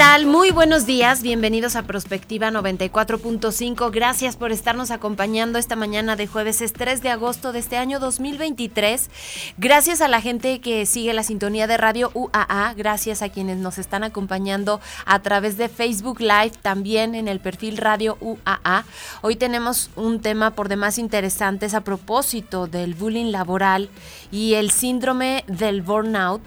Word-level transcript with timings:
Tal? 0.00 0.24
Muy 0.24 0.50
buenos 0.50 0.86
días, 0.86 1.20
bienvenidos 1.20 1.76
a 1.76 1.82
Prospectiva 1.82 2.50
94.5. 2.50 3.90
Gracias 3.92 4.34
por 4.34 4.50
estarnos 4.50 4.90
acompañando 4.90 5.58
esta 5.58 5.76
mañana 5.76 6.16
de 6.16 6.26
jueves 6.26 6.62
es 6.62 6.72
3 6.72 7.02
de 7.02 7.10
agosto 7.10 7.52
de 7.52 7.58
este 7.58 7.76
año 7.76 8.00
2023. 8.00 9.10
Gracias 9.58 10.00
a 10.00 10.08
la 10.08 10.22
gente 10.22 10.62
que 10.62 10.86
sigue 10.86 11.12
la 11.12 11.22
sintonía 11.22 11.66
de 11.66 11.76
Radio 11.76 12.10
UAA, 12.14 12.72
gracias 12.78 13.20
a 13.20 13.28
quienes 13.28 13.58
nos 13.58 13.76
están 13.76 14.02
acompañando 14.02 14.80
a 15.04 15.18
través 15.18 15.58
de 15.58 15.68
Facebook 15.68 16.20
Live, 16.20 16.52
también 16.62 17.14
en 17.14 17.28
el 17.28 17.38
perfil 17.38 17.76
Radio 17.76 18.16
UAA. 18.22 18.86
Hoy 19.20 19.36
tenemos 19.36 19.90
un 19.96 20.22
tema 20.22 20.52
por 20.52 20.70
demás 20.70 20.96
interesante 20.96 21.66
a 21.76 21.82
propósito 21.82 22.68
del 22.68 22.94
bullying 22.94 23.32
laboral 23.32 23.90
y 24.32 24.54
el 24.54 24.70
síndrome 24.70 25.44
del 25.46 25.82
burnout. 25.82 26.40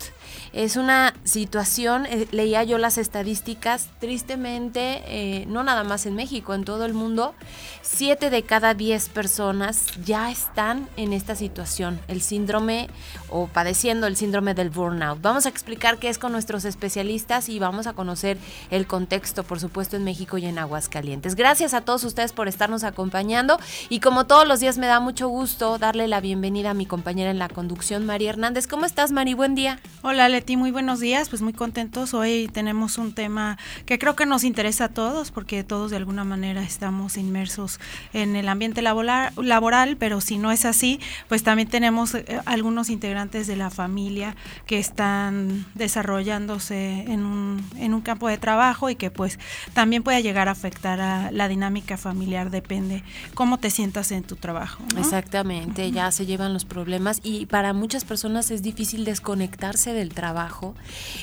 Es 0.54 0.76
una 0.78 1.16
situación, 1.24 2.06
eh, 2.06 2.28
leía 2.32 2.64
yo 2.64 2.78
las 2.78 3.00
estadísticas, 3.00 3.90
tristemente, 4.00 5.02
eh, 5.08 5.46
no 5.48 5.64
nada 5.64 5.84
más 5.84 6.06
en 6.06 6.14
México, 6.14 6.54
en 6.54 6.64
todo 6.64 6.86
el 6.86 6.94
mundo, 6.94 7.34
siete 7.82 8.30
de 8.30 8.44
cada 8.44 8.76
diez 8.76 9.10
personas 9.10 9.88
ya 10.06 10.30
están 10.30 10.88
en 10.96 11.12
esta 11.12 11.36
situación, 11.36 12.00
el 12.08 12.22
síndrome 12.22 12.88
o 13.30 13.48
padeciendo 13.48 14.06
el 14.06 14.16
síndrome 14.16 14.54
del 14.54 14.70
burnout. 14.70 15.20
Vamos 15.24 15.48
a 15.48 15.50
explicar 15.50 15.98
qué 15.98 16.10
es 16.10 16.20
con 16.20 16.32
nuestros 16.32 16.66
especialistas 16.66 17.50
y 17.50 17.58
vamos 17.58 17.88
a 17.88 17.94
conocer 17.94 18.38
el 18.70 18.86
contexto, 18.86 19.44
por 19.44 19.60
supuesto, 19.60 19.96
en 19.96 20.04
México 20.04 20.38
y 20.38 20.46
en 20.46 20.60
Aguascalientes. 20.60 21.34
Gracias 21.34 21.74
a 21.74 21.82
todos 21.82 22.04
ustedes 22.04 22.32
por 22.32 22.48
estarnos 22.48 22.84
acompañando 22.84 23.58
y 23.90 24.02
como 24.02 24.28
todos 24.28 24.48
los 24.48 24.60
días 24.60 24.78
me 24.78 24.86
da 24.86 25.00
mucho 25.00 25.30
gusto 25.30 25.80
darle 25.80 26.08
la 26.08 26.22
bienvenida 26.22 26.70
a 26.70 26.74
mi 26.76 26.86
compañera 26.86 27.32
en 27.32 27.40
la 27.40 27.50
conducción, 27.50 28.06
María 28.06 28.30
Hernández. 28.30 28.68
¿Cómo 28.68 28.86
estás, 28.86 29.12
Mari? 29.12 29.34
Buen 29.34 29.56
día. 29.56 29.80
Hola, 30.04 30.30
Muy 30.46 30.72
buenos 30.72 31.00
días. 31.00 31.30
Pues 31.30 31.42
muy 31.42 31.54
contentos. 31.54 32.14
Hoy 32.14 32.50
tenemos 32.52 32.98
un 32.98 33.14
tema 33.14 33.58
que 33.86 33.98
creo 33.98 34.16
que 34.16 34.26
nos 34.26 34.44
interesa 34.44 34.86
a 34.86 34.90
todos 34.90 35.32
porque 35.32 35.64
todos 35.64 35.90
de 35.90 35.98
alguna 35.98 36.26
manera 36.26 36.62
estamos 36.62 37.18
inmersos 37.18 37.80
en 38.12 38.36
el 38.36 38.50
ambiente 38.50 38.82
laboral, 38.82 39.32
laboral 39.38 39.96
pero 39.96 40.20
si 40.20 40.38
no 40.38 40.52
es 40.52 40.66
así, 40.66 41.00
pues 41.30 41.44
también 41.44 41.70
tenemos 41.70 42.14
eh, 42.14 42.42
algunos 42.46 42.90
integrantes 42.90 43.48
de 43.48 43.56
la 43.56 43.70
familia 43.70 44.36
que 44.68 44.80
están 44.80 45.66
desarrollándose 45.76 47.06
en 47.08 47.24
un, 47.26 47.66
en 47.78 47.94
un 47.94 48.02
campo 48.02 48.28
de 48.28 48.38
trabajo 48.38 48.90
y 48.90 48.96
que 48.96 49.10
pues 49.10 49.40
también 49.74 50.04
puede 50.04 50.22
llegar 50.24 50.50
a 50.50 50.52
afectar 50.52 51.00
a 51.00 51.32
la 51.32 51.48
dinámica 51.48 51.96
familiar, 51.96 52.50
depende 52.50 53.02
cómo 53.34 53.60
te 53.60 53.70
sientas 53.70 54.12
en 54.12 54.24
tu 54.24 54.36
trabajo. 54.36 54.84
Exactamente, 54.98 55.90
ya 55.92 56.12
se 56.12 56.26
llevan 56.26 56.52
los 56.52 56.66
problemas 56.66 57.22
y 57.24 57.46
para 57.46 57.72
muchas 57.72 58.04
personas 58.04 58.52
es 58.52 58.62
difícil 58.62 59.06
desconectarse 59.06 59.94
del 59.94 60.14
trabajo 60.14 60.33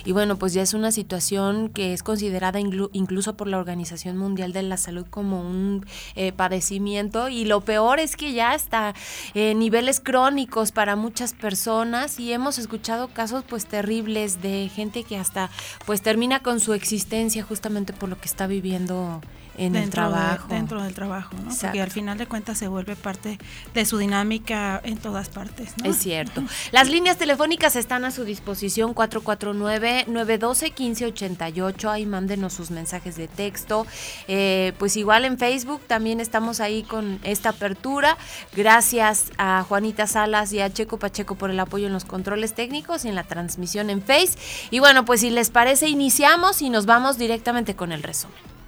y 0.04 0.12
bueno, 0.12 0.36
pues 0.36 0.52
ya 0.52 0.62
es 0.62 0.74
una 0.74 0.92
situación 0.92 1.68
que 1.68 1.92
es 1.92 2.02
considerada 2.02 2.60
incluso 2.60 3.36
por 3.36 3.48
la 3.48 3.58
Organización 3.58 4.16
Mundial 4.16 4.52
de 4.52 4.62
la 4.62 4.76
Salud 4.76 5.06
como 5.08 5.40
un 5.40 5.86
eh, 6.14 6.32
padecimiento. 6.32 7.28
Y 7.28 7.44
lo 7.44 7.60
peor 7.62 8.00
es 8.00 8.16
que 8.16 8.32
ya 8.32 8.54
está 8.54 8.94
en 9.34 9.58
niveles 9.58 10.00
crónicos 10.00 10.72
para 10.72 10.96
muchas 10.96 11.32
personas 11.32 12.18
y 12.20 12.32
hemos 12.32 12.58
escuchado 12.58 13.08
casos 13.08 13.44
pues 13.48 13.66
terribles 13.66 14.42
de 14.42 14.70
gente 14.74 15.04
que 15.04 15.16
hasta 15.16 15.50
pues 15.86 16.02
termina 16.02 16.40
con 16.40 16.60
su 16.60 16.72
existencia 16.74 17.42
justamente 17.42 17.92
por 17.92 18.08
lo 18.08 18.18
que 18.18 18.26
está 18.26 18.46
viviendo 18.46 19.20
en 19.60 19.74
dentro 19.74 20.04
el 20.04 20.10
trabajo. 20.10 20.48
dentro 20.48 20.82
del 20.82 20.94
trabajo, 20.94 21.34
¿no? 21.44 21.54
Porque 21.60 21.82
al 21.82 21.90
final 21.90 22.16
de 22.16 22.26
cuentas 22.26 22.56
se 22.56 22.66
vuelve 22.66 22.96
parte 22.96 23.38
de 23.74 23.84
su 23.84 23.98
dinámica 23.98 24.80
en 24.82 24.96
todas 24.96 25.28
partes, 25.28 25.74
Es 25.84 25.98
cierto. 25.98 26.42
Las 26.72 26.88
líneas 26.88 27.18
telefónicas 27.18 27.76
están 27.76 28.06
a 28.06 28.10
su 28.10 28.24
disposición 28.24 28.94
449-912-1588. 28.94 31.90
Ahí 31.90 32.06
mándenos 32.06 32.54
sus 32.54 32.70
mensajes 32.70 33.16
de 33.16 33.28
texto. 33.28 33.86
Eh, 34.28 34.72
pues 34.78 34.96
igual 34.96 35.26
en 35.26 35.36
Facebook 35.36 35.82
también 35.86 36.20
estamos 36.20 36.60
ahí 36.60 36.82
con 36.82 37.20
esta 37.22 37.50
apertura. 37.50 38.16
Gracias 38.56 39.26
a 39.36 39.62
Juanita 39.68 40.06
Salas 40.06 40.54
y 40.54 40.60
a 40.60 40.72
Checo 40.72 40.98
Pacheco 40.98 41.34
por 41.34 41.50
el 41.50 41.60
apoyo 41.60 41.86
en 41.86 41.92
los 41.92 42.06
controles 42.06 42.54
técnicos 42.54 43.04
y 43.04 43.08
en 43.08 43.14
la 43.14 43.24
transmisión 43.24 43.90
en 43.90 44.00
Face. 44.00 44.38
Y 44.70 44.78
bueno, 44.78 45.04
pues 45.04 45.20
si 45.20 45.28
les 45.28 45.50
parece, 45.50 45.88
iniciamos 45.88 46.62
y 46.62 46.70
nos 46.70 46.86
vamos 46.86 47.18
directamente 47.18 47.76
con 47.76 47.92
el 47.92 48.02
resumen. 48.02 48.59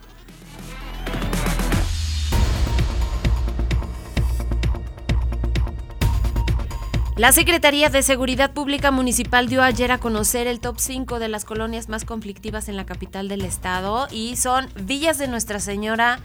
La 7.17 7.31
Secretaría 7.31 7.91
de 7.91 8.03
Seguridad 8.03 8.55
Pública 8.55 8.91
Municipal 8.91 9.47
dio 9.47 9.63
ayer 9.63 9.93
a 9.93 9.99
conocer 9.99 10.47
el 10.47 10.61
top 10.61 10.77
5 10.79 11.19
de 11.19 11.29
las 11.29 11.45
colonias 11.45 11.91
más 11.91 12.07
conflictivas 12.07 12.71
en 12.71 12.77
la 12.79 12.87
capital 12.87 13.29
del 13.29 13.45
estado 13.45 14.09
y 14.11 14.37
son 14.37 14.71
Villas 14.81 15.19
de 15.19 15.29
Nuestra 15.29 15.61
Señora, 15.61 16.21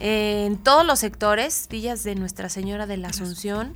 en 0.00 0.56
todos 0.56 0.84
los 0.84 0.98
sectores, 0.98 1.68
Villas 1.70 2.02
de 2.02 2.14
Nuestra 2.16 2.48
Señora 2.48 2.86
de 2.86 2.96
la 2.96 3.08
Asunción. 3.08 3.74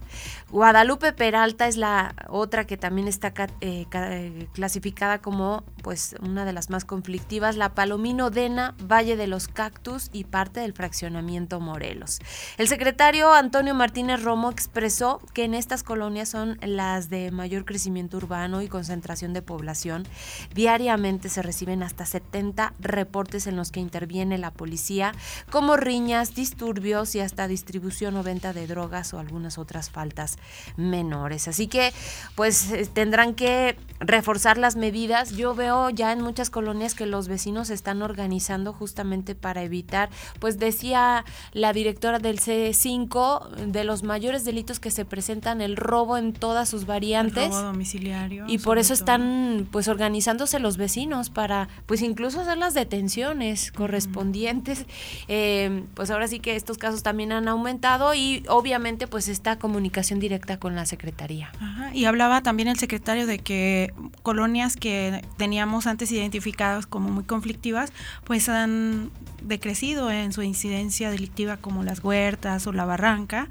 Guadalupe 0.51 1.13
Peralta 1.13 1.69
es 1.69 1.77
la 1.77 2.15
otra 2.29 2.67
que 2.67 2.77
también 2.77 3.07
está 3.07 3.33
eh, 3.61 3.87
eh, 3.93 4.49
clasificada 4.53 5.21
como 5.21 5.63
pues 5.83 6.17
una 6.21 6.45
de 6.45 6.53
las 6.53 6.71
más 6.71 6.85
conflictivas, 6.85 7.57
la 7.57 7.75
Palomino 7.75 8.31
Dena, 8.31 8.75
Valle 8.83 9.17
de 9.17 9.27
los 9.27 9.47
Cactus 9.47 10.11
y 10.13 10.25
parte 10.25 10.61
del 10.61 10.73
fraccionamiento 10.73 11.61
Morelos. 11.61 12.19
El 12.57 12.67
secretario 12.69 13.33
Antonio 13.33 13.75
Martínez 13.75 14.23
Romo 14.23 14.51
expresó 14.51 15.21
que 15.35 15.45
en 15.45 15.55
estas 15.55 15.83
colonias 15.83 16.31
son 16.31 16.59
las 16.63 17.11
de 17.11 17.31
mayor 17.31 17.65
crecimiento 17.65 18.17
urbano 18.17 18.61
y 18.63 18.69
concentración 18.69 19.33
de 19.35 19.43
población. 19.43 20.07
Diariamente 20.55 21.29
se 21.29 21.43
reciben 21.43 21.83
hasta 21.83 22.07
70 22.07 22.75
reportes 22.81 23.47
en 23.47 23.57
los 23.57 23.71
que 23.71 23.81
interviene 23.81 24.39
la 24.39 24.51
policía, 24.51 25.13
como 25.51 25.77
riñas 25.77 26.08
disturbios 26.35 27.15
y 27.15 27.21
hasta 27.21 27.49
distribución 27.49 28.17
o 28.17 28.23
venta 28.23 28.53
de 28.53 28.67
drogas 28.67 29.13
o 29.15 29.19
algunas 29.19 29.59
otras 29.59 29.91
faltas 29.91 30.39
menores. 30.77 31.49
Así 31.49 31.67
que 31.67 31.93
pues 32.35 32.71
eh, 32.73 32.89
tendrán 32.93 33.35
que 33.35 33.77
reforzar 34.01 34.59
las 34.59 34.77
medidas. 34.77 35.33
Yo 35.37 35.55
veo 35.55 35.91
ya 35.91 36.13
en 36.13 36.23
muchas 36.23 36.51
colonias 36.51 36.95
que 36.95 37.07
los 37.07 37.29
vecinos 37.29 37.71
están 37.71 38.03
organizando 38.03 38.73
justamente 38.73 39.35
para 39.35 39.63
evitar, 39.63 40.09
pues 40.41 40.59
decía 40.59 41.25
la 41.53 41.73
directora 41.73 42.19
del 42.19 42.41
C5, 42.41 43.49
de 43.67 43.85
los 43.85 44.03
mayores 44.03 44.45
delitos 44.45 44.81
que 44.81 44.91
se 44.91 45.05
presentan, 45.05 45.61
el 45.61 45.77
robo 45.77 46.17
en 46.17 46.33
todas 46.33 46.69
sus 46.69 46.87
variantes. 46.87 47.47
El 47.47 47.51
robo 47.51 47.63
domiciliario. 47.63 48.45
Y 48.49 48.59
por 48.59 48.79
eso 48.79 48.95
están 48.95 49.69
pues 49.71 49.89
organizándose 49.89 50.59
los 50.59 50.77
vecinos 50.77 51.31
para 51.31 51.69
pues 51.87 52.03
incluso 52.03 52.41
hacer 52.41 52.59
las 52.59 52.75
detenciones 52.75 53.73
correspondientes. 53.73 54.87
Eh, 55.27 55.85
pues 55.99 56.13
ahora 56.13 56.29
sí 56.29 56.39
que 56.39 56.55
estos 56.55 56.79
casos 56.79 57.03
también 57.03 57.33
han 57.33 57.49
aumentado 57.49 58.15
y 58.15 58.45
obviamente 58.49 59.09
pues 59.09 59.27
esta 59.27 59.59
comunicación 59.59 60.21
directa 60.21 60.57
con 60.57 60.77
la 60.77 60.87
Secretaría. 60.87 61.51
y 61.93 62.05
hablaba 62.05 62.41
también 62.41 62.69
el 62.69 62.79
secretario 62.79 63.27
de 63.27 63.41
que 63.41 63.93
colonias 64.23 64.77
que 64.77 65.25
teníamos 65.39 65.89
antes 65.89 66.13
identificadas 66.13 66.87
como 66.87 67.09
muy 67.09 67.25
conflictivas, 67.25 67.93
pues 68.23 68.49
han 68.49 69.11
decrecido 69.43 70.11
en 70.11 70.33
su 70.33 70.43
incidencia 70.43 71.11
delictiva 71.11 71.57
como 71.57 71.83
las 71.83 72.03
huertas 72.03 72.67
o 72.69 72.73
la 72.73 72.85
barranca, 72.85 73.49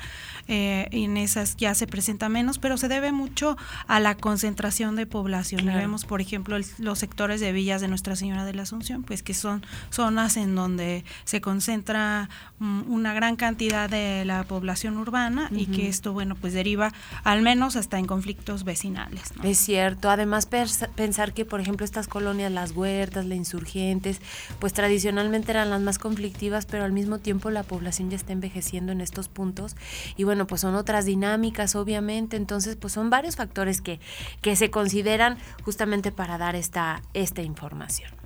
eh, 0.48 0.88
en 0.92 1.18
esas 1.18 1.58
ya 1.58 1.76
se 1.76 1.86
presenta 1.88 2.30
menos, 2.30 2.60
pero 2.60 2.78
se 2.78 2.88
debe 2.88 3.12
mucho 3.12 3.58
a 3.88 4.00
la 4.00 4.16
concentración 4.16 4.96
de 4.96 5.06
población. 5.06 5.66
Vemos, 5.66 6.06
por 6.06 6.22
ejemplo, 6.22 6.58
los 6.78 7.00
sectores 7.00 7.42
de 7.42 7.52
villas 7.52 7.82
de 7.82 7.90
Nuestra 7.90 8.16
Señora 8.16 8.46
de 8.46 8.54
la 8.54 8.64
Asunción, 8.64 9.04
pues 9.04 9.22
que 9.22 9.34
son 9.34 9.66
zonas 9.90 10.38
en 10.38 10.56
donde 10.56 11.04
se 11.26 11.42
concentra 11.42 12.30
una 12.60 13.14
gran 13.14 13.36
cantidad 13.36 13.88
de 13.88 14.26
la 14.26 14.44
población 14.44 14.98
urbana 14.98 15.50
y 15.52 15.68
que 15.68 15.88
esto, 15.88 16.14
bueno, 16.14 16.36
pues 16.36 16.54
deriva 16.54 16.92
al 17.24 17.44
menos 17.44 17.76
hasta 17.76 18.00
en 18.00 18.08
conflictos 18.08 18.64
vecinales. 18.64 19.32
Es 19.44 19.60
cierto, 19.60 20.10
además 20.10 20.48
pensar 20.48 21.34
que, 21.34 21.46
por 21.46 21.62
ejemplo, 21.62 21.86
estas 21.86 22.08
colonias, 22.08 22.52
las 22.52 22.72
huertas, 22.72 23.26
las 23.26 23.38
insurgentes, 23.38 24.22
pues 24.60 24.74
tradicionalmente 24.74 25.52
eran 25.52 25.70
las 25.70 25.82
más 25.82 26.00
conflictivas, 26.00 26.66
pero 26.66 26.84
al 26.84 26.94
mismo 26.94 27.20
tiempo 27.20 27.52
la 27.52 27.62
población 27.62 28.10
ya 28.10 28.16
está 28.16 28.34
envejeciendo 28.34 28.92
en 28.92 29.02
estos 29.02 29.30
puntos 29.30 29.76
y 30.16 30.24
bueno, 30.24 30.48
pues 30.48 30.62
son 30.62 30.74
otras 30.74 31.06
dinámicas, 31.06 31.76
obviamente, 31.76 32.38
entonces 32.38 32.76
pues 32.76 32.94
son 32.94 33.12
varios 33.12 33.36
factores 33.36 33.82
que, 33.82 34.00
que 34.42 34.56
se 34.56 34.72
consideran 34.72 35.38
justamente 35.64 36.12
para 36.12 36.40
dar 36.40 36.56
esta, 36.56 37.04
esta 37.14 37.44
información. 37.44 38.17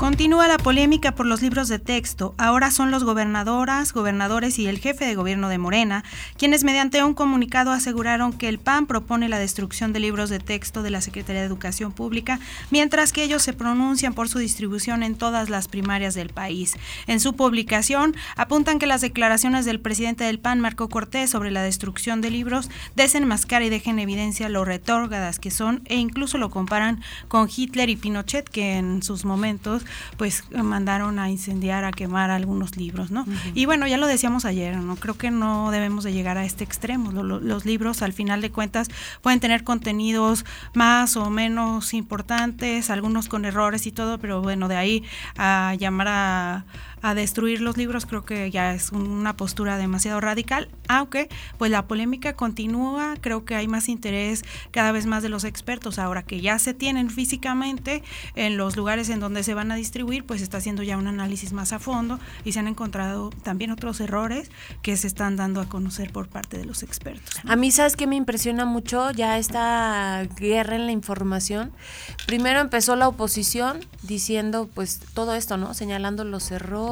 Continúa 0.00 0.48
la 0.48 0.56
polémica 0.56 1.14
por 1.14 1.26
los 1.26 1.42
libros 1.42 1.68
de 1.68 1.78
texto. 1.78 2.34
Ahora 2.38 2.70
son 2.70 2.90
los 2.90 3.04
gobernadoras, 3.04 3.92
gobernadores 3.92 4.58
y 4.58 4.66
el 4.66 4.78
jefe 4.78 5.04
de 5.04 5.14
gobierno 5.14 5.50
de 5.50 5.58
Morena 5.58 6.04
quienes 6.38 6.64
mediante 6.64 7.04
un 7.04 7.12
comunicado 7.12 7.70
aseguraron 7.70 8.32
que 8.32 8.48
el 8.48 8.58
PAN 8.58 8.86
propone 8.86 9.28
la 9.28 9.38
destrucción 9.38 9.92
de 9.92 10.00
libros 10.00 10.30
de 10.30 10.38
texto 10.38 10.82
de 10.82 10.88
la 10.88 11.02
Secretaría 11.02 11.42
de 11.42 11.46
Educación 11.46 11.92
Pública, 11.92 12.40
mientras 12.70 13.12
que 13.12 13.22
ellos 13.22 13.42
se 13.42 13.52
pronuncian 13.52 14.14
por 14.14 14.30
su 14.30 14.38
distribución 14.38 15.02
en 15.02 15.16
todas 15.16 15.50
las 15.50 15.68
primarias 15.68 16.14
del 16.14 16.30
país. 16.30 16.78
En 17.06 17.20
su 17.20 17.36
publicación 17.36 18.16
apuntan 18.36 18.78
que 18.78 18.86
las 18.86 19.02
declaraciones 19.02 19.66
del 19.66 19.80
presidente 19.80 20.24
del 20.24 20.38
PAN, 20.38 20.60
Marco 20.60 20.88
Cortés, 20.88 21.28
sobre 21.28 21.50
la 21.50 21.62
destrucción 21.62 22.22
de 22.22 22.30
libros 22.30 22.70
desenmascara 22.96 23.66
y 23.66 23.68
dejen 23.68 23.98
evidencia 23.98 24.48
lo 24.48 24.64
retórgadas 24.64 25.38
que 25.38 25.50
son 25.50 25.82
e 25.84 25.96
incluso 25.96 26.38
lo 26.38 26.48
comparan 26.48 27.02
con 27.28 27.50
Hitler 27.54 27.90
y 27.90 27.96
Pinochet, 27.96 28.48
que 28.48 28.78
en 28.78 29.02
sus 29.02 29.26
momentos 29.26 29.84
pues 30.16 30.44
mandaron 30.52 31.18
a 31.18 31.30
incendiar, 31.30 31.84
a 31.84 31.92
quemar 31.92 32.30
algunos 32.30 32.76
libros, 32.76 33.10
¿no? 33.10 33.24
Y 33.54 33.66
bueno, 33.66 33.86
ya 33.86 33.96
lo 33.96 34.06
decíamos 34.06 34.44
ayer, 34.44 34.76
¿no? 34.76 34.96
Creo 34.96 35.16
que 35.16 35.30
no 35.30 35.70
debemos 35.70 36.04
de 36.04 36.12
llegar 36.12 36.38
a 36.38 36.44
este 36.44 36.64
extremo. 36.64 37.12
los 37.12 37.64
libros, 37.64 38.02
al 38.02 38.12
final 38.12 38.40
de 38.40 38.50
cuentas, 38.50 38.88
pueden 39.22 39.40
tener 39.40 39.64
contenidos 39.64 40.44
más 40.74 41.16
o 41.16 41.30
menos 41.30 41.94
importantes, 41.94 42.90
algunos 42.90 43.28
con 43.28 43.44
errores 43.44 43.86
y 43.86 43.92
todo, 43.92 44.18
pero 44.18 44.42
bueno, 44.42 44.68
de 44.68 44.76
ahí 44.76 45.04
a 45.36 45.74
llamar 45.78 46.08
a 46.08 46.64
a 47.02 47.14
destruir 47.14 47.60
los 47.60 47.76
libros 47.76 48.06
creo 48.06 48.24
que 48.24 48.50
ya 48.50 48.74
es 48.74 48.92
una 48.92 49.36
postura 49.36 49.76
demasiado 49.76 50.20
radical, 50.20 50.68
aunque 50.88 51.28
pues 51.58 51.70
la 51.70 51.86
polémica 51.86 52.34
continúa, 52.34 53.14
creo 53.20 53.44
que 53.44 53.54
hay 53.54 53.68
más 53.68 53.88
interés 53.88 54.44
cada 54.70 54.92
vez 54.92 55.06
más 55.06 55.22
de 55.22 55.28
los 55.28 55.44
expertos 55.44 55.98
ahora 55.98 56.22
que 56.22 56.40
ya 56.40 56.58
se 56.58 56.74
tienen 56.74 57.10
físicamente 57.10 58.02
en 58.34 58.56
los 58.56 58.76
lugares 58.76 59.08
en 59.08 59.20
donde 59.20 59.42
se 59.42 59.54
van 59.54 59.72
a 59.72 59.76
distribuir, 59.76 60.24
pues 60.24 60.42
está 60.42 60.58
haciendo 60.58 60.82
ya 60.82 60.98
un 60.98 61.06
análisis 61.06 61.52
más 61.52 61.72
a 61.72 61.78
fondo 61.78 62.18
y 62.44 62.52
se 62.52 62.58
han 62.58 62.68
encontrado 62.68 63.30
también 63.30 63.70
otros 63.70 64.00
errores 64.00 64.50
que 64.82 64.96
se 64.96 65.06
están 65.06 65.36
dando 65.36 65.60
a 65.60 65.68
conocer 65.68 66.12
por 66.12 66.28
parte 66.28 66.58
de 66.58 66.64
los 66.64 66.82
expertos. 66.82 67.36
A 67.44 67.56
mí 67.56 67.70
sabes 67.70 67.96
que 67.96 68.06
me 68.06 68.16
impresiona 68.16 68.64
mucho 68.64 69.10
ya 69.10 69.38
esta 69.38 70.26
guerra 70.36 70.76
en 70.76 70.86
la 70.86 70.92
información. 70.92 71.72
Primero 72.26 72.60
empezó 72.60 72.96
la 72.96 73.08
oposición 73.08 73.80
diciendo 74.02 74.68
pues 74.74 75.00
todo 75.14 75.34
esto, 75.34 75.56
¿no? 75.56 75.74
Señalando 75.74 76.24
los 76.24 76.50
errores 76.50 76.89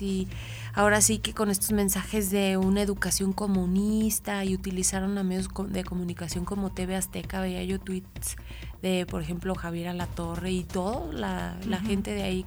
y 0.00 0.28
ahora 0.74 1.00
sí 1.00 1.18
que 1.18 1.34
con 1.34 1.50
estos 1.50 1.72
mensajes 1.72 2.30
de 2.30 2.56
una 2.56 2.82
educación 2.82 3.32
comunista 3.32 4.44
y 4.44 4.54
utilizaron 4.54 5.16
a 5.18 5.22
medios 5.22 5.48
de 5.68 5.84
comunicación 5.84 6.44
como 6.44 6.70
TV 6.70 6.96
Azteca, 6.96 7.40
veía 7.40 7.64
yo 7.64 7.80
tweets 7.80 8.36
de, 8.82 9.06
por 9.06 9.22
ejemplo, 9.22 9.54
Javier 9.54 9.88
Alatorre 9.88 10.50
y 10.50 10.64
todo, 10.64 11.10
la, 11.12 11.54
la 11.68 11.80
gente 11.80 12.12
de 12.12 12.22
ahí, 12.22 12.46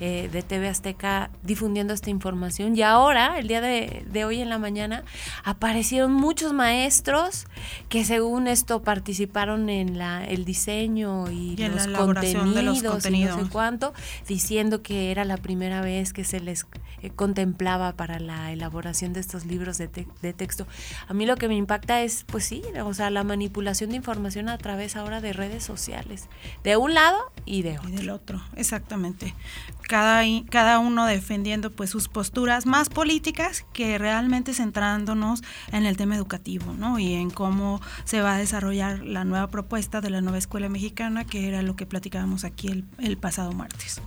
eh, 0.00 0.28
de 0.32 0.42
TV 0.42 0.68
Azteca, 0.68 1.30
difundiendo 1.42 1.92
esta 1.92 2.08
información. 2.08 2.76
Y 2.76 2.82
ahora, 2.82 3.38
el 3.38 3.46
día 3.46 3.60
de, 3.60 4.04
de, 4.10 4.24
hoy 4.24 4.40
en 4.40 4.48
la 4.48 4.58
mañana, 4.58 5.04
aparecieron 5.44 6.12
muchos 6.12 6.54
maestros 6.54 7.46
que 7.90 8.04
según 8.04 8.48
esto 8.48 8.82
participaron 8.82 9.68
en 9.68 9.98
la, 9.98 10.24
el 10.24 10.46
diseño 10.46 11.30
y, 11.30 11.56
los, 11.56 11.86
contenidos, 11.88 12.54
de 12.54 12.62
los 12.62 12.82
contenidos 12.82 13.36
y 13.36 13.38
no 13.38 13.44
sé 13.44 13.50
cuánto, 13.50 13.92
diciendo 14.26 14.82
que 14.82 15.10
era 15.10 15.26
la 15.26 15.36
primera 15.36 15.82
vez 15.82 16.14
que 16.14 16.24
se 16.24 16.40
les 16.40 16.66
eh, 17.02 17.10
contemplaba 17.10 17.92
para 17.92 18.18
la 18.18 18.50
elaboración 18.50 19.12
de 19.12 19.20
estos 19.20 19.44
libros 19.44 19.76
de, 19.76 19.88
de 19.88 20.32
texto. 20.32 20.66
A 21.06 21.12
mí 21.12 21.26
lo 21.26 21.36
que 21.36 21.48
me 21.48 21.56
impacta 21.56 22.02
es, 22.02 22.24
pues 22.24 22.44
sí, 22.44 22.62
o 22.82 22.94
sea, 22.94 23.10
la 23.10 23.24
manipulación 23.24 23.90
de 23.90 23.96
información 23.96 24.48
a 24.48 24.56
través 24.56 24.96
ahora 24.96 25.20
de 25.20 25.34
redes 25.34 25.65
sociales, 25.66 26.28
de 26.64 26.76
un 26.76 26.94
lado 26.94 27.32
y 27.44 27.62
de 27.62 27.78
otro. 27.78 27.88
Y 27.90 27.92
del 27.92 28.10
otro, 28.10 28.42
exactamente. 28.56 29.34
Cada, 29.82 30.22
cada 30.50 30.78
uno 30.78 31.06
defendiendo 31.06 31.70
pues 31.70 31.90
sus 31.90 32.08
posturas 32.08 32.66
más 32.66 32.88
políticas 32.88 33.64
que 33.72 33.98
realmente 33.98 34.52
centrándonos 34.52 35.42
en 35.70 35.86
el 35.86 35.96
tema 35.96 36.16
educativo, 36.16 36.72
¿no? 36.72 36.98
Y 36.98 37.14
en 37.14 37.30
cómo 37.30 37.80
se 38.04 38.20
va 38.20 38.34
a 38.34 38.38
desarrollar 38.38 39.00
la 39.00 39.24
nueva 39.24 39.48
propuesta 39.48 40.00
de 40.00 40.10
la 40.10 40.20
nueva 40.20 40.38
escuela 40.38 40.68
mexicana, 40.68 41.24
que 41.24 41.46
era 41.46 41.62
lo 41.62 41.76
que 41.76 41.86
platicábamos 41.86 42.44
aquí 42.44 42.68
el, 42.68 42.84
el 42.98 43.16
pasado 43.16 43.52
martes. 43.52 44.00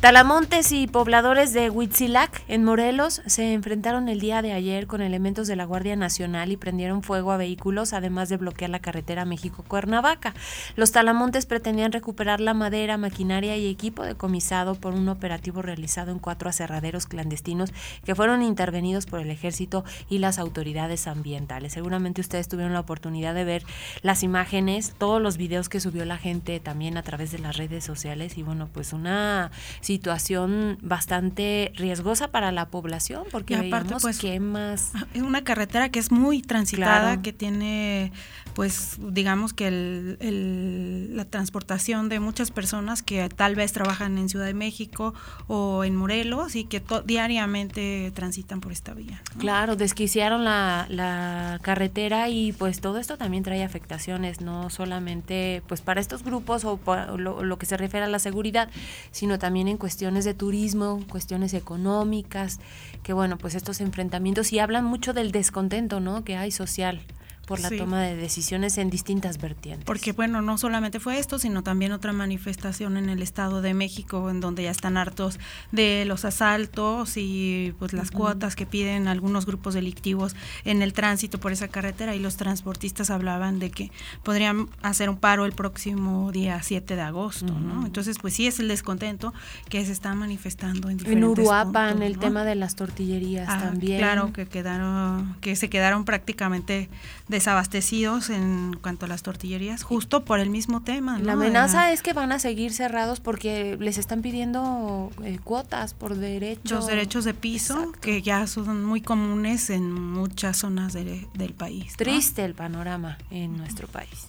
Talamontes 0.00 0.72
y 0.72 0.86
pobladores 0.86 1.52
de 1.52 1.68
Huitzilac, 1.68 2.42
en 2.48 2.64
Morelos, 2.64 3.20
se 3.26 3.52
enfrentaron 3.52 4.08
el 4.08 4.18
día 4.18 4.40
de 4.40 4.54
ayer 4.54 4.86
con 4.86 5.02
elementos 5.02 5.46
de 5.46 5.56
la 5.56 5.66
Guardia 5.66 5.94
Nacional 5.94 6.50
y 6.50 6.56
prendieron 6.56 7.02
fuego 7.02 7.32
a 7.32 7.36
vehículos, 7.36 7.92
además 7.92 8.30
de 8.30 8.38
bloquear 8.38 8.70
la 8.70 8.78
carretera 8.78 9.26
México-Cuernavaca. 9.26 10.32
Los 10.74 10.92
talamontes 10.92 11.44
pretendían 11.44 11.92
recuperar 11.92 12.40
la 12.40 12.54
madera, 12.54 12.96
maquinaria 12.96 13.58
y 13.58 13.68
equipo 13.68 14.02
decomisado 14.02 14.74
por 14.74 14.94
un 14.94 15.06
operativo 15.10 15.60
realizado 15.60 16.12
en 16.12 16.18
cuatro 16.18 16.48
aserraderos 16.48 17.04
clandestinos 17.04 17.70
que 18.02 18.14
fueron 18.14 18.40
intervenidos 18.40 19.04
por 19.04 19.20
el 19.20 19.30
ejército 19.30 19.84
y 20.08 20.16
las 20.16 20.38
autoridades 20.38 21.08
ambientales. 21.08 21.74
Seguramente 21.74 22.22
ustedes 22.22 22.48
tuvieron 22.48 22.72
la 22.72 22.80
oportunidad 22.80 23.34
de 23.34 23.44
ver 23.44 23.64
las 24.00 24.22
imágenes, 24.22 24.94
todos 24.96 25.20
los 25.20 25.36
videos 25.36 25.68
que 25.68 25.78
subió 25.78 26.06
la 26.06 26.16
gente 26.16 26.58
también 26.58 26.96
a 26.96 27.02
través 27.02 27.32
de 27.32 27.38
las 27.38 27.58
redes 27.58 27.84
sociales 27.84 28.38
y 28.38 28.42
bueno, 28.42 28.70
pues 28.72 28.94
una 28.94 29.50
situación 29.90 30.78
bastante 30.82 31.72
riesgosa 31.74 32.28
para 32.28 32.52
la 32.52 32.68
población 32.68 33.24
porque 33.32 33.56
aparte 33.56 33.96
pues 34.00 34.20
quemas. 34.20 34.92
Es 35.14 35.22
una 35.22 35.42
carretera 35.42 35.88
que 35.88 35.98
es 35.98 36.12
muy 36.12 36.42
transitada, 36.42 37.22
que 37.22 37.32
tiene 37.32 38.12
pues 38.54 38.98
digamos 39.00 39.52
que 39.52 39.66
el, 39.68 41.16
la 41.16 41.24
transportación 41.24 42.08
de 42.08 42.20
muchas 42.20 42.52
personas 42.52 43.02
que 43.02 43.28
tal 43.28 43.56
vez 43.56 43.72
trabajan 43.72 44.16
en 44.18 44.28
Ciudad 44.28 44.46
de 44.46 44.54
México 44.54 45.12
o 45.48 45.82
en 45.82 45.96
Morelos 45.96 46.54
y 46.54 46.64
que 46.64 46.82
diariamente 47.04 48.12
transitan 48.14 48.60
por 48.60 48.70
esta 48.70 48.94
vía. 48.94 49.22
Claro, 49.38 49.74
desquiciaron 49.74 50.44
la, 50.44 50.86
la 50.88 51.58
carretera 51.62 52.28
y 52.28 52.52
pues 52.52 52.80
todo 52.80 52.98
esto 52.98 53.16
también 53.16 53.42
trae 53.42 53.64
afectaciones, 53.64 54.40
no 54.40 54.70
solamente 54.70 55.62
pues 55.66 55.80
para 55.80 56.00
estos 56.00 56.22
grupos 56.22 56.64
o 56.64 56.78
lo, 57.16 57.42
lo 57.42 57.58
que 57.58 57.66
se 57.66 57.76
refiere 57.76 58.06
a 58.06 58.08
la 58.08 58.20
seguridad, 58.20 58.68
sino 59.10 59.38
también 59.38 59.66
en 59.66 59.79
cuestiones 59.80 60.24
de 60.24 60.34
turismo, 60.34 61.04
cuestiones 61.10 61.52
económicas, 61.54 62.60
que 63.02 63.12
bueno, 63.12 63.36
pues 63.36 63.56
estos 63.56 63.80
enfrentamientos 63.80 64.52
y 64.52 64.60
hablan 64.60 64.84
mucho 64.84 65.12
del 65.12 65.32
descontento, 65.32 65.98
¿no? 65.98 66.22
que 66.22 66.36
hay 66.36 66.52
social 66.52 67.02
por 67.50 67.58
la 67.58 67.68
toma 67.68 68.02
de 68.02 68.14
decisiones 68.14 68.78
en 68.78 68.90
distintas 68.90 69.38
vertientes. 69.38 69.84
Porque 69.84 70.12
bueno, 70.12 70.40
no 70.40 70.56
solamente 70.56 71.00
fue 71.00 71.18
esto, 71.18 71.40
sino 71.40 71.64
también 71.64 71.90
otra 71.90 72.12
manifestación 72.12 72.96
en 72.96 73.08
el 73.08 73.22
Estado 73.22 73.60
de 73.60 73.74
México, 73.74 74.30
en 74.30 74.38
donde 74.38 74.62
ya 74.62 74.70
están 74.70 74.96
hartos 74.96 75.40
de 75.72 76.04
los 76.04 76.24
asaltos 76.24 77.16
y 77.16 77.74
pues 77.80 77.92
las 77.92 78.12
cuotas 78.12 78.54
que 78.54 78.66
piden 78.66 79.08
algunos 79.08 79.46
grupos 79.46 79.74
delictivos 79.74 80.36
en 80.64 80.80
el 80.80 80.92
tránsito 80.92 81.40
por 81.40 81.50
esa 81.50 81.66
carretera 81.66 82.14
y 82.14 82.20
los 82.20 82.36
transportistas 82.36 83.10
hablaban 83.10 83.58
de 83.58 83.72
que 83.72 83.90
podrían 84.22 84.68
hacer 84.80 85.10
un 85.10 85.16
paro 85.16 85.44
el 85.44 85.52
próximo 85.52 86.30
día 86.30 86.62
7 86.62 86.94
de 86.94 87.02
agosto, 87.02 87.52
¿no? 87.52 87.84
Entonces, 87.84 88.18
pues 88.20 88.34
sí 88.34 88.46
es 88.46 88.60
el 88.60 88.68
descontento 88.68 89.34
que 89.68 89.84
se 89.84 89.90
está 89.90 90.14
manifestando 90.14 90.88
en 90.88 90.98
diferentes 90.98 91.24
En 91.24 91.24
Uruapan, 91.24 92.00
el 92.02 92.16
tema 92.20 92.44
de 92.44 92.54
las 92.54 92.76
tortillerías 92.76 93.48
ah, 93.50 93.58
también. 93.58 93.98
Claro, 93.98 94.32
que 94.32 94.46
quedaron 94.46 95.34
que 95.40 95.56
se 95.56 95.68
quedaron 95.68 96.04
prácticamente 96.04 96.88
de 97.26 97.39
desabastecidos 97.40 98.28
en 98.28 98.76
cuanto 98.82 99.06
a 99.06 99.08
las 99.08 99.22
tortillerías, 99.22 99.82
justo 99.82 100.26
por 100.26 100.40
el 100.40 100.50
mismo 100.50 100.82
tema. 100.82 101.18
La 101.18 101.32
amenaza 101.32 101.90
es 101.90 102.02
que 102.02 102.12
van 102.12 102.32
a 102.32 102.38
seguir 102.38 102.72
cerrados 102.74 103.20
porque 103.20 103.78
les 103.80 103.96
están 103.96 104.20
pidiendo 104.20 105.10
eh, 105.24 105.38
cuotas 105.42 105.94
por 105.94 106.16
derechos. 106.16 106.70
Los 106.70 106.86
derechos 106.86 107.24
de 107.24 107.32
piso, 107.32 107.92
que 108.02 108.20
ya 108.20 108.46
son 108.46 108.84
muy 108.84 109.00
comunes 109.00 109.70
en 109.70 109.90
muchas 109.90 110.58
zonas 110.58 110.92
del 110.92 111.54
país. 111.56 111.94
Triste 111.96 112.44
el 112.44 112.54
panorama 112.54 113.16
en 113.30 113.56
nuestro 113.56 113.88
país. 113.88 114.28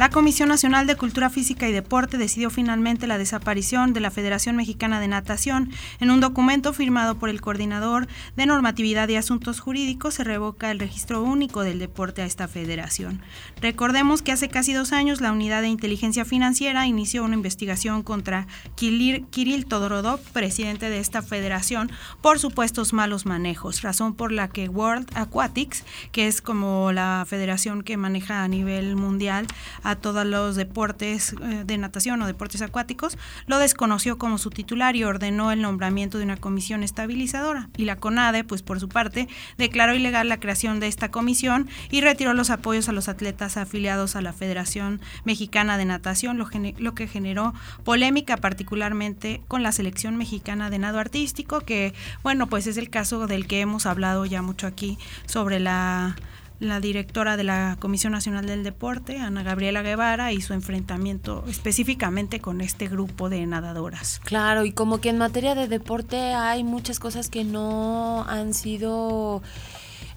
La 0.00 0.08
Comisión 0.08 0.48
Nacional 0.48 0.86
de 0.86 0.96
Cultura 0.96 1.28
Física 1.28 1.68
y 1.68 1.72
Deporte 1.72 2.16
decidió 2.16 2.48
finalmente 2.48 3.06
la 3.06 3.18
desaparición 3.18 3.92
de 3.92 4.00
la 4.00 4.10
Federación 4.10 4.56
Mexicana 4.56 4.98
de 4.98 5.08
Natación. 5.08 5.70
En 6.00 6.10
un 6.10 6.20
documento 6.20 6.72
firmado 6.72 7.18
por 7.18 7.28
el 7.28 7.42
coordinador 7.42 8.08
de 8.34 8.46
normatividad 8.46 9.10
y 9.10 9.16
asuntos 9.16 9.60
jurídicos 9.60 10.14
se 10.14 10.24
revoca 10.24 10.70
el 10.70 10.78
registro 10.78 11.22
único 11.22 11.64
del 11.64 11.78
deporte 11.78 12.22
a 12.22 12.24
esta 12.24 12.48
federación. 12.48 13.20
Recordemos 13.60 14.22
que 14.22 14.32
hace 14.32 14.48
casi 14.48 14.72
dos 14.72 14.94
años 14.94 15.20
la 15.20 15.32
Unidad 15.32 15.60
de 15.60 15.68
Inteligencia 15.68 16.24
Financiera 16.24 16.86
inició 16.86 17.22
una 17.22 17.34
investigación 17.34 18.02
contra 18.02 18.46
Kirill 18.76 19.66
Todorodov, 19.66 20.20
presidente 20.32 20.88
de 20.88 20.98
esta 20.98 21.20
federación, 21.20 21.92
por 22.22 22.38
supuestos 22.38 22.94
malos 22.94 23.26
manejos, 23.26 23.82
razón 23.82 24.14
por 24.14 24.32
la 24.32 24.48
que 24.48 24.66
World 24.66 25.10
Aquatics, 25.14 25.84
que 26.10 26.26
es 26.26 26.40
como 26.40 26.90
la 26.90 27.26
federación 27.28 27.82
que 27.82 27.98
maneja 27.98 28.42
a 28.42 28.48
nivel 28.48 28.96
mundial 28.96 29.46
a 29.90 29.96
todos 29.96 30.24
los 30.26 30.56
deportes 30.56 31.34
eh, 31.34 31.62
de 31.64 31.78
natación 31.78 32.22
o 32.22 32.26
deportes 32.26 32.62
acuáticos, 32.62 33.18
lo 33.46 33.58
desconoció 33.58 34.18
como 34.18 34.38
su 34.38 34.50
titular 34.50 34.96
y 34.96 35.04
ordenó 35.04 35.52
el 35.52 35.60
nombramiento 35.60 36.18
de 36.18 36.24
una 36.24 36.36
comisión 36.36 36.82
estabilizadora. 36.82 37.68
Y 37.76 37.84
la 37.84 37.96
CONADE, 37.96 38.44
pues 38.44 38.62
por 38.62 38.80
su 38.80 38.88
parte, 38.88 39.28
declaró 39.58 39.94
ilegal 39.94 40.28
la 40.28 40.40
creación 40.40 40.80
de 40.80 40.86
esta 40.86 41.10
comisión 41.10 41.68
y 41.90 42.00
retiró 42.00 42.34
los 42.34 42.50
apoyos 42.50 42.88
a 42.88 42.92
los 42.92 43.08
atletas 43.08 43.56
afiliados 43.56 44.16
a 44.16 44.22
la 44.22 44.32
Federación 44.32 45.00
Mexicana 45.24 45.78
de 45.78 45.84
Natación, 45.84 46.38
lo, 46.38 46.48
lo 46.78 46.94
que 46.94 47.06
generó 47.06 47.54
polémica 47.84 48.36
particularmente 48.36 49.42
con 49.48 49.62
la 49.62 49.72
selección 49.72 50.16
mexicana 50.16 50.70
de 50.70 50.78
nado 50.78 50.98
artístico, 50.98 51.60
que 51.60 51.94
bueno, 52.22 52.46
pues 52.46 52.66
es 52.66 52.76
el 52.76 52.90
caso 52.90 53.26
del 53.26 53.46
que 53.46 53.60
hemos 53.60 53.86
hablado 53.86 54.24
ya 54.26 54.42
mucho 54.42 54.66
aquí 54.66 54.98
sobre 55.26 55.60
la 55.60 56.16
la 56.60 56.78
directora 56.78 57.36
de 57.36 57.44
la 57.44 57.76
Comisión 57.80 58.12
Nacional 58.12 58.46
del 58.46 58.62
Deporte, 58.62 59.18
Ana 59.18 59.42
Gabriela 59.42 59.82
Guevara, 59.82 60.32
y 60.32 60.40
su 60.42 60.52
enfrentamiento 60.52 61.42
específicamente 61.48 62.40
con 62.40 62.60
este 62.60 62.86
grupo 62.86 63.30
de 63.30 63.44
nadadoras. 63.46 64.20
Claro, 64.24 64.64
y 64.64 64.72
como 64.72 65.00
que 65.00 65.08
en 65.08 65.18
materia 65.18 65.54
de 65.54 65.68
deporte 65.68 66.18
hay 66.18 66.62
muchas 66.62 67.00
cosas 67.00 67.30
que 67.30 67.44
no 67.44 68.24
han 68.28 68.52
sido 68.52 69.42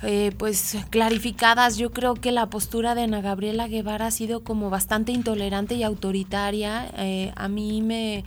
eh, 0.04 0.32
pues 0.38 0.78
clarificadas. 0.90 1.78
Yo 1.78 1.92
creo 1.92 2.16
que 2.16 2.32
la 2.32 2.50
postura 2.50 2.96
de 2.96 3.04
Ana 3.04 3.22
Gabriela 3.22 3.68
Guevara 3.68 4.08
ha 4.08 4.12
sido 4.12 4.44
como 4.44 4.70
bastante 4.70 5.12
intolerante 5.12 5.76
y 5.76 5.84
autoritaria. 5.84 6.90
Eh, 6.98 7.32
a 7.36 7.48
mí 7.48 7.82
me 7.82 8.24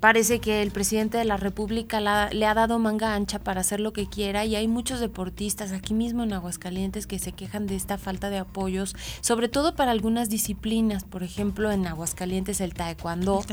parece 0.00 0.38
que 0.40 0.62
el 0.62 0.70
presidente 0.70 1.18
de 1.18 1.24
la 1.24 1.36
República 1.36 2.00
le 2.30 2.46
ha 2.46 2.54
dado 2.54 2.78
manga 2.78 3.14
ancha 3.14 3.38
para 3.38 3.62
hacer 3.62 3.80
lo 3.80 3.92
que 3.92 4.06
quiera 4.06 4.44
y 4.44 4.54
hay 4.54 4.68
muchos 4.68 5.00
deportistas 5.00 5.72
aquí 5.72 5.94
mismo 5.94 6.22
en 6.22 6.32
Aguascalientes 6.32 7.06
que 7.06 7.18
se 7.18 7.32
quejan 7.32 7.66
de 7.66 7.76
esta 7.76 7.98
falta 7.98 8.30
de 8.30 8.38
apoyos, 8.38 8.94
sobre 9.20 9.48
todo 9.48 9.74
para 9.74 9.90
algunas 9.90 10.28
disciplinas, 10.28 11.04
por 11.04 11.22
ejemplo 11.22 11.72
en 11.72 11.86
Aguascalientes 11.86 12.60
el 12.60 12.74
taekwondo, 12.74 13.44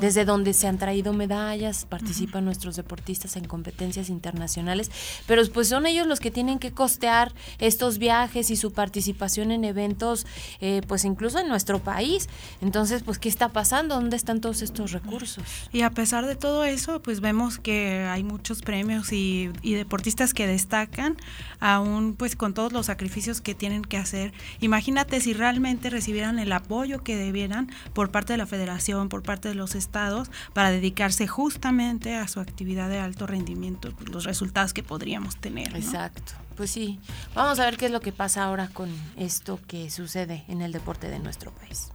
desde 0.00 0.24
donde 0.24 0.52
se 0.52 0.66
han 0.66 0.78
traído 0.78 1.12
medallas, 1.12 1.86
participan 1.86 2.44
nuestros 2.44 2.76
deportistas 2.76 3.36
en 3.36 3.44
competencias 3.44 4.08
internacionales, 4.10 4.90
pero 5.26 5.42
pues 5.52 5.68
son 5.68 5.86
ellos 5.86 6.06
los 6.06 6.20
que 6.20 6.30
tienen 6.30 6.58
que 6.58 6.72
costear 6.72 7.21
estos 7.58 7.98
viajes 7.98 8.50
y 8.50 8.56
su 8.56 8.72
participación 8.72 9.52
en 9.52 9.64
eventos, 9.64 10.26
eh, 10.60 10.80
pues 10.86 11.04
incluso 11.04 11.38
en 11.38 11.48
nuestro 11.48 11.78
país. 11.78 12.28
Entonces, 12.60 13.02
pues, 13.02 13.18
¿qué 13.18 13.28
está 13.28 13.50
pasando? 13.50 13.94
¿Dónde 13.94 14.16
están 14.16 14.40
todos 14.40 14.62
estos 14.62 14.92
recursos? 14.92 15.44
Y 15.72 15.82
a 15.82 15.90
pesar 15.90 16.26
de 16.26 16.36
todo 16.36 16.64
eso, 16.64 17.00
pues 17.02 17.20
vemos 17.20 17.58
que 17.58 18.06
hay 18.08 18.24
muchos 18.24 18.62
premios 18.62 19.12
y, 19.12 19.50
deportistas 19.62 20.34
que 20.34 20.46
destacan, 20.46 21.16
aún 21.60 22.14
pues 22.14 22.36
con 22.36 22.54
todos 22.54 22.72
los 22.72 22.86
sacrificios 22.86 23.40
que 23.40 23.54
tienen 23.54 23.82
que 23.82 23.96
hacer. 23.96 24.32
Imagínate 24.60 25.20
si 25.20 25.32
realmente 25.32 25.90
recibieran 25.90 26.38
el 26.38 26.52
apoyo 26.52 27.02
que 27.02 27.16
debieran 27.16 27.70
por 27.92 28.10
parte 28.10 28.34
de 28.34 28.36
la 28.38 28.46
federación, 28.46 29.08
por 29.08 29.22
parte 29.22 29.48
de 29.48 29.54
los 29.54 29.74
estados, 29.74 30.30
para 30.52 30.70
dedicarse 30.70 31.26
justamente 31.26 32.16
a 32.16 32.28
su 32.28 32.40
actividad 32.40 32.88
de 32.88 32.98
alto 32.98 33.26
rendimiento, 33.26 33.90
pues, 33.96 34.10
los 34.10 34.24
resultados 34.24 34.72
que 34.72 34.82
podríamos 34.82 35.36
tener. 35.36 35.74
Exacto. 35.76 36.32
Pues 36.56 36.70
sí, 36.70 37.00
vamos 37.34 37.58
a 37.58 37.64
ver 37.64 37.76
qué 37.76 37.86
es 37.86 37.92
lo 37.92 38.00
que 38.00 38.12
pasa 38.12 38.44
ahora 38.44 38.68
con 38.68 38.90
esto 39.16 39.58
que 39.66 39.90
sucede 39.90 40.44
en 40.48 40.62
el 40.62 40.72
deporte 40.72 41.08
de 41.08 41.18
nuestro 41.18 41.50
país. 41.52 41.90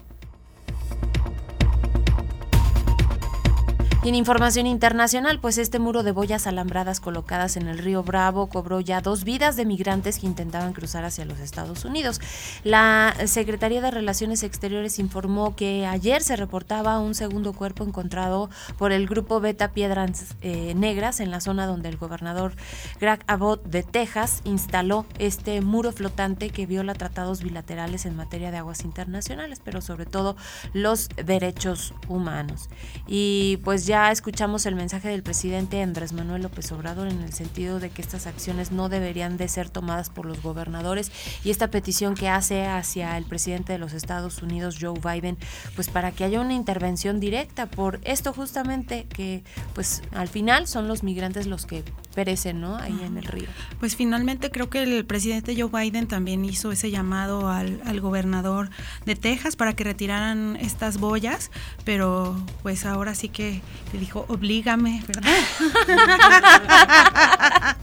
En 4.04 4.16
información 4.16 4.68
internacional, 4.68 5.40
pues 5.40 5.58
este 5.58 5.80
muro 5.80 6.04
de 6.04 6.12
boyas 6.12 6.48
alambradas 6.48 7.00
colocadas 7.00 7.58
en 7.58 7.68
el 7.68 7.80
río 7.80 8.04
Bravo 8.04 8.48
cobró 8.48 8.80
ya 8.80 9.02
dos 9.02 9.24
vidas 9.24 9.56
de 9.56 9.66
migrantes 9.66 10.20
que 10.20 10.28
intentaban 10.28 10.72
cruzar 10.74 11.04
hacia 11.04 11.26
los 11.26 11.40
Estados 11.40 11.84
Unidos. 11.84 12.22
La 12.64 13.16
Secretaría 13.26 13.82
de 13.82 13.92
Relaciones 13.92 14.44
Exteriores 14.44 15.00
informó 15.00 15.56
que 15.56 15.86
ayer 15.86 16.22
se 16.22 16.36
reportaba 16.36 17.00
un 17.00 17.16
segundo 17.16 17.54
cuerpo 17.54 17.84
encontrado 17.84 18.50
por 18.78 18.92
el 18.92 19.08
grupo 19.08 19.42
Beta 19.42 19.72
Piedras 19.72 20.36
eh, 20.42 20.74
Negras 20.76 21.20
en 21.20 21.32
la 21.32 21.42
zona 21.42 21.66
donde 21.66 21.90
el 21.90 21.98
gobernador 21.98 22.54
Greg 23.02 23.20
Abbott 23.26 23.64
de 23.66 23.84
Texas 23.84 24.42
instaló 24.44 25.06
este 25.18 25.60
muro 25.62 25.92
flotante 25.92 26.52
que 26.52 26.68
viola 26.68 26.94
tratados 26.94 27.42
bilaterales 27.42 28.06
en 28.06 28.16
materia 28.16 28.52
de 28.52 28.58
aguas 28.58 28.86
internacionales, 28.86 29.60
pero 29.64 29.82
sobre 29.82 30.06
todo 30.06 30.38
los 30.74 31.10
derechos 31.10 31.94
humanos. 32.08 32.70
Y 33.08 33.58
pues 33.64 33.87
ya 33.88 34.12
escuchamos 34.12 34.66
el 34.66 34.76
mensaje 34.76 35.08
del 35.08 35.24
presidente 35.24 35.82
Andrés 35.82 36.12
Manuel 36.12 36.42
López 36.42 36.70
Obrador 36.74 37.08
en 37.08 37.22
el 37.22 37.32
sentido 37.32 37.80
de 37.80 37.90
que 37.90 38.02
estas 38.02 38.28
acciones 38.28 38.74
no 38.74 38.90
deberían 38.90 39.38
de 39.38 39.48
ser 39.48 39.70
tomadas 39.70 40.10
por 40.10 40.26
los 40.26 40.44
gobernadores 40.44 41.10
y 41.46 41.52
esta 41.52 41.70
petición 41.70 42.14
que 42.14 42.28
hace 42.28 42.66
hacia 42.66 43.18
el 43.18 43.24
presidente 43.24 43.72
de 43.72 43.80
los 43.80 43.94
Estados 43.94 44.44
Unidos 44.44 44.76
Joe 44.82 45.00
Biden 45.00 45.38
pues 45.74 45.88
para 45.88 46.12
que 46.12 46.26
haya 46.26 46.42
una 46.42 46.54
intervención 46.54 47.22
directa 47.22 47.66
por 47.66 48.02
esto 48.04 48.34
justamente 48.34 49.06
que 49.06 49.46
pues 49.74 50.02
al 50.12 50.28
final 50.28 50.68
son 50.68 50.90
los 50.90 51.02
migrantes 51.02 51.48
los 51.48 51.66
que 51.66 51.86
perecen 52.14 52.60
¿no? 52.60 52.76
ahí 52.78 53.00
en 53.06 53.16
el 53.18 53.24
río. 53.24 53.48
Pues 53.80 53.96
finalmente 53.96 54.52
creo 54.52 54.70
que 54.70 54.84
el 54.84 55.06
presidente 55.06 55.56
Joe 55.56 55.70
Biden 55.72 56.08
también 56.08 56.44
hizo 56.44 56.74
ese 56.74 56.92
llamado 56.92 57.48
al, 57.48 57.80
al 57.86 58.02
gobernador 58.02 58.70
de 59.06 59.16
Texas 59.16 59.56
para 59.56 59.76
que 59.76 59.86
retiraran 59.86 60.58
estas 60.58 60.98
boyas, 60.98 61.52
pero 61.86 62.36
pues 62.64 62.86
ahora 62.86 63.16
sí 63.16 63.30
que 63.30 63.62
le 63.94 64.00
dijo, 64.00 64.26
oblígame, 64.28 65.02
¿verdad? 65.08 65.24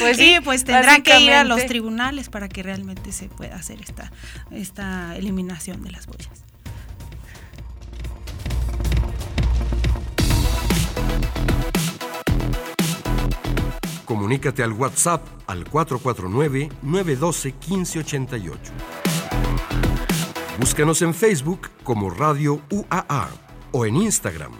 pues 0.00 0.16
sí, 0.16 0.36
pues 0.44 0.62
tendrán 0.64 1.02
que 1.02 1.18
ir 1.20 1.32
a 1.32 1.42
los 1.44 1.66
tribunales 1.66 2.28
para 2.28 2.48
que 2.48 2.62
realmente 2.62 3.10
se 3.12 3.28
pueda 3.28 3.56
hacer 3.56 3.80
esta, 3.80 4.12
esta 4.50 5.16
eliminación 5.16 5.82
de 5.82 5.90
las 5.90 6.06
boyas. 6.06 6.28
Comunícate 14.04 14.62
al 14.62 14.72
WhatsApp 14.72 15.26
al 15.46 15.64
449-912-1588. 15.66 18.56
Búscanos 20.58 21.02
en 21.02 21.12
Facebook 21.12 21.68
como 21.84 22.08
Radio 22.10 22.62
UAA 22.70 23.28
o 23.72 23.84
en 23.84 23.96
Instagram 23.96 24.52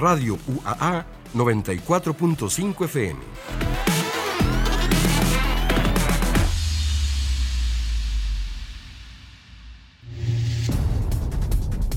Radio 0.00 0.38
UAA 0.46 1.04
94.5 1.34 2.86
FM. 2.86 3.67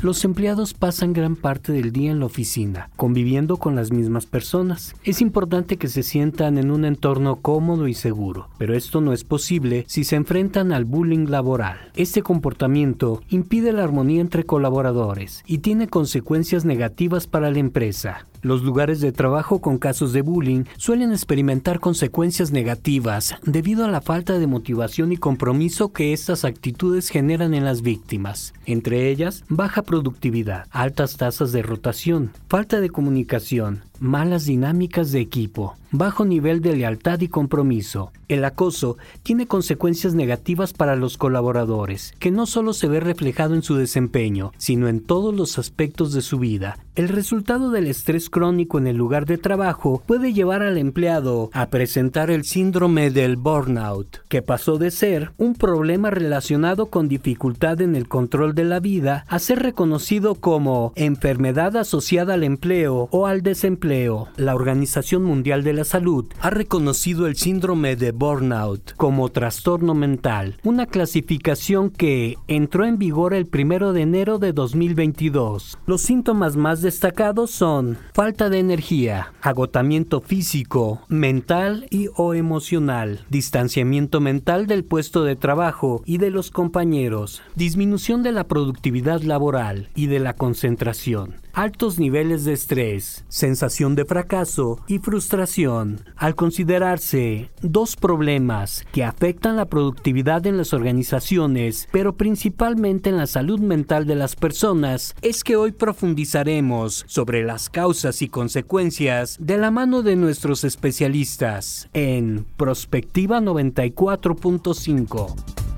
Los 0.01 0.25
empleados 0.25 0.73
pasan 0.73 1.13
gran 1.13 1.35
parte 1.35 1.71
del 1.71 1.91
día 1.91 2.09
en 2.09 2.19
la 2.19 2.25
oficina, 2.25 2.89
conviviendo 2.95 3.57
con 3.57 3.75
las 3.75 3.91
mismas 3.91 4.25
personas. 4.25 4.95
Es 5.03 5.21
importante 5.21 5.77
que 5.77 5.87
se 5.87 6.01
sientan 6.01 6.57
en 6.57 6.71
un 6.71 6.85
entorno 6.85 7.35
cómodo 7.35 7.87
y 7.87 7.93
seguro, 7.93 8.49
pero 8.57 8.73
esto 8.73 8.99
no 8.99 9.13
es 9.13 9.23
posible 9.23 9.85
si 9.87 10.03
se 10.03 10.15
enfrentan 10.15 10.71
al 10.71 10.85
bullying 10.85 11.27
laboral. 11.27 11.91
Este 11.95 12.23
comportamiento 12.23 13.21
impide 13.29 13.73
la 13.73 13.83
armonía 13.83 14.21
entre 14.21 14.43
colaboradores 14.43 15.43
y 15.45 15.59
tiene 15.59 15.87
consecuencias 15.87 16.65
negativas 16.65 17.27
para 17.27 17.51
la 17.51 17.59
empresa. 17.59 18.25
Los 18.41 18.63
lugares 18.63 19.01
de 19.01 19.11
trabajo 19.11 19.61
con 19.61 19.77
casos 19.77 20.13
de 20.13 20.23
bullying 20.23 20.63
suelen 20.77 21.11
experimentar 21.11 21.79
consecuencias 21.79 22.51
negativas 22.51 23.35
debido 23.43 23.85
a 23.85 23.87
la 23.87 24.01
falta 24.01 24.39
de 24.39 24.47
motivación 24.47 25.11
y 25.11 25.17
compromiso 25.17 25.93
que 25.93 26.11
estas 26.11 26.43
actitudes 26.43 27.09
generan 27.09 27.53
en 27.53 27.65
las 27.65 27.83
víctimas, 27.83 28.55
entre 28.65 29.11
ellas 29.11 29.43
baja 29.47 29.83
productividad, 29.91 30.67
altas 30.71 31.17
tasas 31.17 31.51
de 31.51 31.61
rotación, 31.61 32.31
falta 32.47 32.79
de 32.79 32.89
comunicación, 32.89 33.83
malas 34.01 34.45
dinámicas 34.45 35.11
de 35.11 35.19
equipo, 35.19 35.75
bajo 35.91 36.25
nivel 36.25 36.61
de 36.61 36.75
lealtad 36.75 37.21
y 37.21 37.27
compromiso. 37.27 38.11
El 38.27 38.43
acoso 38.45 38.97
tiene 39.21 39.45
consecuencias 39.45 40.15
negativas 40.15 40.73
para 40.73 40.95
los 40.95 41.17
colaboradores, 41.17 42.13
que 42.17 42.31
no 42.31 42.47
solo 42.47 42.73
se 42.73 42.87
ve 42.87 42.99
reflejado 42.99 43.53
en 43.53 43.61
su 43.61 43.75
desempeño, 43.75 44.53
sino 44.57 44.87
en 44.87 45.01
todos 45.01 45.35
los 45.35 45.59
aspectos 45.59 46.13
de 46.13 46.21
su 46.21 46.39
vida. 46.39 46.79
El 46.95 47.09
resultado 47.09 47.69
del 47.69 47.87
estrés 47.87 48.29
crónico 48.29 48.79
en 48.79 48.87
el 48.87 48.97
lugar 48.97 49.25
de 49.25 49.37
trabajo 49.37 50.01
puede 50.05 50.33
llevar 50.33 50.63
al 50.63 50.77
empleado 50.77 51.49
a 51.53 51.69
presentar 51.69 52.31
el 52.31 52.43
síndrome 52.43 53.11
del 53.11 53.35
burnout, 53.35 54.17
que 54.29 54.41
pasó 54.41 54.77
de 54.77 54.91
ser 54.91 55.31
un 55.37 55.53
problema 55.53 56.09
relacionado 56.09 56.87
con 56.87 57.07
dificultad 57.07 57.81
en 57.81 57.95
el 57.95 58.07
control 58.07 58.55
de 58.55 58.63
la 58.63 58.79
vida 58.79 59.25
a 59.27 59.39
ser 59.39 59.59
reconocido 59.59 60.35
como 60.35 60.91
enfermedad 60.95 61.77
asociada 61.77 62.33
al 62.33 62.43
empleo 62.43 63.07
o 63.11 63.27
al 63.27 63.41
desempleo 63.41 63.90
la 64.37 64.55
Organización 64.55 65.23
Mundial 65.23 65.65
de 65.65 65.73
la 65.73 65.83
Salud 65.83 66.25
ha 66.39 66.49
reconocido 66.49 67.27
el 67.27 67.35
síndrome 67.35 67.97
de 67.97 68.13
burnout 68.13 68.93
como 68.95 69.27
trastorno 69.27 69.93
mental, 69.93 70.57
una 70.63 70.85
clasificación 70.85 71.89
que 71.89 72.37
entró 72.47 72.85
en 72.85 72.97
vigor 72.97 73.33
el 73.33 73.47
primero 73.47 73.91
de 73.91 74.03
enero 74.03 74.39
de 74.39 74.53
2022. 74.53 75.77
Los 75.85 76.03
síntomas 76.03 76.55
más 76.55 76.81
destacados 76.81 77.51
son 77.51 77.97
falta 78.13 78.49
de 78.49 78.59
energía, 78.59 79.33
agotamiento 79.41 80.21
físico, 80.21 81.01
mental 81.09 81.85
y 81.89 82.07
o 82.15 82.33
emocional, 82.33 83.25
distanciamiento 83.29 84.21
mental 84.21 84.67
del 84.67 84.85
puesto 84.85 85.25
de 85.25 85.35
trabajo 85.35 86.01
y 86.05 86.17
de 86.17 86.29
los 86.29 86.49
compañeros, 86.49 87.41
disminución 87.55 88.23
de 88.23 88.31
la 88.31 88.45
productividad 88.47 89.21
laboral 89.21 89.89
y 89.95 90.07
de 90.07 90.19
la 90.19 90.33
concentración, 90.33 91.40
altos 91.53 91.99
niveles 91.99 92.45
de 92.45 92.53
estrés, 92.53 93.25
sensación 93.27 93.95
de 93.95 94.05
fracaso 94.05 94.79
y 94.87 94.99
frustración, 94.99 96.01
al 96.15 96.35
considerarse 96.35 97.51
dos 97.61 97.95
problemas 97.95 98.85
que 98.91 99.03
afectan 99.03 99.55
la 99.55 99.65
productividad 99.65 100.45
en 100.45 100.57
las 100.57 100.73
organizaciones, 100.73 101.87
pero 101.91 102.15
principalmente 102.15 103.09
en 103.09 103.17
la 103.17 103.27
salud 103.27 103.59
mental 103.59 104.05
de 104.05 104.15
las 104.15 104.35
personas, 104.35 105.15
es 105.21 105.43
que 105.43 105.55
hoy 105.55 105.71
profundizaremos 105.71 107.03
sobre 107.07 107.43
las 107.43 107.69
causas 107.69 108.21
y 108.21 108.29
consecuencias 108.29 109.37
de 109.39 109.57
la 109.57 109.71
mano 109.71 110.03
de 110.03 110.15
nuestros 110.15 110.63
especialistas 110.63 111.89
en 111.93 112.45
Prospectiva 112.57 113.39
94.5. 113.39 115.70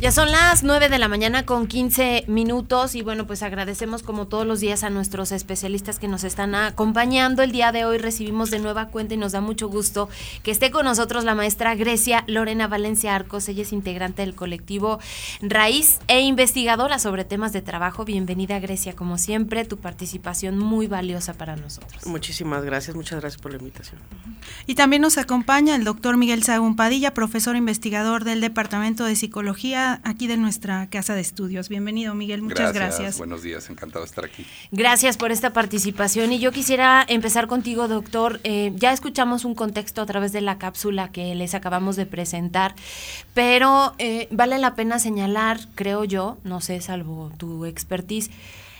Ya 0.00 0.12
son 0.12 0.32
las 0.32 0.62
9 0.62 0.88
de 0.88 0.98
la 0.98 1.08
mañana 1.08 1.44
con 1.44 1.66
15 1.66 2.24
minutos 2.26 2.94
y 2.94 3.02
bueno, 3.02 3.26
pues 3.26 3.42
agradecemos 3.42 4.02
como 4.02 4.28
todos 4.28 4.46
los 4.46 4.58
días 4.58 4.82
a 4.82 4.88
nuestros 4.88 5.30
especialistas 5.30 5.98
que 5.98 6.08
nos 6.08 6.24
están 6.24 6.54
acompañando. 6.54 7.42
El 7.42 7.52
día 7.52 7.70
de 7.70 7.84
hoy 7.84 7.98
recibimos 7.98 8.50
de 8.50 8.60
nueva 8.60 8.86
cuenta 8.86 9.12
y 9.12 9.18
nos 9.18 9.32
da 9.32 9.42
mucho 9.42 9.68
gusto 9.68 10.08
que 10.42 10.52
esté 10.52 10.70
con 10.70 10.86
nosotros 10.86 11.24
la 11.24 11.34
maestra 11.34 11.74
Grecia 11.74 12.24
Lorena 12.28 12.66
Valencia 12.66 13.14
Arcos. 13.14 13.46
Ella 13.50 13.60
es 13.60 13.74
integrante 13.74 14.22
del 14.22 14.34
colectivo 14.34 15.00
Raíz 15.42 15.98
e 16.08 16.20
investigadora 16.22 16.98
sobre 16.98 17.26
temas 17.26 17.52
de 17.52 17.60
trabajo. 17.60 18.06
Bienvenida 18.06 18.58
Grecia, 18.58 18.96
como 18.96 19.18
siempre, 19.18 19.66
tu 19.66 19.76
participación 19.76 20.58
muy 20.58 20.86
valiosa 20.86 21.34
para 21.34 21.56
nosotros. 21.56 22.06
Muchísimas 22.06 22.64
gracias, 22.64 22.96
muchas 22.96 23.20
gracias 23.20 23.42
por 23.42 23.52
la 23.52 23.58
invitación. 23.58 24.00
Y 24.66 24.76
también 24.76 25.02
nos 25.02 25.18
acompaña 25.18 25.76
el 25.76 25.84
doctor 25.84 26.16
Miguel 26.16 26.42
Sagún 26.42 26.74
Padilla, 26.74 27.12
profesor 27.12 27.54
investigador 27.54 28.24
del 28.24 28.40
Departamento 28.40 29.04
de 29.04 29.14
Psicología 29.14 29.89
aquí 30.04 30.26
de 30.26 30.36
nuestra 30.36 30.88
casa 30.88 31.14
de 31.14 31.20
estudios. 31.20 31.68
Bienvenido, 31.68 32.14
Miguel. 32.14 32.42
Muchas 32.42 32.72
gracias. 32.72 33.18
Buenos 33.18 33.42
días, 33.42 33.68
encantado 33.70 34.04
de 34.04 34.08
estar 34.08 34.24
aquí. 34.24 34.46
Gracias 34.70 35.16
por 35.16 35.32
esta 35.32 35.52
participación. 35.52 36.32
Y 36.32 36.38
yo 36.38 36.52
quisiera 36.52 37.04
empezar 37.08 37.46
contigo, 37.46 37.88
doctor. 37.88 38.40
Eh, 38.44 38.72
ya 38.76 38.92
escuchamos 38.92 39.44
un 39.44 39.54
contexto 39.54 40.02
a 40.02 40.06
través 40.06 40.32
de 40.32 40.40
la 40.40 40.58
cápsula 40.58 41.10
que 41.10 41.34
les 41.34 41.54
acabamos 41.54 41.96
de 41.96 42.06
presentar, 42.06 42.74
pero 43.34 43.94
eh, 43.98 44.28
vale 44.30 44.58
la 44.58 44.74
pena 44.74 44.98
señalar, 44.98 45.60
creo 45.74 46.04
yo, 46.04 46.38
no 46.44 46.60
sé, 46.60 46.80
salvo 46.80 47.32
tu 47.38 47.64
expertise, 47.64 48.30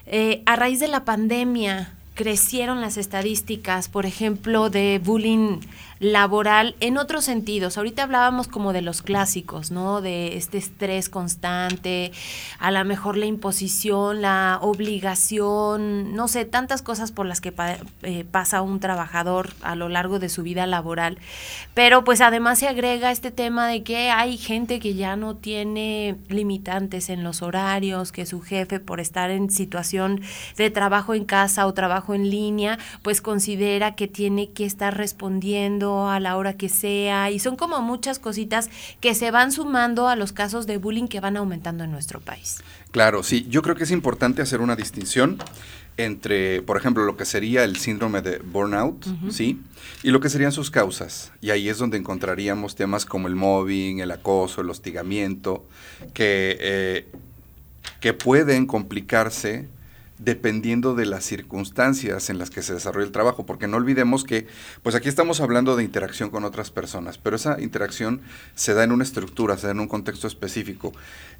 eh, 0.06 0.42
a 0.46 0.56
raíz 0.56 0.80
de 0.80 0.88
la 0.88 1.04
pandemia 1.04 1.94
crecieron 2.14 2.80
las 2.82 2.98
estadísticas, 2.98 3.88
por 3.88 4.04
ejemplo, 4.04 4.68
de 4.68 5.00
bullying 5.02 5.60
laboral 6.00 6.76
en 6.80 6.96
otros 6.96 7.26
sentidos. 7.26 7.76
Ahorita 7.76 8.02
hablábamos 8.02 8.48
como 8.48 8.72
de 8.72 8.80
los 8.80 9.02
clásicos, 9.02 9.70
¿no? 9.70 10.00
De 10.00 10.38
este 10.38 10.56
estrés 10.56 11.10
constante, 11.10 12.10
a 12.58 12.70
lo 12.70 12.82
mejor 12.86 13.18
la 13.18 13.26
imposición, 13.26 14.22
la 14.22 14.58
obligación, 14.62 16.14
no 16.14 16.26
sé, 16.26 16.46
tantas 16.46 16.80
cosas 16.80 17.12
por 17.12 17.26
las 17.26 17.42
que 17.42 17.52
eh, 18.02 18.24
pasa 18.24 18.62
un 18.62 18.80
trabajador 18.80 19.50
a 19.60 19.74
lo 19.76 19.90
largo 19.90 20.18
de 20.18 20.30
su 20.30 20.42
vida 20.42 20.66
laboral. 20.66 21.18
Pero 21.74 22.02
pues 22.02 22.22
además 22.22 22.58
se 22.58 22.68
agrega 22.68 23.12
este 23.12 23.30
tema 23.30 23.68
de 23.68 23.82
que 23.82 24.10
hay 24.10 24.38
gente 24.38 24.80
que 24.80 24.94
ya 24.94 25.16
no 25.16 25.36
tiene 25.36 26.16
limitantes 26.28 27.10
en 27.10 27.22
los 27.22 27.42
horarios, 27.42 28.10
que 28.10 28.24
su 28.24 28.40
jefe 28.40 28.80
por 28.80 29.00
estar 29.00 29.30
en 29.30 29.50
situación 29.50 30.22
de 30.56 30.70
trabajo 30.70 31.12
en 31.12 31.26
casa 31.26 31.66
o 31.66 31.74
trabajo 31.74 32.14
en 32.14 32.30
línea, 32.30 32.78
pues 33.02 33.20
considera 33.20 33.94
que 33.94 34.08
tiene 34.08 34.50
que 34.50 34.64
estar 34.64 34.96
respondiendo 34.96 35.89
a 36.08 36.20
la 36.20 36.36
hora 36.36 36.54
que 36.54 36.68
sea, 36.68 37.30
y 37.30 37.38
son 37.38 37.56
como 37.56 37.80
muchas 37.80 38.18
cositas 38.18 38.70
que 39.00 39.14
se 39.14 39.30
van 39.30 39.52
sumando 39.52 40.08
a 40.08 40.16
los 40.16 40.32
casos 40.32 40.66
de 40.66 40.76
bullying 40.76 41.08
que 41.08 41.20
van 41.20 41.36
aumentando 41.36 41.84
en 41.84 41.92
nuestro 41.92 42.20
país. 42.20 42.62
Claro, 42.90 43.22
sí, 43.22 43.46
yo 43.48 43.62
creo 43.62 43.76
que 43.76 43.84
es 43.84 43.90
importante 43.90 44.42
hacer 44.42 44.60
una 44.60 44.76
distinción 44.76 45.38
entre, 45.96 46.62
por 46.62 46.76
ejemplo, 46.76 47.04
lo 47.04 47.16
que 47.16 47.24
sería 47.24 47.64
el 47.64 47.76
síndrome 47.76 48.22
de 48.22 48.38
burnout, 48.38 49.04
¿sí? 49.30 49.60
Y 50.02 50.10
lo 50.10 50.20
que 50.20 50.28
serían 50.28 50.52
sus 50.52 50.70
causas. 50.70 51.32
Y 51.40 51.50
ahí 51.50 51.68
es 51.68 51.78
donde 51.78 51.98
encontraríamos 51.98 52.74
temas 52.74 53.04
como 53.04 53.28
el 53.28 53.36
mobbing, 53.36 54.00
el 54.00 54.10
acoso, 54.10 54.62
el 54.62 54.70
hostigamiento, 54.70 55.66
que, 56.14 56.56
eh, 56.60 57.08
que 58.00 58.14
pueden 58.14 58.66
complicarse 58.66 59.68
dependiendo 60.22 60.94
de 60.94 61.06
las 61.06 61.24
circunstancias 61.24 62.30
en 62.30 62.38
las 62.38 62.50
que 62.50 62.62
se 62.62 62.74
desarrolla 62.74 63.06
el 63.06 63.12
trabajo, 63.12 63.46
porque 63.46 63.66
no 63.66 63.78
olvidemos 63.78 64.24
que, 64.24 64.46
pues 64.82 64.94
aquí 64.94 65.08
estamos 65.08 65.40
hablando 65.40 65.76
de 65.76 65.84
interacción 65.84 66.30
con 66.30 66.44
otras 66.44 66.70
personas, 66.70 67.18
pero 67.18 67.36
esa 67.36 67.60
interacción 67.60 68.20
se 68.54 68.74
da 68.74 68.84
en 68.84 68.92
una 68.92 69.04
estructura, 69.04 69.56
se 69.56 69.66
da 69.66 69.72
en 69.72 69.80
un 69.80 69.88
contexto 69.88 70.26
específico. 70.26 70.92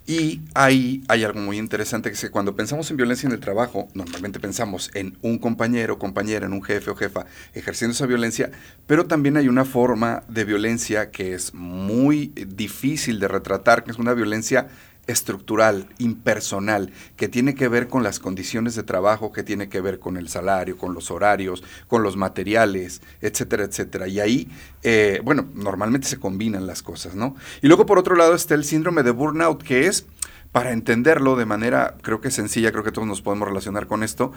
Y 0.07 0.41
ahí 0.55 1.05
hay 1.09 1.25
algo 1.25 1.41
muy 1.41 1.59
interesante, 1.59 2.09
que 2.09 2.15
es 2.15 2.21
que 2.21 2.31
cuando 2.31 2.57
pensamos 2.57 2.91
en 2.91 2.97
violencia 2.97 3.27
en 3.27 3.33
el 3.33 3.41
trabajo, 3.41 3.89
normalmente 3.95 4.41
pensamos 4.41 4.91
en 4.95 5.19
un 5.21 5.39
compañero, 5.39 5.99
compañera, 5.99 6.47
en 6.47 6.53
un 6.55 6.63
jefe 6.63 6.91
o 6.91 6.97
jefa 6.97 7.27
ejerciendo 7.55 7.93
esa 7.93 8.07
violencia, 8.07 8.51
pero 8.87 9.07
también 9.07 9.37
hay 9.37 9.49
una 9.49 9.65
forma 9.65 10.23
de 10.27 10.45
violencia 10.45 11.11
que 11.11 11.35
es 11.35 11.53
muy 11.53 12.33
difícil 12.35 13.21
de 13.21 13.29
retratar, 13.29 13.85
que 13.85 13.91
es 13.91 13.99
una 13.99 14.15
violencia 14.15 14.69
estructural, 15.07 15.89
impersonal, 15.99 16.93
que 17.17 17.29
tiene 17.29 17.55
que 17.55 17.69
ver 17.69 17.89
con 17.89 18.03
las 18.03 18.19
condiciones 18.19 18.75
de 18.75 18.83
trabajo, 18.83 19.33
que 19.33 19.43
tiene 19.43 19.69
que 19.69 19.81
ver 19.81 19.99
con 19.99 20.17
el 20.17 20.29
salario, 20.29 20.79
con 20.79 20.95
los 20.95 21.11
horarios, 21.11 21.63
con 21.89 22.03
los 22.03 22.17
materiales, 22.17 23.03
etcétera, 23.21 23.65
etcétera. 23.65 24.09
Y 24.09 24.21
ahí, 24.21 24.49
eh, 24.83 25.21
bueno, 25.25 25.49
normalmente 25.55 26.07
se 26.07 26.19
combinan 26.19 26.67
las 26.67 26.83
cosas, 26.83 27.15
¿no? 27.15 27.37
Y 27.63 27.67
luego, 27.67 27.87
por 27.87 27.99
otro 27.99 28.17
lado, 28.17 28.35
está 28.35 28.55
el 28.55 28.65
síndrome 28.65 29.03
de 29.03 29.11
burnout, 29.11 29.63
que 29.63 29.87
es, 29.87 30.07
para 30.53 30.73
entenderlo 30.73 31.37
de 31.37 31.47
manera, 31.47 31.97
creo 32.03 32.21
que 32.21 32.31
sencilla, 32.31 32.73
creo 32.73 32.85
que 32.85 32.93
todos 32.93 33.07
nos 33.07 33.23
podemos 33.23 33.49
relacionar 33.49 33.87
con 33.87 34.03
esto, 34.03 34.33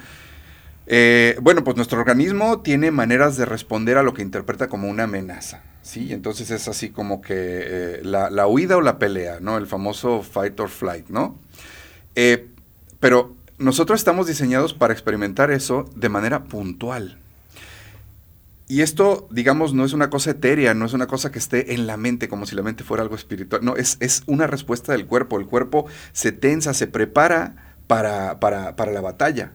eh, 0.85 1.37
bueno, 1.41 1.63
pues 1.63 1.77
nuestro 1.77 1.99
organismo 1.99 2.61
tiene 2.61 2.91
maneras 2.91 3.37
de 3.37 3.45
responder 3.45 3.97
a 3.97 4.03
lo 4.03 4.13
que 4.13 4.21
interpreta 4.21 4.67
como 4.67 4.89
una 4.89 5.03
amenaza, 5.03 5.63
¿sí? 5.81 6.11
Entonces 6.11 6.51
es 6.51 6.67
así 6.67 6.89
como 6.89 7.21
que 7.21 7.33
eh, 7.37 8.01
la, 8.03 8.47
huida 8.47 8.75
o 8.75 8.81
la 8.81 8.99
pelea, 8.99 9.39
¿no? 9.39 9.57
El 9.57 9.65
famoso 9.65 10.21
fight 10.23 10.59
or 10.59 10.69
flight, 10.69 11.07
¿no? 11.07 11.39
Eh, 12.15 12.49
pero 12.99 13.35
nosotros 13.57 13.99
estamos 13.99 14.27
diseñados 14.27 14.73
para 14.73 14.93
experimentar 14.93 15.51
eso 15.51 15.85
de 15.95 16.09
manera 16.09 16.43
puntual. 16.43 17.17
Y 18.67 18.81
esto, 18.81 19.27
digamos, 19.29 19.73
no 19.73 19.85
es 19.85 19.93
una 19.93 20.09
cosa 20.09 20.31
etérea, 20.31 20.73
no 20.73 20.85
es 20.85 20.93
una 20.93 21.07
cosa 21.07 21.31
que 21.31 21.39
esté 21.39 21.73
en 21.73 21.85
la 21.85 21.95
mente 21.95 22.27
como 22.27 22.45
si 22.45 22.55
la 22.55 22.63
mente 22.63 22.83
fuera 22.83 23.03
algo 23.03 23.15
espiritual, 23.15 23.63
no, 23.63 23.75
es, 23.75 23.97
es 23.99 24.23
una 24.25 24.47
respuesta 24.47 24.93
del 24.93 25.05
cuerpo. 25.05 25.39
El 25.39 25.45
cuerpo 25.45 25.85
se 26.11 26.31
tensa, 26.31 26.73
se 26.73 26.87
prepara 26.87 27.75
para, 27.87 28.39
para, 28.39 28.75
para 28.75 28.91
la 28.91 29.01
batalla. 29.01 29.53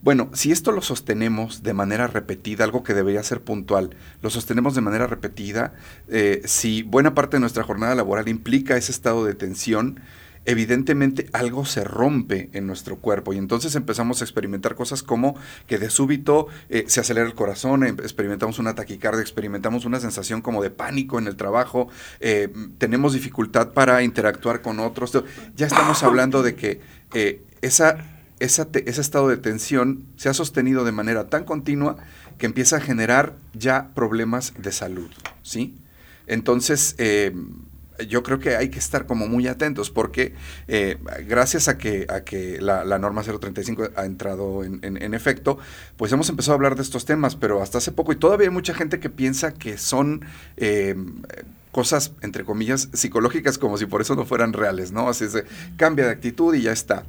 Bueno, 0.00 0.30
si 0.32 0.52
esto 0.52 0.70
lo 0.70 0.80
sostenemos 0.80 1.64
de 1.64 1.74
manera 1.74 2.06
repetida, 2.06 2.62
algo 2.62 2.84
que 2.84 2.94
debería 2.94 3.22
ser 3.24 3.42
puntual, 3.42 3.96
lo 4.22 4.30
sostenemos 4.30 4.76
de 4.76 4.80
manera 4.80 5.08
repetida, 5.08 5.74
eh, 6.06 6.40
si 6.44 6.82
buena 6.84 7.14
parte 7.14 7.36
de 7.36 7.40
nuestra 7.40 7.64
jornada 7.64 7.96
laboral 7.96 8.28
implica 8.28 8.76
ese 8.76 8.92
estado 8.92 9.24
de 9.24 9.34
tensión, 9.34 10.00
evidentemente 10.44 11.28
algo 11.32 11.64
se 11.64 11.82
rompe 11.82 12.48
en 12.52 12.68
nuestro 12.68 12.98
cuerpo 12.98 13.32
y 13.32 13.38
entonces 13.38 13.74
empezamos 13.74 14.20
a 14.20 14.24
experimentar 14.24 14.76
cosas 14.76 15.02
como 15.02 15.34
que 15.66 15.78
de 15.78 15.90
súbito 15.90 16.46
eh, 16.70 16.84
se 16.86 17.00
acelera 17.00 17.26
el 17.26 17.34
corazón, 17.34 17.82
em, 17.82 17.96
experimentamos 17.98 18.60
una 18.60 18.76
taquicardia, 18.76 19.20
experimentamos 19.20 19.84
una 19.84 19.98
sensación 19.98 20.42
como 20.42 20.62
de 20.62 20.70
pánico 20.70 21.18
en 21.18 21.26
el 21.26 21.34
trabajo, 21.34 21.88
eh, 22.20 22.48
tenemos 22.78 23.14
dificultad 23.14 23.72
para 23.72 24.04
interactuar 24.04 24.62
con 24.62 24.78
otros. 24.78 25.24
Ya 25.56 25.66
estamos 25.66 26.04
hablando 26.04 26.44
de 26.44 26.54
que 26.54 26.80
esa 27.60 28.17
ese 28.40 29.00
estado 29.00 29.28
de 29.28 29.36
tensión 29.36 30.06
se 30.16 30.28
ha 30.28 30.34
sostenido 30.34 30.84
de 30.84 30.92
manera 30.92 31.28
tan 31.28 31.44
continua 31.44 31.96
que 32.38 32.46
empieza 32.46 32.76
a 32.76 32.80
generar 32.80 33.34
ya 33.52 33.90
problemas 33.94 34.54
de 34.58 34.72
salud, 34.72 35.10
¿sí? 35.42 35.76
Entonces, 36.26 36.94
eh, 36.98 37.34
yo 38.06 38.22
creo 38.22 38.38
que 38.38 38.56
hay 38.56 38.68
que 38.68 38.78
estar 38.78 39.06
como 39.06 39.26
muy 39.26 39.48
atentos 39.48 39.90
porque 39.90 40.34
eh, 40.68 40.98
gracias 41.26 41.68
a 41.68 41.78
que, 41.78 42.06
a 42.08 42.20
que 42.20 42.60
la, 42.60 42.84
norma 42.98 43.22
035 43.22 43.90
ha 43.96 44.04
entrado 44.04 44.62
en, 44.62 45.14
efecto, 45.14 45.58
pues 45.96 46.12
hemos 46.12 46.28
empezado 46.28 46.52
a 46.52 46.56
hablar 46.56 46.76
de 46.76 46.82
estos 46.82 47.04
temas, 47.04 47.34
pero 47.34 47.62
hasta 47.62 47.78
hace 47.78 47.92
poco 47.92 48.12
y 48.12 48.16
todavía 48.16 48.46
hay 48.48 48.52
mucha 48.52 48.74
gente 48.74 49.00
que 49.00 49.10
piensa 49.10 49.52
que 49.52 49.78
son... 49.78 50.24
Eh, 50.56 50.96
cosas, 51.70 52.12
entre 52.22 52.44
comillas, 52.44 52.88
psicológicas 52.92 53.58
como 53.58 53.76
si 53.76 53.86
por 53.86 54.00
eso 54.00 54.16
no 54.16 54.24
fueran 54.24 54.52
reales, 54.52 54.90
¿no? 54.90 55.08
Así 55.08 55.24
es 55.24 55.34
de, 55.34 55.44
cambia 55.76 56.06
de 56.06 56.12
actitud 56.12 56.52
y 56.54 56.62
ya 56.62 56.72
está. 56.72 57.04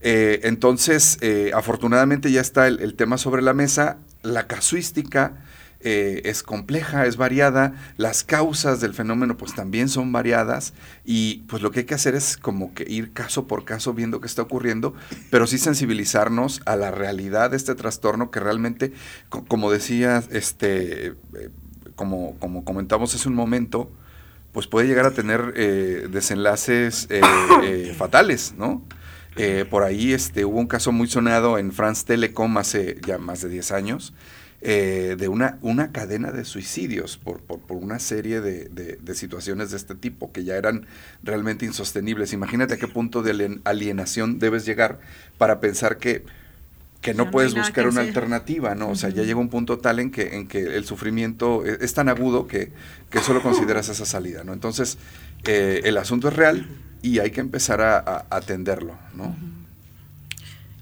Eh, 0.00 0.40
entonces, 0.44 1.18
eh, 1.20 1.50
afortunadamente 1.54 2.32
ya 2.32 2.40
está 2.40 2.66
el, 2.66 2.94
tema 2.94 3.18
sobre 3.18 3.42
la 3.42 3.52
mesa, 3.52 3.98
la 4.22 4.46
casuística 4.46 5.34
eh, 5.82 6.22
es 6.24 6.42
compleja, 6.42 7.06
es 7.06 7.16
variada, 7.16 7.74
las 7.96 8.22
causas 8.22 8.80
del 8.80 8.94
fenómeno 8.94 9.36
pues 9.36 9.54
también 9.54 9.88
son 9.88 10.10
variadas. 10.12 10.72
Y 11.04 11.42
pues 11.48 11.62
lo 11.62 11.70
que 11.70 11.80
hay 11.80 11.86
que 11.86 11.94
hacer 11.94 12.14
es 12.14 12.36
como 12.36 12.72
que 12.72 12.84
ir 12.88 13.12
caso 13.12 13.46
por 13.46 13.64
caso 13.64 13.92
viendo 13.92 14.20
qué 14.20 14.26
está 14.26 14.42
ocurriendo, 14.42 14.94
pero 15.30 15.46
sí 15.46 15.58
sensibilizarnos 15.58 16.62
a 16.64 16.76
la 16.76 16.90
realidad 16.90 17.50
de 17.50 17.56
este 17.58 17.74
trastorno 17.74 18.30
que 18.30 18.40
realmente, 18.40 18.92
como 19.28 19.70
decía, 19.70 20.22
este, 20.30 21.14
como, 21.94 22.36
como 22.38 22.64
comentamos 22.64 23.14
hace 23.14 23.28
un 23.28 23.34
momento, 23.34 23.90
pues 24.52 24.66
puede 24.66 24.88
llegar 24.88 25.06
a 25.06 25.12
tener 25.12 25.52
desenlaces 26.10 27.06
fatales, 27.96 28.54
¿no? 28.58 28.82
Eh, 29.36 29.64
por 29.68 29.84
ahí 29.84 30.12
este, 30.12 30.44
hubo 30.44 30.58
un 30.58 30.66
caso 30.66 30.92
muy 30.92 31.08
sonado 31.08 31.58
en 31.58 31.72
France 31.72 32.04
Telecom 32.06 32.56
hace 32.58 32.98
ya 33.06 33.18
más 33.18 33.40
de 33.42 33.48
10 33.48 33.72
años, 33.72 34.12
eh, 34.62 35.16
de 35.18 35.28
una, 35.28 35.58
una 35.62 35.90
cadena 35.90 36.32
de 36.32 36.44
suicidios 36.44 37.16
por, 37.16 37.40
por, 37.40 37.60
una 37.70 37.98
serie 37.98 38.42
de, 38.42 38.68
de, 38.68 39.14
situaciones 39.14 39.70
de 39.70 39.78
este 39.78 39.94
tipo 39.94 40.32
que 40.32 40.44
ya 40.44 40.56
eran 40.56 40.86
realmente 41.22 41.64
insostenibles. 41.64 42.34
Imagínate 42.34 42.74
a 42.74 42.76
qué 42.76 42.86
punto 42.86 43.22
de 43.22 43.60
alienación 43.64 44.38
debes 44.38 44.66
llegar 44.66 45.00
para 45.38 45.60
pensar 45.60 45.96
que, 45.96 46.24
que 47.00 47.14
no, 47.14 47.30
puedes 47.30 47.54
buscar 47.54 47.88
una 47.88 48.02
alternativa, 48.02 48.74
¿no? 48.74 48.90
O 48.90 48.96
sea, 48.96 49.08
ya 49.08 49.22
llega 49.22 49.40
un 49.40 49.48
punto 49.48 49.78
tal 49.78 49.98
en 49.98 50.10
que, 50.10 50.36
en 50.36 50.46
que 50.46 50.76
el 50.76 50.84
sufrimiento 50.84 51.64
es, 51.64 51.80
es 51.80 51.94
tan 51.94 52.10
agudo 52.10 52.46
que, 52.46 52.70
que, 53.08 53.20
solo 53.20 53.42
consideras 53.42 53.88
esa 53.88 54.04
salida, 54.04 54.44
¿no? 54.44 54.52
Entonces, 54.52 54.98
eh, 55.44 55.80
el 55.84 55.96
asunto 55.96 56.28
es 56.28 56.36
real, 56.36 56.66
y 57.02 57.18
hay 57.18 57.30
que 57.30 57.40
empezar 57.40 57.80
a, 57.80 58.26
atenderlo, 58.30 58.98
¿no? 59.14 59.36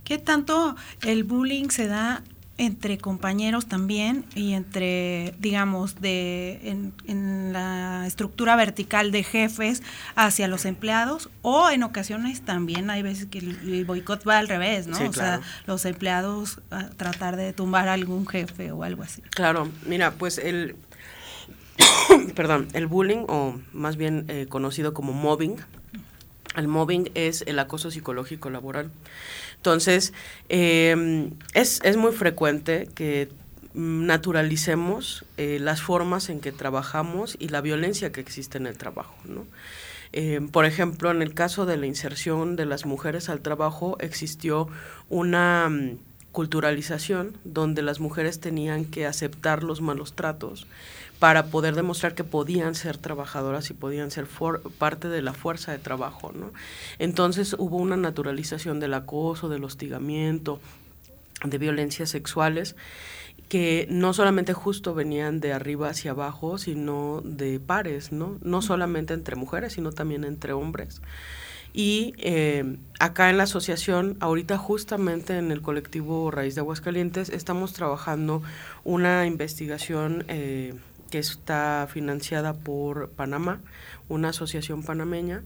¿Qué 0.04 0.18
tanto 0.18 0.74
el 1.02 1.24
bullying 1.24 1.68
se 1.68 1.86
da 1.86 2.22
entre 2.56 2.98
compañeros 2.98 3.66
también 3.66 4.24
y 4.34 4.54
entre, 4.54 5.34
digamos, 5.38 6.00
de 6.00 6.92
en, 7.06 7.52
la 7.52 8.04
estructura 8.06 8.56
vertical 8.56 9.12
de 9.12 9.22
jefes 9.22 9.82
hacia 10.16 10.48
los 10.48 10.64
empleados 10.64 11.30
o 11.42 11.70
en 11.70 11.84
ocasiones 11.84 12.42
también 12.42 12.90
hay 12.90 13.02
veces 13.02 13.26
que 13.26 13.38
el, 13.38 13.84
boicot 13.84 14.26
va 14.26 14.38
al 14.38 14.48
revés, 14.48 14.88
¿no? 14.88 14.98
o 15.08 15.12
sea, 15.12 15.40
los 15.66 15.84
empleados 15.84 16.60
a 16.70 16.88
tratar 16.90 17.36
de 17.36 17.52
tumbar 17.52 17.88
a 17.88 17.92
algún 17.92 18.26
jefe 18.26 18.72
o 18.72 18.82
algo 18.82 19.04
así. 19.04 19.22
Claro, 19.30 19.70
mira, 19.86 20.12
pues 20.12 20.38
el 20.38 20.74
perdón, 22.34 22.68
el 22.72 22.86
bullying 22.86 23.24
o 23.28 23.60
más 23.72 23.96
bien 23.96 24.24
eh, 24.28 24.46
conocido 24.48 24.94
como 24.94 25.12
mobbing 25.12 25.56
el 26.56 26.68
mobbing 26.68 27.10
es 27.14 27.42
el 27.46 27.58
acoso 27.58 27.90
psicológico 27.90 28.50
laboral. 28.50 28.90
Entonces, 29.56 30.12
em, 30.48 31.32
es, 31.54 31.80
muy 31.96 32.12
frecuente 32.12 32.88
que 32.94 33.28
naturalicemos 33.74 35.24
eh, 35.36 35.58
las 35.60 35.82
formas 35.82 36.30
en 36.30 36.40
que 36.40 36.52
trabajamos 36.52 37.36
y 37.38 37.48
la 37.48 37.60
violencia 37.60 38.12
que 38.12 38.20
existe 38.20 38.58
en 38.58 38.66
el 38.66 38.76
trabajo. 38.76 39.14
Em, 40.12 40.48
por 40.48 40.64
ejemplo, 40.64 41.10
en 41.10 41.22
el 41.22 41.34
caso 41.34 41.66
de 41.66 41.76
la 41.76 41.86
inserción 41.86 42.56
de 42.56 42.64
las 42.66 42.86
mujeres 42.86 43.28
al 43.28 43.40
trabajo, 43.40 43.96
existió 44.00 44.68
una 45.10 45.68
mm, 45.68 45.98
culturalización 46.32 47.36
donde 47.44 47.82
las 47.82 48.00
mujeres 48.00 48.40
tenían 48.40 48.84
que 48.84 49.06
aceptar 49.06 49.62
los 49.62 49.80
malos 49.80 50.14
tratos 50.14 50.66
para 51.18 51.46
poder 51.46 51.74
demostrar 51.74 52.14
que 52.14 52.24
podían 52.24 52.74
ser 52.74 52.96
trabajadoras 52.96 53.70
y 53.70 53.74
podían 53.74 54.10
ser 54.10 54.26
parte 54.78 55.08
de 55.08 55.22
la 55.22 55.32
fuerza 55.32 55.72
de 55.72 55.78
trabajo, 55.78 56.32
¿no? 56.32 56.52
Entonces 56.98 57.56
hubo 57.58 57.76
una 57.76 57.96
naturalización 57.96 58.78
del 58.80 58.94
acoso, 58.94 59.48
del 59.48 59.64
hostigamiento, 59.64 60.60
de 61.44 61.58
violencias 61.58 62.10
sexuales 62.10 62.76
que 63.48 63.86
no 63.90 64.12
solamente 64.12 64.52
justo 64.52 64.94
venían 64.94 65.40
de 65.40 65.52
arriba 65.52 65.88
hacia 65.88 66.10
abajo, 66.10 66.58
sino 66.58 67.22
de 67.24 67.58
pares, 67.58 68.12
¿no? 68.12 68.38
No 68.42 68.60
solamente 68.60 69.14
entre 69.14 69.36
mujeres, 69.36 69.72
sino 69.72 69.92
también 69.92 70.24
entre 70.24 70.52
hombres. 70.52 71.00
Y 71.72 72.14
eh, 72.18 72.76
acá 72.98 73.30
en 73.30 73.38
la 73.38 73.44
asociación, 73.44 74.16
ahorita 74.20 74.58
justamente 74.58 75.38
en 75.38 75.50
el 75.50 75.62
colectivo 75.62 76.30
Raíz 76.30 76.54
de 76.54 76.60
Aguascalientes, 76.60 77.30
estamos 77.30 77.72
trabajando 77.72 78.42
una 78.84 79.26
investigación 79.26 80.24
eh, 80.28 80.74
que 81.10 81.18
está 81.18 81.88
financiada 81.92 82.54
por 82.54 83.10
Panamá, 83.10 83.60
una 84.08 84.30
asociación 84.30 84.82
panameña, 84.82 85.42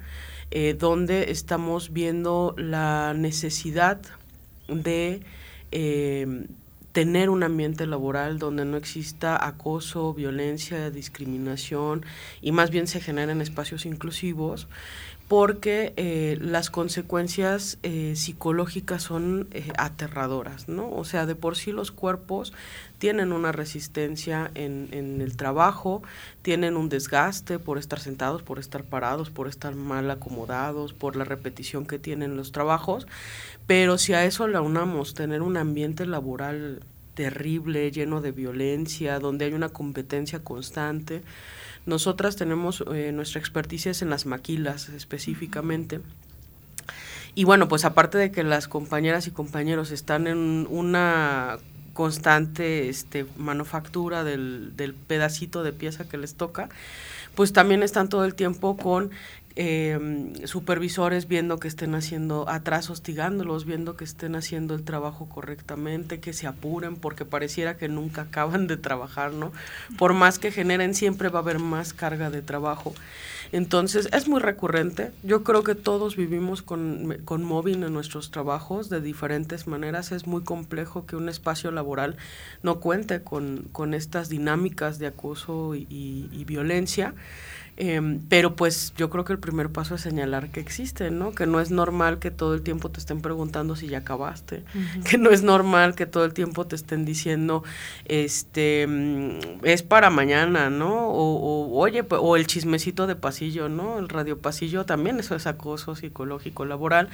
eh, 0.51 0.75
donde 0.79 1.31
estamos 1.31 1.93
viendo 1.93 2.55
la 2.59 3.15
necesidad 3.15 4.01
de 4.69 5.23
eh, 5.71 6.47
tener 6.93 7.31
un 7.31 7.43
ambiente 7.43 7.87
laboral 7.87 8.39
donde 8.39 8.65
no 8.65 8.77
exista 8.77 9.47
acoso, 9.47 10.13
violencia, 10.13 10.91
discriminación 10.91 12.05
y 12.43 12.53
más 12.53 12.71
bien 12.71 12.87
se 12.87 13.01
generen 13.01 13.41
espacios 13.41 13.87
inclusivos 13.87 14.69
porque 15.33 15.95
eh, 15.97 16.37
las 16.43 16.69
consecuencias 16.69 17.79
eh, 17.83 18.13
psicológicas 18.17 19.03
son 19.03 19.49
eh, 19.53 19.73
aterradoras, 19.79 20.69
¿no? 20.69 20.91
O 20.91 21.07
sea, 21.07 21.25
de 21.25 21.35
por 21.35 21.57
sí 21.57 21.73
los 21.73 21.91
cuerpos 21.91 22.53
tienen 22.99 23.33
una 23.33 23.51
resistencia 23.51 24.51
en, 24.55 24.91
el 24.93 25.37
trabajo, 25.39 26.03
tienen 26.43 26.77
un 26.77 26.91
desgaste 26.91 27.59
por 27.59 27.79
estar 27.79 27.99
sentados, 27.99 28.43
por 28.43 28.59
estar 28.59 28.85
parados, 28.85 29.31
por 29.31 29.49
estar 29.49 29.75
mal 29.75 30.11
acomodados, 30.11 30.93
por 30.93 31.17
la 31.17 31.25
repetición 31.25 31.87
que 31.87 31.99
tienen 31.99 32.37
los 32.37 32.53
trabajos, 32.53 33.07
pero 33.67 33.97
si 33.97 34.13
a 34.13 34.27
eso 34.27 34.47
le 34.49 34.61
unamos 34.61 35.15
tener 35.15 35.41
un 35.41 35.57
ambiente 35.57 36.05
laboral 36.05 36.83
terrible, 37.15 37.91
lleno 37.91 38.21
de 38.21 38.33
violencia, 38.33 39.19
donde 39.19 39.47
hay 39.47 39.55
una 39.55 39.71
competencia 39.71 40.45
constante, 40.45 41.23
nosotras 41.87 42.37
tenemos 42.37 42.85
eh, 42.93 43.13
nuestra 43.13 43.41
experticia 43.41 43.93
en 44.01 44.11
las 44.11 44.27
maquilas 44.27 44.89
específicamente. 44.91 46.01
Y 47.35 47.45
bueno, 47.45 47.69
pues 47.69 47.85
aparte 47.85 48.19
de 48.19 48.31
que 48.31 48.45
las 48.45 48.69
compañeras 48.69 49.27
y 49.27 49.31
compañeros 49.31 49.91
están 49.91 50.27
en 50.27 50.67
una 50.71 51.59
constante 51.95 52.89
este, 52.89 53.27
manufactura 53.37 54.25
del, 54.25 54.73
del 54.77 54.95
pedacito 54.95 55.63
de 55.63 55.73
pieza 55.73 56.09
que 56.09 56.19
les 56.19 56.35
toca, 56.35 56.69
pues 57.35 57.53
también 57.53 57.83
están 57.83 58.09
todo 58.09 58.25
el 58.25 58.35
tiempo 58.35 58.77
con 58.77 59.11
eh, 59.55 60.33
supervisores 60.45 61.29
viendo 61.29 61.59
que 61.59 61.69
estén 61.69 61.95
haciendo 61.95 62.49
atrás, 62.49 62.91
hostigándolos, 62.91 63.65
viendo 63.65 63.97
que 63.97 64.05
estén 64.05 64.35
haciendo 64.35 64.75
el 64.75 64.83
trabajo 64.83 65.29
correctamente, 65.29 66.21
que 66.21 66.33
se 66.33 66.47
apuren, 66.47 66.97
porque 66.97 67.25
pareciera 67.25 67.77
que 67.77 67.89
nunca 67.89 68.23
acaban 68.23 68.67
de 68.67 68.77
trabajar, 68.77 69.33
¿no? 69.33 69.53
Por 69.99 70.15
más 70.15 70.39
que 70.39 70.53
generen, 70.53 70.95
siempre 70.95 71.29
va 71.29 71.41
a 71.41 71.43
haber 71.43 71.59
más 71.59 71.93
carga 71.93 72.31
de 72.31 72.43
trabajo. 72.43 72.95
Entonces, 73.53 74.09
es 74.13 74.29
muy 74.29 74.41
recurrente. 74.41 75.13
Yo 75.23 75.45
creo 75.45 75.63
que 75.63 75.75
todos 75.75 76.17
vivimos 76.17 76.63
con, 76.63 77.19
con 77.27 77.45
móvil 77.45 77.83
en 77.83 77.93
nuestros 77.93 78.31
trabajos 78.31 78.89
de 78.89 79.03
diferentes 79.03 79.67
maneras. 79.67 80.13
Es 80.13 80.27
muy 80.27 80.43
complejo 80.43 81.05
que 81.05 81.17
un 81.17 81.29
espacio 81.29 81.71
laboral 81.71 82.17
no 82.63 82.81
cuente 82.81 83.23
con, 83.23 83.69
con 83.73 83.93
estas 83.93 84.31
dinámicas 84.31 84.99
de 84.99 85.09
acoso 85.09 85.75
y 85.75 86.45
violencia. 86.47 87.15
Em, 87.79 88.21
pero 88.29 88.55
pues 88.55 88.93
yo 88.99 89.09
creo 89.09 89.25
que 89.25 89.33
el 89.33 89.39
primer 89.39 89.71
paso 89.71 89.95
es 89.95 90.03
señalar 90.03 90.51
que 90.51 90.61
existe, 90.61 91.11
¿no? 91.11 91.33
Que 91.33 91.47
no 91.47 91.59
es 91.59 91.71
normal 91.71 92.19
que 92.19 92.31
todo 92.31 92.53
el 92.55 92.61
tiempo 92.61 92.91
te 92.91 93.01
estén 93.01 93.23
preguntando 93.23 93.77
si 93.77 93.89
ya 93.89 93.99
acabaste, 93.99 94.63
que 95.09 95.17
no 95.17 95.31
es 95.31 95.43
normal 95.43 95.95
que 95.95 96.05
todo 96.05 96.27
el 96.27 96.35
tiempo 96.35 96.67
te 96.67 96.77
estén 96.77 97.07
diciendo, 97.07 97.65
este, 98.05 98.87
mm, 98.87 99.65
es 99.65 99.83
para 99.83 100.11
mañana, 100.11 100.69
¿no? 100.69 101.09
O, 101.09 101.79
oye, 101.79 102.05
o 102.11 102.37
el 102.37 102.47
chismecito 102.47 103.07
de 103.07 103.17
pasillo, 103.17 103.71
¿no? 103.71 103.99
El 103.99 104.11
radio 104.11 104.39
pasillo 104.39 104.85
también 104.85 105.19
eso 105.19 105.35
es 105.35 105.47
acoso 105.47 105.95
psicológico 105.95 106.67
laboral, 106.67 107.09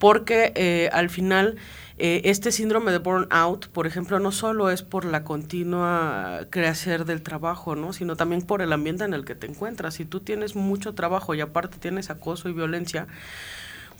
porque 0.00 0.52
eh, 0.56 0.90
al 0.92 1.10
final 1.10 1.56
eh, 2.04 2.28
este 2.28 2.50
síndrome 2.50 2.90
de 2.90 2.98
burnout, 2.98 3.68
por 3.68 3.86
ejemplo, 3.86 4.18
no 4.18 4.32
solo 4.32 4.70
es 4.70 4.82
por 4.82 5.04
la 5.04 5.22
continua 5.22 6.48
creación 6.50 7.06
del 7.06 7.22
trabajo, 7.22 7.76
¿no? 7.76 7.92
sino 7.92 8.16
también 8.16 8.42
por 8.42 8.60
el 8.60 8.72
ambiente 8.72 9.04
en 9.04 9.14
el 9.14 9.24
que 9.24 9.36
te 9.36 9.46
encuentras. 9.46 9.94
Si 9.94 10.04
tú 10.04 10.18
tienes 10.18 10.56
mucho 10.56 10.96
trabajo 10.96 11.32
y 11.32 11.40
aparte 11.40 11.78
tienes 11.78 12.10
acoso 12.10 12.48
y 12.48 12.54
violencia, 12.54 13.06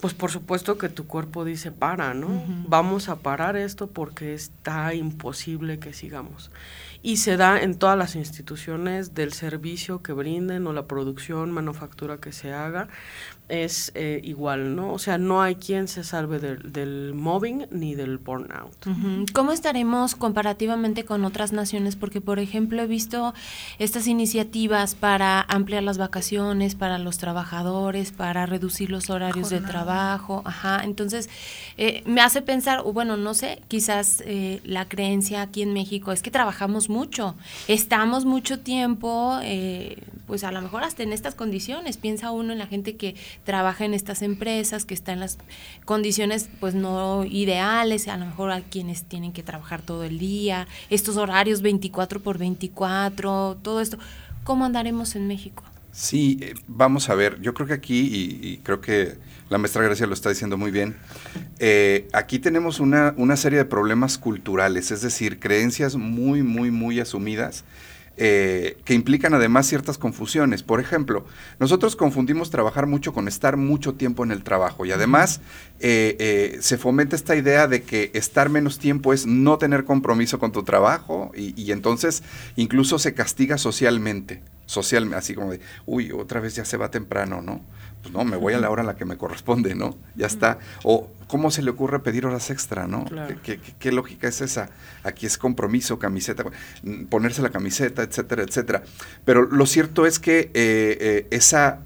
pues 0.00 0.14
por 0.14 0.32
supuesto 0.32 0.78
que 0.78 0.88
tu 0.88 1.06
cuerpo 1.06 1.44
dice 1.44 1.70
para, 1.70 2.12
¿no? 2.12 2.42
Vamos 2.66 3.08
a 3.08 3.20
parar 3.20 3.56
esto 3.56 3.86
porque 3.86 4.34
está 4.34 4.94
imposible 4.94 5.78
que 5.78 5.92
sigamos. 5.92 6.50
Y 7.04 7.18
se 7.18 7.36
da 7.36 7.60
en 7.60 7.76
todas 7.76 7.96
las 7.96 8.16
instituciones 8.16 9.14
del 9.14 9.32
servicio 9.32 10.02
que 10.02 10.12
brinden 10.12 10.66
o 10.66 10.72
la 10.72 10.88
producción, 10.88 11.52
manufactura 11.52 12.18
que 12.18 12.32
se 12.32 12.52
haga 12.52 12.88
es 13.52 13.92
eh, 13.94 14.18
igual, 14.24 14.74
¿no? 14.74 14.94
O 14.94 14.98
sea, 14.98 15.18
no 15.18 15.42
hay 15.42 15.56
quien 15.56 15.86
se 15.86 16.04
salve 16.04 16.38
del, 16.38 16.72
del 16.72 17.12
mobbing 17.12 17.66
ni 17.70 17.94
del 17.94 18.16
burnout. 18.16 18.74
¿Cómo 19.34 19.52
estaremos 19.52 20.14
comparativamente 20.14 21.04
con 21.04 21.26
otras 21.26 21.52
naciones? 21.52 21.94
Porque, 21.94 22.22
por 22.22 22.38
ejemplo, 22.38 22.80
he 22.80 22.86
visto 22.86 23.34
estas 23.78 24.06
iniciativas 24.06 24.94
para 24.94 25.42
ampliar 25.42 25.82
las 25.82 25.98
vacaciones 25.98 26.74
para 26.74 26.96
los 26.96 27.18
trabajadores, 27.18 28.10
para 28.10 28.46
reducir 28.46 28.88
los 28.90 29.10
horarios 29.10 29.50
de 29.50 29.60
trabajo, 29.60 30.40
ajá. 30.46 30.80
Entonces, 30.82 31.28
eh, 31.76 32.02
me 32.06 32.22
hace 32.22 32.40
pensar, 32.40 32.80
o 32.82 32.94
bueno, 32.94 33.18
no 33.18 33.34
sé, 33.34 33.60
quizás 33.68 34.22
eh, 34.24 34.62
la 34.64 34.88
creencia 34.88 35.42
aquí 35.42 35.60
en 35.60 35.74
México 35.74 36.10
es 36.12 36.22
que 36.22 36.30
trabajamos 36.30 36.88
mucho, 36.88 37.34
estamos 37.68 38.24
mucho 38.24 38.60
tiempo, 38.60 39.38
pues 40.26 40.42
a 40.44 40.52
lo 40.52 40.62
mejor 40.62 40.84
hasta 40.84 41.02
en 41.02 41.12
estas 41.12 41.34
condiciones. 41.34 41.98
Piensa 41.98 42.30
uno 42.30 42.52
en 42.52 42.58
la 42.58 42.66
gente 42.66 42.96
que 42.96 43.14
trabaja 43.44 43.84
en 43.84 43.94
estas 43.94 44.22
empresas, 44.22 44.84
que 44.84 44.94
está 44.94 45.12
en 45.12 45.20
las 45.20 45.38
condiciones 45.84 46.48
pues 46.60 46.74
no 46.74 47.24
ideales, 47.24 48.08
a 48.08 48.16
lo 48.16 48.26
mejor 48.26 48.50
a 48.50 48.60
quienes 48.60 49.04
tienen 49.04 49.32
que 49.32 49.42
trabajar 49.42 49.82
todo 49.82 50.04
el 50.04 50.18
día, 50.18 50.66
estos 50.90 51.16
horarios 51.16 51.62
24 51.62 52.20
por 52.20 52.38
24, 52.38 53.58
todo 53.62 53.80
esto. 53.80 53.98
¿Cómo 54.44 54.64
andaremos 54.64 55.14
en 55.14 55.26
México? 55.28 55.62
Sí, 55.92 56.38
eh, 56.40 56.54
vamos 56.66 57.10
a 57.10 57.14
ver, 57.14 57.40
yo 57.42 57.52
creo 57.52 57.66
que 57.66 57.74
aquí, 57.74 58.38
y, 58.42 58.56
creo 58.62 58.80
que 58.80 59.16
la 59.50 59.58
maestra 59.58 59.82
Gracia 59.82 60.06
lo 60.06 60.14
está 60.14 60.30
diciendo 60.30 60.56
muy 60.56 60.70
bien, 60.70 60.96
eh, 61.58 62.08
aquí 62.14 62.38
tenemos 62.38 62.80
una, 62.80 63.12
una 63.18 63.36
serie 63.36 63.58
de 63.58 63.66
problemas 63.66 64.16
culturales, 64.16 64.90
es 64.90 65.02
decir, 65.02 65.38
creencias 65.38 65.96
muy, 65.96 66.42
muy, 66.42 66.70
muy 66.70 66.98
asumidas 66.98 67.64
eh, 68.16 68.78
que 68.84 68.94
implican 68.94 69.32
además 69.32 69.66
ciertas 69.66 69.96
confusiones. 69.96 70.62
Por 70.62 70.80
ejemplo, 70.80 71.24
nosotros 71.58 71.96
confundimos 71.96 72.50
trabajar 72.50 72.86
mucho 72.86 73.12
con 73.12 73.26
estar 73.26 73.56
mucho 73.56 73.94
tiempo 73.94 74.22
en 74.22 74.32
el 74.32 74.44
trabajo 74.44 74.84
y 74.84 74.92
además 74.92 75.40
eh, 75.80 76.16
eh, 76.18 76.58
se 76.60 76.76
fomenta 76.76 77.16
esta 77.16 77.36
idea 77.36 77.66
de 77.68 77.82
que 77.82 78.10
estar 78.14 78.50
menos 78.50 78.78
tiempo 78.78 79.12
es 79.12 79.26
no 79.26 79.56
tener 79.58 79.84
compromiso 79.84 80.38
con 80.38 80.52
tu 80.52 80.62
trabajo 80.62 81.32
y, 81.34 81.60
y 81.60 81.72
entonces 81.72 82.22
incluso 82.56 82.98
se 82.98 83.14
castiga 83.14 83.56
socialmente, 83.56 84.42
socialmente, 84.66 85.16
así 85.16 85.34
como 85.34 85.52
de, 85.52 85.60
uy, 85.86 86.12
otra 86.12 86.40
vez 86.40 86.54
ya 86.54 86.64
se 86.64 86.76
va 86.76 86.90
temprano, 86.90 87.40
¿no? 87.40 87.62
Pues 88.02 88.12
no, 88.12 88.24
me 88.24 88.36
voy 88.36 88.54
a 88.54 88.58
la 88.58 88.68
hora 88.68 88.82
a 88.82 88.84
la 88.84 88.96
que 88.96 89.04
me 89.04 89.16
corresponde, 89.16 89.74
¿no? 89.74 89.96
Ya 90.16 90.26
está. 90.26 90.58
O 90.82 91.08
cómo 91.28 91.50
se 91.50 91.62
le 91.62 91.70
ocurre 91.70 92.00
pedir 92.00 92.26
horas 92.26 92.50
extra, 92.50 92.86
¿no? 92.88 93.04
¿Qué, 93.78 93.92
lógica 93.92 94.28
es 94.28 94.40
esa? 94.40 94.70
Aquí 95.04 95.24
es 95.24 95.38
compromiso, 95.38 95.98
camiseta, 95.98 96.44
ponerse 97.08 97.42
la 97.42 97.50
camiseta, 97.50 98.02
etcétera, 98.02 98.42
etcétera. 98.42 98.82
Pero 99.24 99.42
lo 99.42 99.66
cierto 99.66 100.04
es 100.04 100.18
que 100.18 100.50
eh, 100.52 100.98
eh, 101.00 101.26
esa 101.30 101.78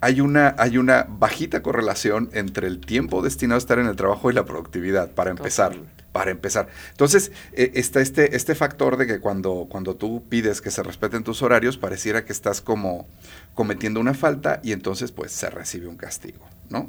hay 0.00 0.20
una, 0.20 0.54
hay 0.58 0.78
una 0.78 1.06
bajita 1.08 1.62
correlación 1.62 2.30
entre 2.32 2.66
el 2.66 2.80
tiempo 2.80 3.22
destinado 3.22 3.56
a 3.56 3.58
estar 3.58 3.78
en 3.78 3.86
el 3.86 3.96
trabajo 3.96 4.30
y 4.30 4.34
la 4.34 4.44
productividad, 4.44 5.10
para 5.10 5.30
empezar 5.30 5.76
para 6.16 6.30
empezar. 6.30 6.66
Entonces, 6.92 7.30
eh, 7.52 7.72
está 7.74 8.00
este, 8.00 8.36
este 8.36 8.54
factor 8.54 8.96
de 8.96 9.06
que 9.06 9.20
cuando, 9.20 9.66
cuando 9.68 9.96
tú 9.96 10.24
pides 10.30 10.62
que 10.62 10.70
se 10.70 10.82
respeten 10.82 11.24
tus 11.24 11.42
horarios, 11.42 11.76
pareciera 11.76 12.24
que 12.24 12.32
estás 12.32 12.62
como 12.62 13.06
cometiendo 13.52 14.00
una 14.00 14.14
falta 14.14 14.60
y 14.62 14.72
entonces 14.72 15.12
pues 15.12 15.30
se 15.32 15.50
recibe 15.50 15.88
un 15.88 15.98
castigo, 15.98 16.48
¿no? 16.70 16.88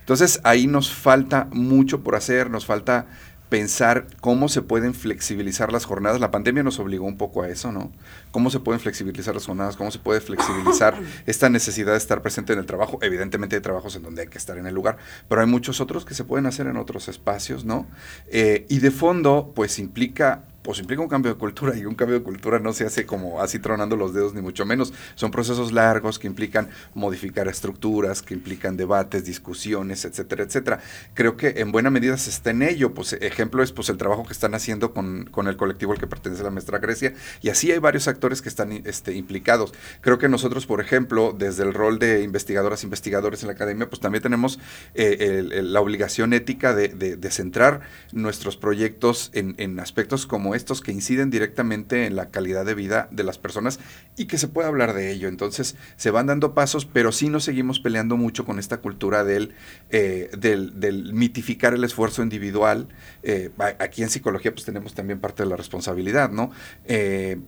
Entonces 0.00 0.40
ahí 0.42 0.66
nos 0.66 0.90
falta 0.90 1.48
mucho 1.52 2.02
por 2.02 2.14
hacer, 2.14 2.48
nos 2.48 2.64
falta 2.64 3.04
pensar 3.52 4.06
cómo 4.22 4.48
se 4.48 4.62
pueden 4.62 4.94
flexibilizar 4.94 5.74
las 5.74 5.84
jornadas. 5.84 6.18
La 6.20 6.30
pandemia 6.30 6.62
nos 6.62 6.78
obligó 6.78 7.04
un 7.04 7.18
poco 7.18 7.42
a 7.42 7.50
eso, 7.50 7.70
¿no? 7.70 7.92
Cómo 8.30 8.48
se 8.48 8.60
pueden 8.60 8.80
flexibilizar 8.80 9.34
las 9.34 9.44
jornadas, 9.44 9.76
cómo 9.76 9.90
se 9.90 9.98
puede 9.98 10.22
flexibilizar 10.22 10.98
esta 11.26 11.50
necesidad 11.50 11.92
de 11.92 11.98
estar 11.98 12.22
presente 12.22 12.54
en 12.54 12.60
el 12.60 12.64
trabajo. 12.64 12.98
Evidentemente 13.02 13.54
hay 13.56 13.60
trabajos 13.60 13.94
en 13.94 14.04
donde 14.04 14.22
hay 14.22 14.28
que 14.28 14.38
estar 14.38 14.56
en 14.56 14.66
el 14.66 14.74
lugar, 14.74 14.96
pero 15.28 15.42
hay 15.42 15.46
muchos 15.46 15.82
otros 15.82 16.06
que 16.06 16.14
se 16.14 16.24
pueden 16.24 16.46
hacer 16.46 16.66
en 16.66 16.78
otros 16.78 17.08
espacios, 17.08 17.66
¿no? 17.66 17.86
Eh, 18.28 18.64
y 18.70 18.78
de 18.78 18.90
fondo, 18.90 19.52
pues 19.54 19.78
implica 19.78 20.44
pues 20.62 20.78
implica 20.78 21.02
un 21.02 21.08
cambio 21.08 21.32
de 21.32 21.38
cultura 21.38 21.76
y 21.76 21.84
un 21.84 21.94
cambio 21.94 22.18
de 22.18 22.24
cultura 22.24 22.58
no 22.58 22.72
se 22.72 22.84
hace 22.84 23.04
como 23.04 23.40
así 23.40 23.58
tronando 23.58 23.96
los 23.96 24.14
dedos 24.14 24.34
ni 24.34 24.42
mucho 24.42 24.64
menos. 24.64 24.92
Son 25.14 25.30
procesos 25.30 25.72
largos 25.72 26.18
que 26.18 26.26
implican 26.26 26.68
modificar 26.94 27.48
estructuras, 27.48 28.22
que 28.22 28.34
implican 28.34 28.76
debates, 28.76 29.24
discusiones, 29.24 30.04
etcétera, 30.04 30.44
etcétera. 30.44 30.80
Creo 31.14 31.36
que 31.36 31.54
en 31.56 31.72
buena 31.72 31.90
medida 31.90 32.16
se 32.16 32.30
está 32.30 32.50
en 32.50 32.62
ello. 32.62 32.94
Pues 32.94 33.12
ejemplo 33.14 33.62
es 33.62 33.72
pues 33.72 33.88
el 33.88 33.96
trabajo 33.96 34.24
que 34.24 34.32
están 34.32 34.54
haciendo 34.54 34.92
con, 34.92 35.24
con 35.24 35.48
el 35.48 35.56
colectivo 35.56 35.92
al 35.92 35.98
que 35.98 36.06
pertenece 36.06 36.42
la 36.42 36.50
maestra 36.50 36.78
Grecia 36.78 37.14
y 37.40 37.48
así 37.48 37.72
hay 37.72 37.78
varios 37.78 38.08
actores 38.08 38.42
que 38.42 38.48
están 38.48 38.72
este, 38.84 39.14
implicados. 39.14 39.72
Creo 40.00 40.18
que 40.18 40.28
nosotros, 40.28 40.66
por 40.66 40.80
ejemplo, 40.80 41.34
desde 41.36 41.64
el 41.64 41.74
rol 41.74 41.98
de 41.98 42.22
investigadoras, 42.22 42.84
investigadores 42.84 43.42
en 43.42 43.48
la 43.48 43.54
academia, 43.54 43.88
pues 43.88 44.00
también 44.00 44.22
tenemos 44.22 44.58
eh, 44.94 45.42
la 45.62 45.80
obligación 45.80 46.32
ética 46.32 46.74
de, 46.74 46.88
de, 46.88 47.30
centrar 47.32 47.80
nuestros 48.12 48.58
proyectos 48.58 49.30
en, 49.32 49.54
en 49.56 49.80
aspectos 49.80 50.26
como 50.26 50.51
estos 50.54 50.80
que 50.80 50.92
inciden 50.92 51.30
directamente 51.30 52.06
en 52.06 52.16
la 52.16 52.30
calidad 52.30 52.64
de 52.64 52.74
vida 52.74 53.08
de 53.10 53.24
las 53.24 53.38
personas 53.38 53.80
y 54.16 54.26
que 54.26 54.38
se 54.38 54.48
puede 54.48 54.68
hablar 54.68 54.94
de 54.94 55.10
ello. 55.10 55.28
Entonces 55.28 55.76
se 55.96 56.10
van 56.10 56.26
dando 56.26 56.54
pasos, 56.54 56.84
pero 56.86 57.12
sí 57.12 57.28
nos 57.28 57.44
seguimos 57.44 57.80
peleando 57.80 58.16
mucho 58.16 58.44
con 58.44 58.58
esta 58.58 58.78
cultura 58.78 59.24
del, 59.24 59.54
eh, 59.90 60.30
del, 60.36 61.12
mitificar 61.12 61.74
el 61.74 61.84
esfuerzo 61.84 62.22
individual. 62.22 62.88
Eh, 63.22 63.50
aquí 63.78 64.02
en 64.02 64.10
psicología 64.10 64.52
pues 64.52 64.64
tenemos 64.64 64.94
también 64.94 65.20
parte 65.20 65.42
de 65.42 65.48
la 65.48 65.56
responsabilidad, 65.56 66.30
¿no? 66.30 66.50
Eh, 66.84 67.38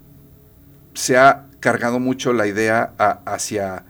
se 0.94 1.16
ha 1.16 1.46
cargado 1.60 1.98
mucho 1.98 2.32
la 2.32 2.46
idea 2.46 2.92
hacia, 3.26 3.84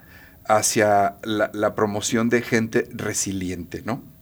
hacia 0.46 1.16
la, 1.22 1.50
la 1.53 1.74
promoción 1.74 2.29
de 2.31 2.40
gente 2.42 2.88
resiliente, 2.92 3.83
¿no? 3.85 4.13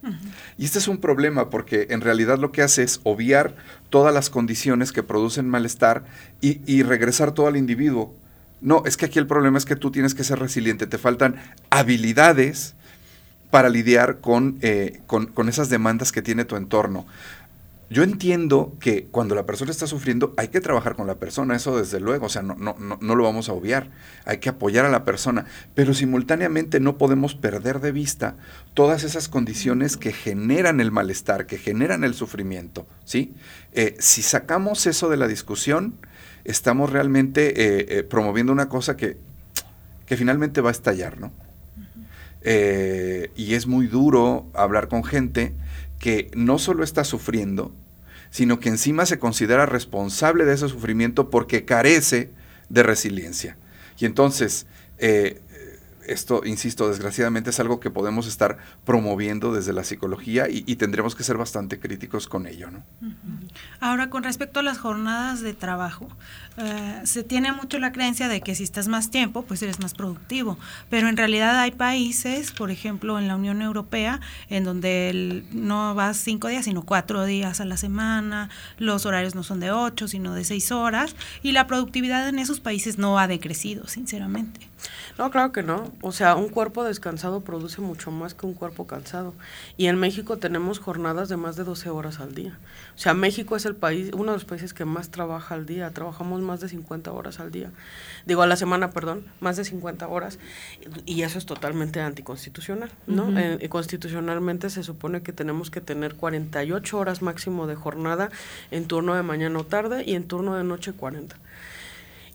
Y 0.58 0.64
este 0.64 0.78
es 0.78 0.88
un 0.88 0.98
problema 0.98 1.50
porque 1.50 1.88
en 1.90 2.00
realidad 2.00 2.38
lo 2.38 2.52
que 2.52 2.62
hace 2.62 2.82
es 2.82 3.00
obviar 3.04 3.54
todas 3.90 4.12
las 4.12 4.30
condiciones 4.30 4.92
que 4.92 5.02
producen 5.02 5.48
malestar 5.48 6.04
y, 6.40 6.82
regresar 6.82 7.32
todo 7.32 7.46
al 7.46 7.56
individuo. 7.56 8.14
No, 8.60 8.82
es 8.86 8.96
que 8.96 9.06
aquí 9.06 9.18
el 9.18 9.26
problema 9.26 9.58
es 9.58 9.64
que 9.64 9.76
tú 9.76 9.90
tienes 9.90 10.14
que 10.14 10.24
ser 10.24 10.38
resiliente, 10.38 10.86
te 10.86 10.98
faltan 10.98 11.36
habilidades 11.70 12.74
para 13.50 13.68
lidiar 13.68 14.20
con, 14.20 14.58
eh, 14.62 15.00
con 15.06 15.48
esas 15.48 15.68
demandas 15.68 16.10
que 16.10 16.22
tiene 16.22 16.44
tu 16.44 16.56
entorno. 16.56 17.06
Yo 17.92 18.02
entiendo 18.02 18.74
que 18.80 19.04
cuando 19.04 19.34
la 19.34 19.44
persona 19.44 19.70
está 19.70 19.86
sufriendo 19.86 20.32
hay 20.38 20.48
que 20.48 20.62
trabajar 20.62 20.96
con 20.96 21.06
la 21.06 21.16
persona, 21.16 21.54
eso 21.54 21.76
desde 21.76 22.00
luego, 22.00 22.24
o 22.24 22.28
sea, 22.30 22.40
no, 22.40 22.54
no, 22.54 22.74
no, 22.78 22.98
no, 22.98 23.14
lo 23.14 23.22
vamos 23.22 23.50
a 23.50 23.52
obviar, 23.52 23.90
hay 24.24 24.38
que 24.38 24.48
apoyar 24.48 24.86
a 24.86 24.88
la 24.88 25.04
persona, 25.04 25.44
pero 25.74 25.92
simultáneamente 25.92 26.80
no 26.80 26.96
podemos 26.96 27.34
perder 27.34 27.80
de 27.80 27.92
vista 27.92 28.36
todas 28.72 29.04
esas 29.04 29.28
condiciones 29.28 29.98
que 29.98 30.10
generan 30.10 30.80
el 30.80 30.90
malestar, 30.90 31.44
que 31.44 31.58
generan 31.58 32.02
el 32.02 32.14
sufrimiento, 32.14 32.86
¿sí? 33.04 33.34
Eh, 33.72 33.94
si 33.98 34.22
sacamos 34.22 34.86
eso 34.86 35.10
de 35.10 35.18
la 35.18 35.28
discusión, 35.28 35.94
estamos 36.44 36.90
realmente 36.90 37.48
eh, 37.48 37.98
eh, 37.98 38.02
promoviendo 38.04 38.54
una 38.54 38.70
cosa 38.70 38.96
que, 38.96 39.18
que 40.06 40.16
finalmente 40.16 40.62
va 40.62 40.70
a 40.70 40.72
estallar, 40.72 41.20
¿no? 41.20 41.30
y 42.44 43.54
es 43.54 43.68
muy 43.68 43.86
duro 43.86 44.50
hablar 44.52 44.88
con 44.88 45.04
gente 45.04 45.54
que 46.00 46.28
no 46.34 46.58
solo 46.58 46.82
está 46.82 47.04
sufriendo, 47.04 47.72
sino 48.32 48.58
que 48.58 48.70
encima 48.70 49.04
se 49.04 49.18
considera 49.18 49.66
responsable 49.66 50.46
de 50.46 50.54
ese 50.54 50.66
sufrimiento 50.66 51.28
porque 51.28 51.66
carece 51.66 52.30
de 52.70 52.82
resiliencia. 52.82 53.58
Y 53.98 54.06
entonces, 54.06 54.66
eh, 54.96 55.41
esto, 56.06 56.42
insisto, 56.44 56.88
desgraciadamente 56.88 57.50
es 57.50 57.60
algo 57.60 57.80
que 57.80 57.90
podemos 57.90 58.26
estar 58.26 58.58
promoviendo 58.84 59.52
desde 59.52 59.72
la 59.72 59.84
psicología 59.84 60.48
y, 60.48 60.62
tendremos 60.76 61.14
que 61.14 61.22
ser 61.22 61.36
bastante 61.36 61.78
críticos 61.78 62.26
con 62.26 62.46
ello. 62.46 62.70
¿no? 62.70 62.82
Ahora, 63.78 64.10
con 64.10 64.24
respecto 64.24 64.60
a 64.60 64.62
las 64.62 64.78
jornadas 64.78 65.40
de 65.42 65.54
trabajo, 65.54 66.08
eh, 66.56 67.00
se 67.04 67.22
tiene 67.22 67.52
mucho 67.52 67.78
la 67.78 67.92
creencia 67.92 68.28
de 68.28 68.40
que 68.40 68.54
si 68.54 68.64
estás 68.64 68.88
más 68.88 69.10
tiempo, 69.10 69.42
pues 69.42 69.62
eres 69.62 69.80
más 69.80 69.94
productivo, 69.94 70.58
pero 70.90 71.08
en 71.08 71.16
realidad 71.16 71.58
hay 71.58 71.70
países, 71.70 72.50
por 72.50 72.70
ejemplo, 72.70 73.18
en 73.18 73.28
la 73.28 73.36
Unión 73.36 73.62
Europea, 73.62 74.20
en 74.48 74.64
donde 74.64 75.44
no 75.52 75.94
vas 75.94 76.16
cinco 76.16 76.48
días, 76.48 76.64
sino 76.64 76.82
cuatro 76.82 77.24
días 77.24 77.60
a 77.60 77.64
la 77.64 77.76
semana, 77.76 78.50
los 78.78 79.06
horarios 79.06 79.34
no 79.34 79.42
son 79.42 79.60
de 79.60 79.70
ocho, 79.70 80.08
sino 80.08 80.34
de 80.34 80.44
seis 80.44 80.72
horas, 80.72 81.14
y 81.42 81.52
la 81.52 81.66
productividad 81.66 82.28
en 82.28 82.38
esos 82.38 82.60
países 82.60 82.98
no 82.98 83.18
ha 83.18 83.28
decrecido, 83.28 83.86
sinceramente. 83.86 84.71
No, 85.18 85.30
claro 85.30 85.52
que 85.52 85.62
no. 85.62 85.92
O 86.00 86.12
sea, 86.12 86.36
un 86.36 86.48
cuerpo 86.48 86.84
descansado 86.84 87.42
produce 87.42 87.80
mucho 87.80 88.10
más 88.10 88.34
que 88.34 88.46
un 88.46 88.54
cuerpo 88.54 88.86
cansado. 88.86 89.34
Y 89.76 89.86
en 89.86 89.96
México 89.96 90.38
tenemos 90.38 90.78
jornadas 90.78 91.28
de 91.28 91.36
más 91.36 91.56
de 91.56 91.64
12 91.64 91.90
horas 91.90 92.18
al 92.18 92.34
día. 92.34 92.58
O 92.96 92.98
sea, 92.98 93.12
México 93.12 93.54
es 93.54 93.66
el 93.66 93.76
país, 93.76 94.10
uno 94.14 94.32
de 94.32 94.38
los 94.38 94.44
países 94.44 94.72
que 94.72 94.84
más 94.84 95.10
trabaja 95.10 95.54
al 95.54 95.66
día. 95.66 95.90
Trabajamos 95.90 96.40
más 96.40 96.60
de 96.60 96.68
50 96.68 97.12
horas 97.12 97.40
al 97.40 97.52
día. 97.52 97.70
Digo, 98.24 98.42
a 98.42 98.46
la 98.46 98.56
semana, 98.56 98.90
perdón, 98.90 99.26
más 99.40 99.56
de 99.56 99.64
50 99.64 100.08
horas. 100.08 100.38
Y 101.04 101.22
eso 101.22 101.38
es 101.38 101.46
totalmente 101.46 102.00
anticonstitucional, 102.00 102.90
¿no? 103.06 103.38
Eh, 103.38 103.68
constitucionalmente 103.68 104.70
se 104.70 104.82
supone 104.82 105.22
que 105.22 105.32
tenemos 105.32 105.70
que 105.70 105.80
tener 105.80 106.14
48 106.14 106.98
horas 106.98 107.22
máximo 107.22 107.66
de 107.66 107.74
jornada 107.74 108.30
en 108.70 108.86
turno 108.86 109.14
de 109.14 109.22
mañana 109.22 109.58
o 109.58 109.64
tarde 109.64 110.04
y 110.06 110.14
en 110.14 110.26
turno 110.26 110.56
de 110.56 110.64
noche 110.64 110.92
40 110.92 111.36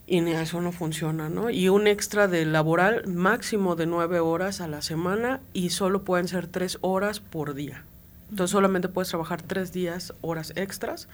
y 0.08 0.26
eso 0.30 0.62
no 0.62 0.72
funciona, 0.72 1.28
¿no? 1.28 1.50
Y 1.50 1.68
un 1.68 1.86
extra 1.86 2.28
de 2.28 2.46
laboral 2.46 3.06
máximo 3.06 3.76
de 3.76 3.84
nueve 3.84 4.20
horas 4.20 4.62
a 4.62 4.66
la 4.66 4.80
semana 4.80 5.40
y 5.52 5.68
solo 5.68 6.02
pueden 6.02 6.28
ser 6.28 6.46
tres 6.46 6.78
horas 6.80 7.20
por 7.20 7.52
día. 7.52 7.84
Entonces 8.30 8.52
solamente 8.52 8.88
puedes 8.88 9.10
trabajar 9.10 9.42
tres 9.42 9.70
días, 9.70 10.14
horas 10.22 10.54
extras 10.56 11.08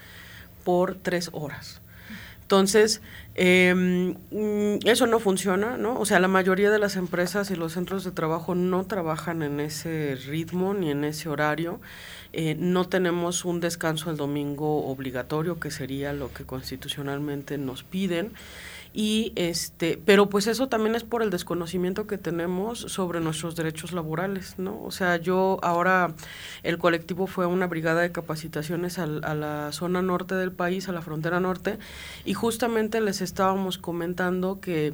por 0.63 0.95
tres 0.95 1.29
horas. 1.33 1.81
Entonces, 2.43 3.01
em, 3.33 4.15
eso 4.85 5.07
no 5.07 5.19
funciona, 5.19 5.77
¿no? 5.77 5.99
O 5.99 6.05
sea, 6.05 6.19
la 6.19 6.27
mayoría 6.27 6.69
de 6.69 6.79
las 6.79 6.95
empresas 6.95 7.49
y 7.51 7.55
los 7.55 7.73
centros 7.73 8.03
de 8.03 8.11
trabajo 8.11 8.55
no 8.55 8.85
trabajan 8.85 9.41
en 9.41 9.59
ese 9.59 10.15
ritmo 10.27 10.73
ni 10.73 10.91
en 10.91 11.03
ese 11.03 11.27
horario. 11.27 11.81
Eh, 12.33 12.55
no 12.59 12.87
tenemos 12.87 13.45
un 13.45 13.61
descanso 13.61 14.11
el 14.11 14.17
domingo 14.17 14.85
obligatorio, 14.85 15.59
que 15.59 15.71
sería 15.71 16.13
lo 16.13 16.31
que 16.31 16.45
constitucionalmente 16.45 17.57
nos 17.57 17.83
piden 17.83 18.31
y 18.97 19.33
este 19.35 19.99
pero 20.05 20.29
pues 20.29 20.47
eso 20.47 20.69
también 20.69 20.95
es 20.95 21.03
por 21.03 21.21
el 21.21 21.29
desconocimiento 21.29 22.07
que 22.07 22.17
tenemos 22.17 22.79
sobre 22.79 23.19
nuestros 23.19 23.57
derechos 23.57 23.91
laborales 23.91 24.57
no 24.57 24.81
o 24.81 24.89
sea 24.89 25.17
yo 25.17 25.59
ahora 25.63 26.13
el 26.63 26.77
colectivo 26.77 27.27
fue 27.27 27.43
a 27.43 27.49
una 27.49 27.67
brigada 27.67 28.01
de 28.01 28.13
capacitaciones 28.13 28.97
a 28.97 29.05
la 29.07 29.73
zona 29.73 30.01
norte 30.01 30.35
del 30.35 30.53
país 30.53 30.87
a 30.87 30.93
la 30.93 31.01
frontera 31.01 31.41
norte 31.41 31.77
y 32.23 32.33
justamente 32.35 33.01
les 33.01 33.19
estábamos 33.19 33.77
comentando 33.77 34.61
que 34.61 34.93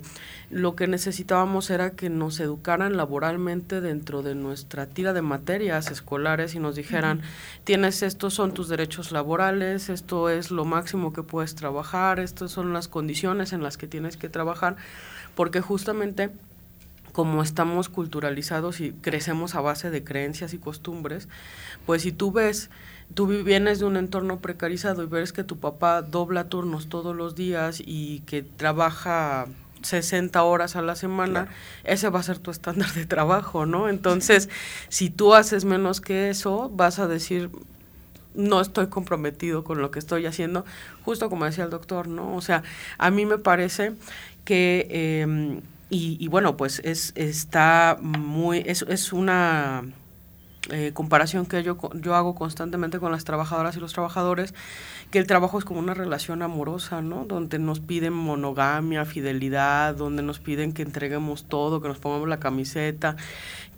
lo 0.50 0.76
que 0.76 0.88
necesitábamos 0.88 1.70
era 1.70 1.92
que 1.92 2.10
nos 2.10 2.40
educaran 2.40 2.98
laboralmente 2.98 3.82
dentro 3.82 4.24
de 4.24 4.34
nuestra 4.34 4.88
tira 4.88 5.14
de 5.14 5.22
materias 5.22 5.92
escolares 5.92 6.56
y 6.56 6.60
nos 6.60 6.76
dijeran 6.76 7.22
tienes 7.66 8.02
estos 8.02 8.34
son 8.34 8.56
tus 8.56 8.68
derechos 8.68 9.12
laborales 9.12 9.90
esto 9.90 10.32
es 10.32 10.50
lo 10.50 10.66
máximo 10.66 11.14
que 11.14 11.22
puedes 11.22 11.54
trabajar 11.54 12.20
estas 12.20 12.50
son 12.50 12.74
las 12.74 12.88
condiciones 12.88 13.54
en 13.54 13.62
las 13.62 13.78
que 13.78 13.91
tienes 13.92 14.18
que 14.18 14.30
trabajar, 14.30 14.78
porque 15.36 15.62
justamente 15.62 16.32
como 17.12 17.44
estamos 17.44 17.90
culturalizados 17.90 18.80
y 18.80 18.94
crecemos 18.94 19.54
a 19.56 19.62
base 19.62 19.90
de 19.92 20.04
creencias 20.04 20.54
y 20.54 20.58
costumbres, 20.58 21.28
pues 21.86 22.04
si 22.04 22.12
tú 22.12 22.32
ves, 22.32 22.70
tú 23.14 23.28
vienes 23.28 23.80
de 23.80 23.86
un 23.86 23.98
entorno 23.98 24.40
precarizado 24.40 25.04
y 25.04 25.08
ves 25.08 25.34
que 25.34 25.44
tu 25.44 25.60
papá 25.60 26.02
dobla 26.02 26.46
turnos 26.46 26.88
todos 26.88 27.16
los 27.16 27.36
días 27.36 27.82
y 27.86 28.22
que 28.22 28.44
trabaja 28.44 29.46
60 29.82 30.42
horas 30.44 30.76
a 30.76 30.82
la 30.82 30.96
semana, 30.96 31.50
ese 31.84 32.10
va 32.10 32.20
a 32.20 32.24
ser 32.24 32.40
tu 32.40 32.52
estándar 32.52 32.94
de 32.94 33.06
trabajo, 33.06 33.66
¿no? 33.66 33.90
Entonces, 33.90 34.50
si 34.90 35.10
tú 35.10 35.34
haces 35.34 35.66
menos 35.66 36.02
que 36.02 36.30
eso, 36.30 36.70
vas 36.70 37.00
a 37.00 37.08
decir, 37.08 37.50
no 38.36 38.62
estoy 38.62 38.88
comprometido 38.88 39.64
con 39.64 39.82
lo 39.82 39.92
que 39.92 40.00
estoy 40.00 40.26
haciendo, 40.26 40.66
justo 41.04 41.30
como 41.30 41.46
decía 41.46 41.64
el 41.64 41.70
doctor, 41.70 42.08
¿no? 42.08 42.36
O 42.36 42.42
sea, 42.42 42.64
a 42.98 43.12
mí 43.12 43.26
me 43.26 43.38
parece 43.38 43.94
que, 44.46 44.88
em, 45.22 45.62
y, 45.90 46.28
bueno, 46.30 46.56
pues 46.56 46.80
es, 46.86 47.12
está 47.16 47.98
muy, 48.02 48.64
es, 48.66 48.84
es 48.84 49.12
una 49.12 49.84
eh, 50.70 50.92
comparación 50.94 51.46
que 51.46 51.64
yo, 51.64 51.78
yo 51.96 52.16
hago 52.16 52.34
constantemente 52.34 53.00
con 53.00 53.12
las 53.12 53.26
trabajadoras 53.26 53.76
y 53.76 53.82
los 53.82 53.92
trabajadores, 53.92 54.54
que 55.10 55.20
el 55.20 55.28
trabajo 55.28 55.60
es 55.60 55.66
como 55.66 55.80
una 55.80 55.94
relación 55.94 56.42
amorosa, 56.44 57.02
¿no? 57.02 57.26
Donde 57.26 57.60
nos 57.60 57.82
piden 57.82 58.14
monogamia, 58.14 59.04
fidelidad, 59.04 59.96
donde 59.96 60.24
nos 60.24 60.40
piden 60.40 60.72
que 60.72 60.84
entreguemos 60.84 61.46
todo, 61.50 61.82
que 61.82 61.90
nos 61.90 61.98
pongamos 61.98 62.30
la 62.30 62.40
camiseta, 62.40 63.18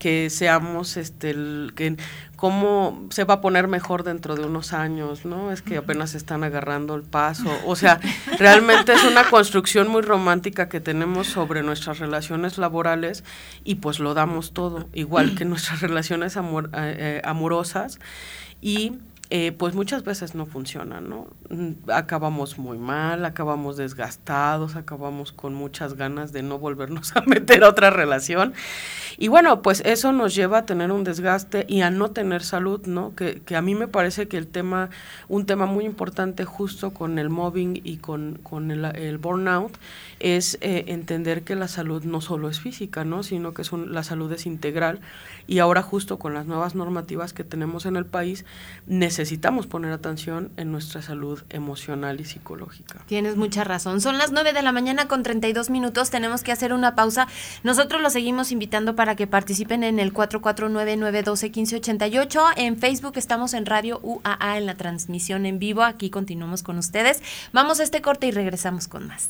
que 0.04 0.30
seamos, 0.30 0.98
este, 0.98 1.30
el, 1.30 1.72
que 1.78 1.96
cómo 2.36 3.08
se 3.10 3.24
va 3.24 3.36
a 3.36 3.42
poner 3.42 3.70
mejor 3.70 4.04
dentro 4.04 4.36
de 4.36 4.46
unos 4.46 4.74
años, 4.74 5.24
¿no? 5.24 5.50
Es 5.50 5.62
que 5.62 5.78
apenas 5.78 6.14
están 6.14 6.44
agarrando 6.44 6.94
el 6.96 7.04
paso. 7.04 7.50
O 7.66 7.78
sea, 7.78 8.02
realmente 8.38 8.92
es 8.92 9.06
una 9.06 9.30
construcción 9.30 9.88
muy 9.88 10.02
romántica 10.02 10.68
que 10.68 10.82
tenemos 10.82 11.28
sobre 11.28 11.64
nuestras 11.64 12.00
relaciones 12.00 12.58
laborales 12.58 13.24
y 13.64 13.76
pues 13.76 14.00
lo 14.00 14.14
damos 14.14 14.52
todo, 14.52 14.90
igual 14.94 15.36
que 15.36 15.46
nuestras 15.46 15.80
relaciones 15.80 16.36
amor, 16.36 16.70
eh, 16.74 16.96
eh, 17.00 17.22
amorosas. 17.24 17.98
Y 18.60 18.98
eh, 19.36 19.52
pues 19.52 19.74
muchas 19.74 20.04
veces 20.04 20.36
no 20.36 20.46
funciona, 20.46 21.02
¿no? 21.02 21.26
Mm, 21.50 21.90
acabamos 21.90 22.60
muy 22.60 22.78
mal, 22.78 23.26
acabamos 23.26 23.78
desgastados, 23.78 24.76
acabamos 24.76 25.32
con 25.32 25.56
muchas 25.56 25.96
ganas 25.96 26.34
de 26.34 26.44
no 26.44 26.60
volvernos 26.60 27.12
a 27.16 27.22
meter 27.22 27.64
a 27.64 27.70
otra 27.70 27.90
relación. 27.90 28.54
Y 29.18 29.30
bueno, 29.30 29.64
pues 29.64 29.82
eso 29.86 30.12
nos 30.12 30.36
lleva 30.36 30.60
a 30.60 30.66
tener 30.68 30.92
un 30.92 31.04
desgaste 31.04 31.66
y 31.68 31.82
a 31.82 31.90
no 31.90 32.12
tener 32.12 32.44
salud, 32.44 32.86
¿no? 32.86 33.16
Que, 33.16 33.42
a 33.56 33.62
mí 33.64 33.74
me 33.74 33.88
parece 33.88 34.28
que 34.28 34.38
el 34.38 34.46
tema, 34.46 34.92
un 35.28 35.48
tema 35.48 35.66
muy 35.66 35.86
importante 35.86 36.46
justo 36.46 36.92
con 36.92 37.18
el 37.18 37.30
mobbing 37.30 37.82
y 37.84 37.98
con, 37.98 38.38
con 38.44 38.70
el, 38.70 39.18
burnout, 39.18 39.76
es 40.20 40.60
eh, 40.62 40.86
entender 40.90 41.42
que 41.42 41.56
la 41.56 41.68
salud 41.68 42.04
no 42.04 42.22
solo 42.22 42.50
es 42.50 42.60
física, 42.60 43.04
¿no? 43.04 43.24
Sino 43.24 43.56
que 43.56 43.64
es 43.64 43.72
la 43.74 44.04
salud 44.04 44.32
es 44.32 44.46
integral 44.46 45.02
y 45.48 45.58
ahora 45.58 45.82
justo 45.82 46.20
con 46.20 46.36
las 46.36 46.46
nuevas 46.46 46.76
normativas 46.76 47.34
que 47.34 47.44
tenemos 47.44 47.88
en 47.88 47.96
el 47.96 48.06
país, 48.06 48.46
necesitamos 48.86 49.23
poner 49.70 49.92
atención 49.92 50.52
en 50.58 50.72
nuestra 50.72 51.02
salud 51.02 51.42
emocional 51.50 52.22
y 52.22 52.26
psicológica. 52.26 53.04
Tienes 53.06 53.36
mucha 53.36 53.64
razón. 53.64 54.02
Son 54.02 54.18
las 54.18 54.32
9 54.32 54.54
de 54.54 54.62
la 54.62 54.72
mañana 54.72 55.08
con 55.08 55.24
32 55.24 55.70
minutos, 55.70 56.10
tenemos 56.10 56.44
que 56.44 56.52
hacer 56.52 56.74
una 56.74 56.96
pausa. 56.96 57.28
Nosotros 57.64 58.02
los 58.02 58.14
seguimos 58.14 58.52
invitando 58.52 58.96
para 58.96 59.16
que 59.16 59.28
participen 59.28 59.84
en 59.84 60.00
el 60.00 60.14
449-912-1588. 60.14 62.54
En 62.58 62.78
Facebook 62.78 63.14
estamos 63.18 63.54
en 63.54 63.66
Radio 63.66 64.00
UAA 64.04 64.58
en 64.58 64.66
la 64.66 64.76
transmisión 64.76 65.46
en 65.46 65.60
vivo. 65.60 65.84
Aquí 65.84 66.10
continuamos 66.10 66.64
con 66.64 66.78
ustedes. 66.78 67.22
Vamos 67.52 67.80
a 67.80 67.84
este 67.84 68.02
corte 68.02 68.28
y 68.28 68.32
regresamos 68.32 68.88
con 68.88 69.08
más. 69.08 69.30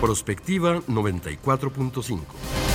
Prospectiva 0.00 0.80
94.5. 0.82 2.67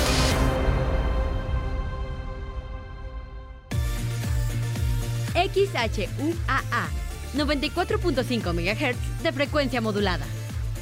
XHUAA 5.34 6.90
94.5 7.36 8.54
MHz 8.54 9.24
de 9.24 9.32
frecuencia 9.32 9.82
modulada. 9.82 10.26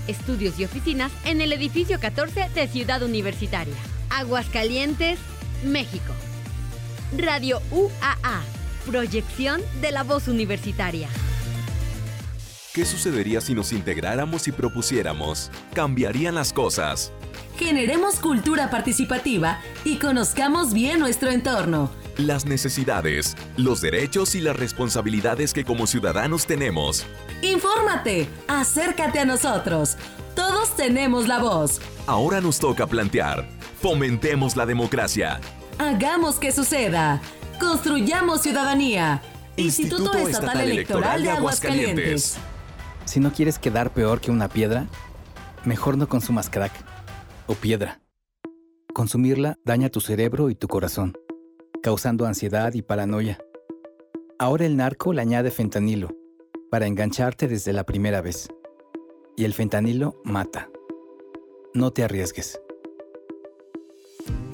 Estudios 0.08 0.60
y 0.60 0.66
oficinas 0.66 1.12
en 1.26 1.42
el 1.42 1.54
edificio 1.54 2.00
14 2.00 2.50
de 2.54 2.68
Ciudad 2.68 3.02
Universitaria. 3.04 3.76
Aguascalientes, 4.10 5.20
México. 5.64 6.14
Radio 7.18 7.62
UAA. 7.72 8.42
Proyección 8.86 9.62
de 9.80 9.92
la 9.92 10.04
voz 10.04 10.28
universitaria. 10.28 11.08
¿Qué 12.74 12.86
sucedería 12.86 13.42
si 13.42 13.54
nos 13.54 13.74
integráramos 13.74 14.48
y 14.48 14.52
propusiéramos? 14.52 15.52
Cambiarían 15.74 16.36
las 16.36 16.54
cosas. 16.54 17.12
Generemos 17.58 18.16
cultura 18.16 18.70
participativa 18.70 19.60
y 19.84 19.98
conozcamos 19.98 20.74
bien 20.74 21.00
nuestro 21.00 21.30
entorno. 21.30 21.92
Las 22.17 22.45
necesidades, 22.45 23.36
los 23.58 23.82
derechos 23.82 24.36
y 24.36 24.41
las 24.41 24.56
responsabilidades 24.58 25.54
que 25.54 25.63
como 25.63 25.88
ciudadanos 25.88 26.45
tenemos. 26.45 27.06
Infórmate, 27.41 28.28
acércate 28.47 29.19
a 29.19 29.26
nosotros. 29.26 29.97
Todos 30.36 30.76
tenemos 30.76 31.28
la 31.28 31.39
voz. 31.39 31.82
Ahora 32.08 32.41
nos 32.41 32.60
toca 32.60 32.88
plantear. 32.88 33.47
Fomentemos 33.82 34.56
la 34.56 34.65
democracia. 34.65 35.39
Hagamos 35.80 36.36
que 36.36 36.52
suceda. 36.52 37.21
Construyamos 37.60 38.41
ciudadanía. 38.41 39.21
Instituto, 39.56 40.17
Estatal, 40.17 40.62
Electoral, 40.62 41.24
de 41.24 41.32
Aguascalientes. 41.32 42.38
Si 43.06 43.19
no 43.19 43.32
quieres 43.32 43.60
quedar 43.60 43.91
peor 43.91 44.21
que 44.21 44.32
una 44.32 44.47
piedra, 44.47 44.88
mejor 45.65 45.97
no 45.97 46.08
consumas 46.08 46.50
crack 46.50 46.71
o 47.47 47.56
piedra. 47.56 48.02
Consumirla 48.93 49.58
daña 49.63 49.89
tu 49.89 50.02
cerebro 50.02 50.50
y 50.50 50.56
tu 50.56 50.67
corazón, 50.67 51.17
causando 51.82 52.26
ansiedad 52.26 52.74
y 52.74 52.82
paranoia. 52.82 53.39
Ahora 54.39 54.65
el 54.65 54.78
narco 54.78 55.13
le 55.13 55.22
añade 55.22 55.52
fentanilo 55.52 56.15
para 56.70 56.88
engancharte 56.88 57.48
desde 57.48 57.74
la 57.74 57.84
primera 57.84 58.22
vez. 58.22 58.48
Y 59.36 59.46
el 59.46 59.54
fentanilo 59.54 60.22
mata. 60.24 60.70
No 61.74 61.91
te 61.91 62.04
arriesgues. 62.04 62.60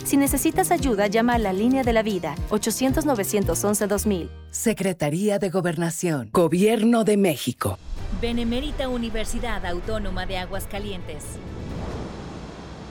Si 0.04 0.16
necesitas 0.16 0.72
ayuda, 0.72 1.08
llama 1.08 1.34
a 1.34 1.38
la 1.38 1.52
línea 1.52 1.84
de 1.84 1.92
la 1.92 2.02
vida 2.02 2.36
800-911-2000. 2.50 4.30
Secretaría 4.52 5.38
de 5.38 5.50
Gobernación. 5.50 6.30
Gobierno 6.32 7.04
de 7.04 7.18
México. 7.18 7.78
Benemérita 8.22 8.88
Universidad 8.88 9.66
Autónoma 9.66 10.26
de 10.26 10.38
Aguascalientes. 10.38 11.24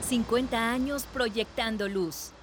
50 0.07 0.71
años 0.71 1.07
proyectando 1.11 1.89
luz. 1.89 2.33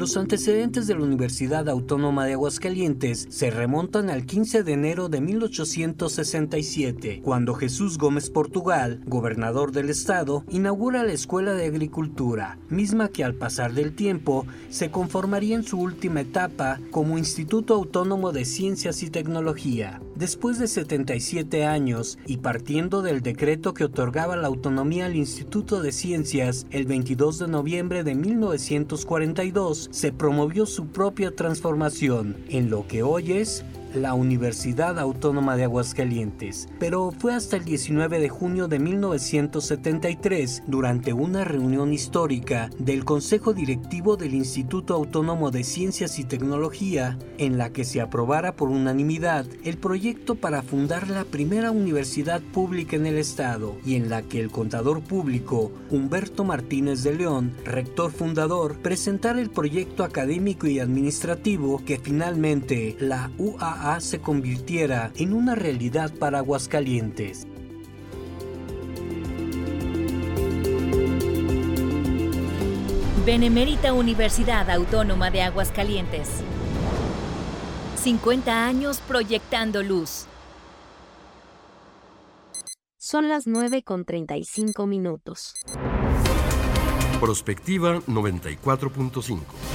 Los 0.00 0.16
antecedentes 0.16 0.86
de 0.86 0.94
la 0.94 1.02
Universidad 1.02 1.68
Autónoma 1.68 2.24
de 2.24 2.32
Aguascalientes 2.32 3.26
se 3.28 3.50
remontan 3.50 4.08
al 4.08 4.24
15 4.24 4.62
de 4.62 4.72
enero 4.72 5.10
de 5.10 5.20
1867, 5.20 7.20
cuando 7.22 7.52
Jesús 7.52 7.98
Gómez 7.98 8.30
Portugal, 8.30 9.02
gobernador 9.04 9.72
del 9.72 9.90
estado, 9.90 10.42
inaugura 10.48 11.04
la 11.04 11.12
Escuela 11.12 11.52
de 11.52 11.66
Agricultura, 11.66 12.58
misma 12.70 13.10
que 13.10 13.24
al 13.24 13.34
pasar 13.34 13.74
del 13.74 13.94
tiempo 13.94 14.46
se 14.70 14.90
conformaría 14.90 15.54
en 15.54 15.64
su 15.64 15.78
última 15.78 16.22
etapa 16.22 16.80
como 16.90 17.18
Instituto 17.18 17.74
Autónomo 17.74 18.32
de 18.32 18.46
Ciencias 18.46 19.02
y 19.02 19.10
Tecnología. 19.10 20.00
Después 20.20 20.58
de 20.58 20.68
77 20.68 21.64
años 21.64 22.18
y 22.26 22.36
partiendo 22.36 23.00
del 23.00 23.22
decreto 23.22 23.72
que 23.72 23.84
otorgaba 23.84 24.36
la 24.36 24.48
autonomía 24.48 25.06
al 25.06 25.16
Instituto 25.16 25.80
de 25.80 25.92
Ciencias 25.92 26.66
el 26.70 26.84
22 26.84 27.38
de 27.38 27.48
noviembre 27.48 28.04
de 28.04 28.14
1942, 28.14 29.88
se 29.90 30.12
promovió 30.12 30.66
su 30.66 30.88
propia 30.88 31.34
transformación. 31.34 32.36
En 32.50 32.68
lo 32.68 32.86
que 32.86 33.02
hoy 33.02 33.32
es 33.32 33.64
la 33.94 34.14
Universidad 34.14 34.98
Autónoma 34.98 35.56
de 35.56 35.64
Aguascalientes, 35.64 36.68
pero 36.78 37.10
fue 37.10 37.34
hasta 37.34 37.56
el 37.56 37.64
19 37.64 38.18
de 38.20 38.28
junio 38.28 38.68
de 38.68 38.78
1973, 38.78 40.64
durante 40.66 41.12
una 41.12 41.44
reunión 41.44 41.92
histórica 41.92 42.70
del 42.78 43.04
Consejo 43.04 43.52
Directivo 43.52 44.16
del 44.16 44.34
Instituto 44.34 44.94
Autónomo 44.94 45.50
de 45.50 45.64
Ciencias 45.64 46.18
y 46.18 46.24
Tecnología, 46.24 47.18
en 47.38 47.58
la 47.58 47.70
que 47.70 47.84
se 47.84 48.00
aprobara 48.00 48.54
por 48.56 48.68
unanimidad 48.68 49.46
el 49.64 49.78
proyecto 49.78 50.34
para 50.34 50.62
fundar 50.62 51.08
la 51.08 51.24
primera 51.24 51.70
universidad 51.70 52.40
pública 52.40 52.96
en 52.96 53.06
el 53.06 53.18
estado 53.18 53.76
y 53.84 53.96
en 53.96 54.10
la 54.10 54.22
que 54.22 54.40
el 54.40 54.50
contador 54.50 55.00
público 55.00 55.72
Humberto 55.90 56.44
Martínez 56.44 57.02
de 57.02 57.14
León, 57.14 57.52
rector 57.64 58.12
fundador, 58.12 58.76
presentara 58.78 59.40
el 59.40 59.50
proyecto 59.50 60.04
académico 60.04 60.66
y 60.66 60.78
administrativo 60.78 61.82
que 61.84 61.98
finalmente 61.98 62.96
la 63.00 63.30
UAA 63.38 63.79
se 64.00 64.20
convirtiera 64.20 65.10
en 65.16 65.32
una 65.32 65.54
realidad 65.54 66.12
para 66.18 66.38
Aguascalientes. 66.38 67.46
Benemérita 73.24 73.92
Universidad 73.92 74.68
Autónoma 74.70 75.30
de 75.30 75.42
Aguascalientes. 75.42 76.28
50 77.96 78.66
años 78.66 79.00
proyectando 79.06 79.82
luz. 79.82 80.26
Son 82.98 83.28
las 83.28 83.46
9 83.46 83.82
con 83.82 84.04
35 84.04 84.86
minutos. 84.86 85.54
Prospectiva 87.18 88.00
94.5. 88.00 89.69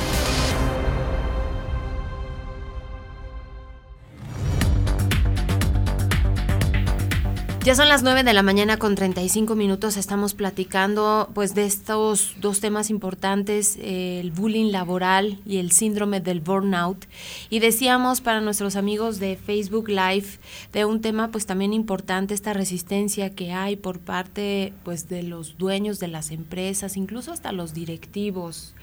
Ya 7.65 7.73
son 7.73 7.89
las 7.89 8.03
9 8.03 8.21
de 8.21 8.33
la 8.33 8.43
mañana 8.43 8.77
con 8.77 8.93
35 8.93 9.55
minutos. 9.55 9.97
Estamos 9.97 10.35
platicando 10.35 11.31
pues 11.33 11.55
de 11.55 11.65
estos 11.65 12.35
dos 12.39 12.59
temas 12.59 12.91
importantes, 12.91 13.79
el 13.81 14.29
bullying 14.29 14.71
laboral 14.71 15.39
y 15.47 15.57
el 15.57 15.71
síndrome 15.71 16.21
del 16.21 16.41
burnout. 16.41 17.07
Y 17.49 17.61
decíamos 17.61 18.21
para 18.21 18.39
nuestros 18.39 18.75
amigos 18.75 19.17
de 19.17 19.35
Facebook 19.35 19.89
Live 19.89 20.27
de 20.73 20.85
un 20.85 21.01
tema 21.01 21.31
pues 21.31 21.47
también 21.47 21.73
importante, 21.73 22.35
esta 22.35 22.53
resistencia 22.53 23.31
que 23.31 23.51
hay 23.51 23.77
por 23.77 23.97
parte 23.97 24.71
pues 24.83 25.09
de 25.09 25.23
los 25.23 25.57
dueños 25.57 25.97
de 25.97 26.09
las 26.09 26.29
empresas, 26.29 26.95
incluso 26.97 27.31
hasta 27.31 27.51
los 27.51 27.73
directivos 27.73 28.75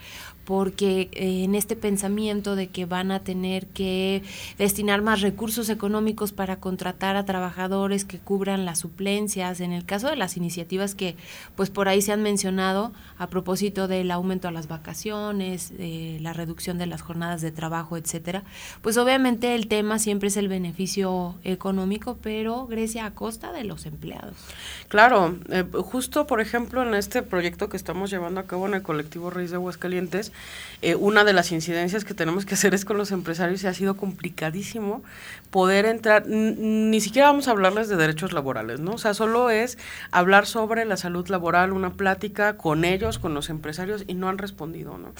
porque 0.44 1.08
eh, 1.12 1.44
en 1.44 1.54
este 1.54 1.76
pensamiento 1.76 2.56
de 2.56 2.68
que 2.68 2.86
van 2.86 3.10
a 3.12 3.20
tener 3.20 3.66
que 3.68 4.22
destinar 4.58 5.02
más 5.02 5.20
recursos 5.20 5.68
económicos 5.68 6.32
para 6.32 6.56
contratar 6.56 7.16
a 7.16 7.24
trabajadores 7.24 8.04
que 8.04 8.18
cubran 8.18 8.64
las 8.64 8.80
suplencias, 8.80 9.60
en 9.60 9.72
el 9.72 9.84
caso 9.84 10.08
de 10.08 10.16
las 10.16 10.36
iniciativas 10.36 10.94
que 10.94 11.16
pues 11.56 11.70
por 11.70 11.88
ahí 11.88 12.02
se 12.02 12.12
han 12.12 12.22
mencionado 12.22 12.92
a 13.18 13.28
propósito 13.28 13.88
del 13.88 14.10
aumento 14.10 14.48
a 14.48 14.50
las 14.50 14.68
vacaciones, 14.68 15.72
eh, 15.78 16.18
la 16.20 16.32
reducción 16.32 16.78
de 16.78 16.86
las 16.86 17.02
jornadas 17.02 17.40
de 17.40 17.52
trabajo, 17.52 17.96
etcétera, 17.96 18.42
pues 18.80 18.96
obviamente 18.96 19.54
el 19.54 19.68
tema 19.68 19.98
siempre 19.98 20.28
es 20.28 20.36
el 20.36 20.48
beneficio 20.48 21.36
económico, 21.44 22.18
pero 22.20 22.66
Grecia 22.66 23.06
a 23.06 23.14
costa 23.14 23.52
de 23.52 23.64
los 23.64 23.86
empleados. 23.86 24.36
Claro, 24.88 25.38
eh, 25.50 25.64
justo 25.82 26.26
por 26.26 26.40
ejemplo 26.40 26.82
en 26.82 26.94
este 26.94 27.22
proyecto 27.22 27.68
que 27.68 27.76
estamos 27.76 28.10
llevando 28.10 28.40
a 28.40 28.46
cabo 28.46 28.66
en 28.66 28.74
el 28.74 28.82
colectivo 28.82 29.30
Reyes 29.30 29.50
de 29.50 29.56
Aguascalientes, 29.56 30.31
eh, 30.82 30.96
una 30.96 31.22
de 31.22 31.32
las 31.32 31.52
incidencias 31.52 32.04
que 32.04 32.12
tenemos 32.12 32.44
que 32.44 32.54
hacer 32.54 32.74
es 32.74 32.84
con 32.84 32.98
los 32.98 33.12
empresarios 33.12 33.62
y 33.62 33.68
ha 33.68 33.74
sido 33.74 33.96
complicadísimo 33.96 35.04
poder 35.50 35.86
entrar, 35.86 36.26
ni 36.26 37.00
siquiera 37.00 37.28
vamos 37.28 37.46
a 37.46 37.52
hablarles 37.52 37.88
de 37.88 37.94
derechos 37.94 38.32
laborales, 38.32 38.80
¿no? 38.80 38.94
O 38.94 38.98
sea, 38.98 39.14
solo 39.14 39.48
es 39.50 39.78
hablar 40.10 40.44
sobre 40.44 40.84
la 40.84 40.96
salud 40.96 41.28
laboral, 41.28 41.72
una 41.72 41.92
plática 41.92 42.56
con 42.56 42.84
ellos, 42.84 43.20
con 43.20 43.32
los 43.32 43.48
empresarios 43.48 44.02
y 44.08 44.14
no 44.14 44.28
han 44.28 44.38
respondido, 44.38 44.98
¿no? 44.98 45.12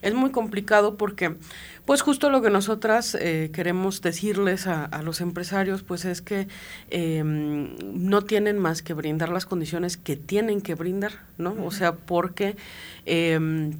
Es 0.00 0.14
muy 0.14 0.30
complicado 0.30 0.96
porque, 0.96 1.36
pues 1.84 2.00
justo 2.00 2.30
lo 2.30 2.40
que 2.40 2.48
nosotras 2.48 3.14
eh, 3.14 3.50
queremos 3.52 4.00
decirles 4.00 4.66
a, 4.66 4.88
los 5.02 5.20
empresarios, 5.20 5.82
pues 5.82 6.06
es 6.06 6.22
que 6.22 6.48
em, 6.90 7.76
no 7.92 8.22
tienen 8.22 8.58
más 8.58 8.82
que 8.82 8.94
brindar 8.94 9.28
las 9.28 9.44
condiciones 9.44 9.98
que 9.98 10.16
tienen 10.16 10.62
que 10.62 10.74
brindar, 10.74 11.12
¿no? 11.36 11.54
O 11.64 11.70
sea, 11.70 11.96
porque... 11.96 12.56
Eh, 13.04 13.72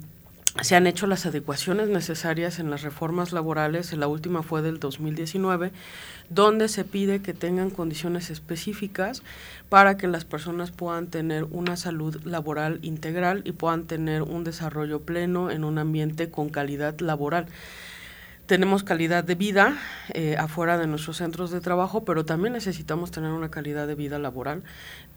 se 0.61 0.75
han 0.75 0.85
hecho 0.85 1.07
las 1.07 1.25
adecuaciones 1.25 1.89
necesarias 1.89 2.59
en 2.59 2.69
las 2.69 2.83
reformas 2.83 3.33
laborales, 3.33 3.91
la 3.93 4.07
última 4.07 4.43
fue 4.43 4.61
del 4.61 4.79
2019, 4.79 5.71
donde 6.29 6.69
se 6.69 6.85
pide 6.85 7.23
que 7.23 7.33
tengan 7.33 7.71
condiciones 7.71 8.29
específicas 8.29 9.23
para 9.69 9.97
que 9.97 10.07
las 10.07 10.25
personas 10.25 10.69
puedan 10.69 11.07
tener 11.07 11.45
una 11.45 11.75
salud 11.75 12.21
laboral 12.23 12.77
integral 12.83 13.41
y 13.45 13.53
puedan 13.53 13.85
tener 13.85 14.21
un 14.21 14.43
desarrollo 14.43 15.01
pleno 15.01 15.49
en 15.49 15.63
un 15.63 15.79
ambiente 15.79 16.29
con 16.29 16.49
calidad 16.49 16.99
laboral. 16.99 17.47
Tenemos 18.45 18.83
calidad 18.83 19.23
de 19.23 19.35
vida 19.35 19.77
eh, 20.13 20.35
afuera 20.37 20.77
de 20.77 20.85
nuestros 20.85 21.17
centros 21.17 21.49
de 21.49 21.61
trabajo, 21.61 22.05
pero 22.05 22.25
también 22.25 22.53
necesitamos 22.53 23.09
tener 23.09 23.31
una 23.31 23.49
calidad 23.49 23.87
de 23.87 23.95
vida 23.95 24.19
laboral 24.19 24.63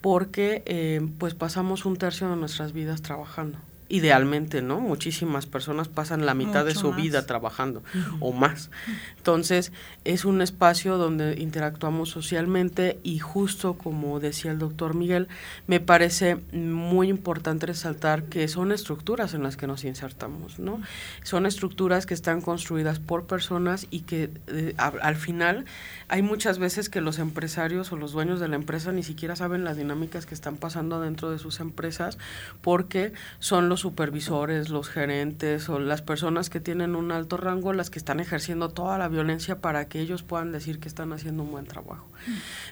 porque 0.01 0.62
eh, 0.64 1.07
pues 1.18 1.34
pasamos 1.34 1.84
un 1.84 1.97
tercio 1.99 2.30
de 2.30 2.37
nuestras 2.37 2.72
vidas 2.72 3.03
trabajando 3.03 3.59
idealmente, 3.89 4.62
¿no? 4.62 4.80
Muchísimas 4.80 5.47
personas 5.47 5.89
pasan 5.89 6.26
la 6.26 6.34
mitad 6.34 6.64
de 6.64 6.74
su 6.74 6.93
vida 6.93 7.26
trabajando 7.26 7.82
o 8.20 8.32
más. 8.32 8.70
Entonces, 9.16 9.72
es 10.05 10.24
un 10.24 10.43
espacio 10.43 10.99
donde 10.99 11.41
interactuamos 11.41 12.11
socialmente 12.11 12.99
y 13.03 13.18
justo 13.18 13.74
como 13.74 14.20
decía 14.20 14.51
el 14.51 14.59
doctor 14.59 14.95
Miguel, 14.95 15.28
me 15.66 15.80
parece 15.80 16.37
muy 16.53 17.09
importante 17.09 17.66
resaltar 17.66 18.24
que 18.24 18.49
son 18.49 18.72
estructuras 18.72 19.34
en 19.34 19.43
las 19.43 19.57
que 19.57 19.66
nos 19.66 19.84
insertamos, 19.84 20.59
¿no? 20.59 20.80
Son 21.22 21.47
estructuras 21.47 22.07
que 22.07 22.14
están 22.14 22.41
construidas 22.41 22.99
por 22.99 23.26
personas 23.26 23.87
y 23.91 24.01
que 24.01 24.30
eh, 24.49 24.74
al 24.76 25.16
final 25.16 25.64
hay 26.09 26.22
muchas 26.22 26.59
veces 26.59 26.88
que 26.88 27.00
los 27.00 27.18
empresarios 27.18 27.90
o 27.92 27.96
los 27.96 28.12
dueños 28.12 28.38
de 28.38 28.48
la 28.48 28.57
empresa 28.57 28.92
ni 28.92 29.02
siquiera 29.02 29.34
saben 29.34 29.64
las 29.64 29.76
dinámicas 29.76 30.24
que 30.24 30.34
están 30.34 30.57
pasando 30.57 31.00
dentro 31.00 31.30
de 31.30 31.38
sus 31.38 31.59
empresas 31.61 32.16
porque 32.61 33.12
son 33.40 33.68
los 33.68 33.80
supervisores, 33.80 34.68
los 34.68 34.88
gerentes 34.88 35.68
o 35.68 35.80
las 35.80 36.02
personas 36.02 36.48
que 36.48 36.61
tienen 36.61 36.94
un 36.94 37.11
alto 37.11 37.36
rango 37.36 37.72
las 37.72 37.90
que 37.90 37.98
están 37.98 38.20
ejerciendo 38.20 38.68
toda 38.68 38.98
la 38.98 39.09
violencia 39.09 39.61
para 39.61 39.88
que 39.88 40.00
ellos 40.00 40.22
puedan 40.22 40.52
decir 40.52 40.78
que 40.78 40.88
están 40.88 41.12
haciendo 41.12 41.42
un 41.42 41.50
buen 41.50 41.66
trabajo. 41.66 42.07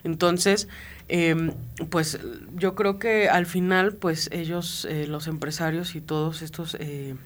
Entonces, 0.05 0.69
em, 1.09 1.53
pues 1.91 2.21
yo 2.55 2.75
creo 2.75 2.99
que 2.99 3.29
al 3.29 3.47
final, 3.47 3.95
pues 3.95 4.29
ellos, 4.33 4.87
eh, 4.89 5.07
los 5.09 5.27
empresarios 5.27 5.97
y 5.97 6.01
todos 6.01 6.43
estos 6.43 6.77
eh, 6.79 7.17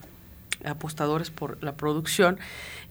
apostadores 0.65 1.31
por 1.31 1.63
la 1.63 1.77
producción, 1.77 2.39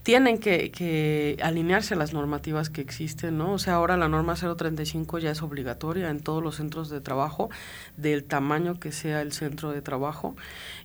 tienen 0.07 0.37
que, 0.37 1.37
alinearse 1.43 1.93
a 1.93 1.97
las 1.97 2.13
normativas 2.13 2.69
que 2.69 2.79
existen, 2.79 3.37
¿no? 3.37 3.51
O 3.51 3.59
sea, 3.59 3.73
ahora 3.73 3.97
la 3.97 4.07
norma 4.07 4.35
035 4.35 5.19
ya 5.19 5.31
es 5.31 5.41
obligatoria 5.41 6.09
en 6.09 6.21
todos 6.21 6.41
los 6.41 6.55
centros 6.55 6.89
de 6.89 7.01
trabajo, 7.01 7.49
del 7.97 8.23
tamaño 8.23 8.79
que 8.79 8.93
sea 8.93 9.21
el 9.21 9.33
centro 9.33 9.73
de 9.73 9.81
trabajo, 9.81 10.37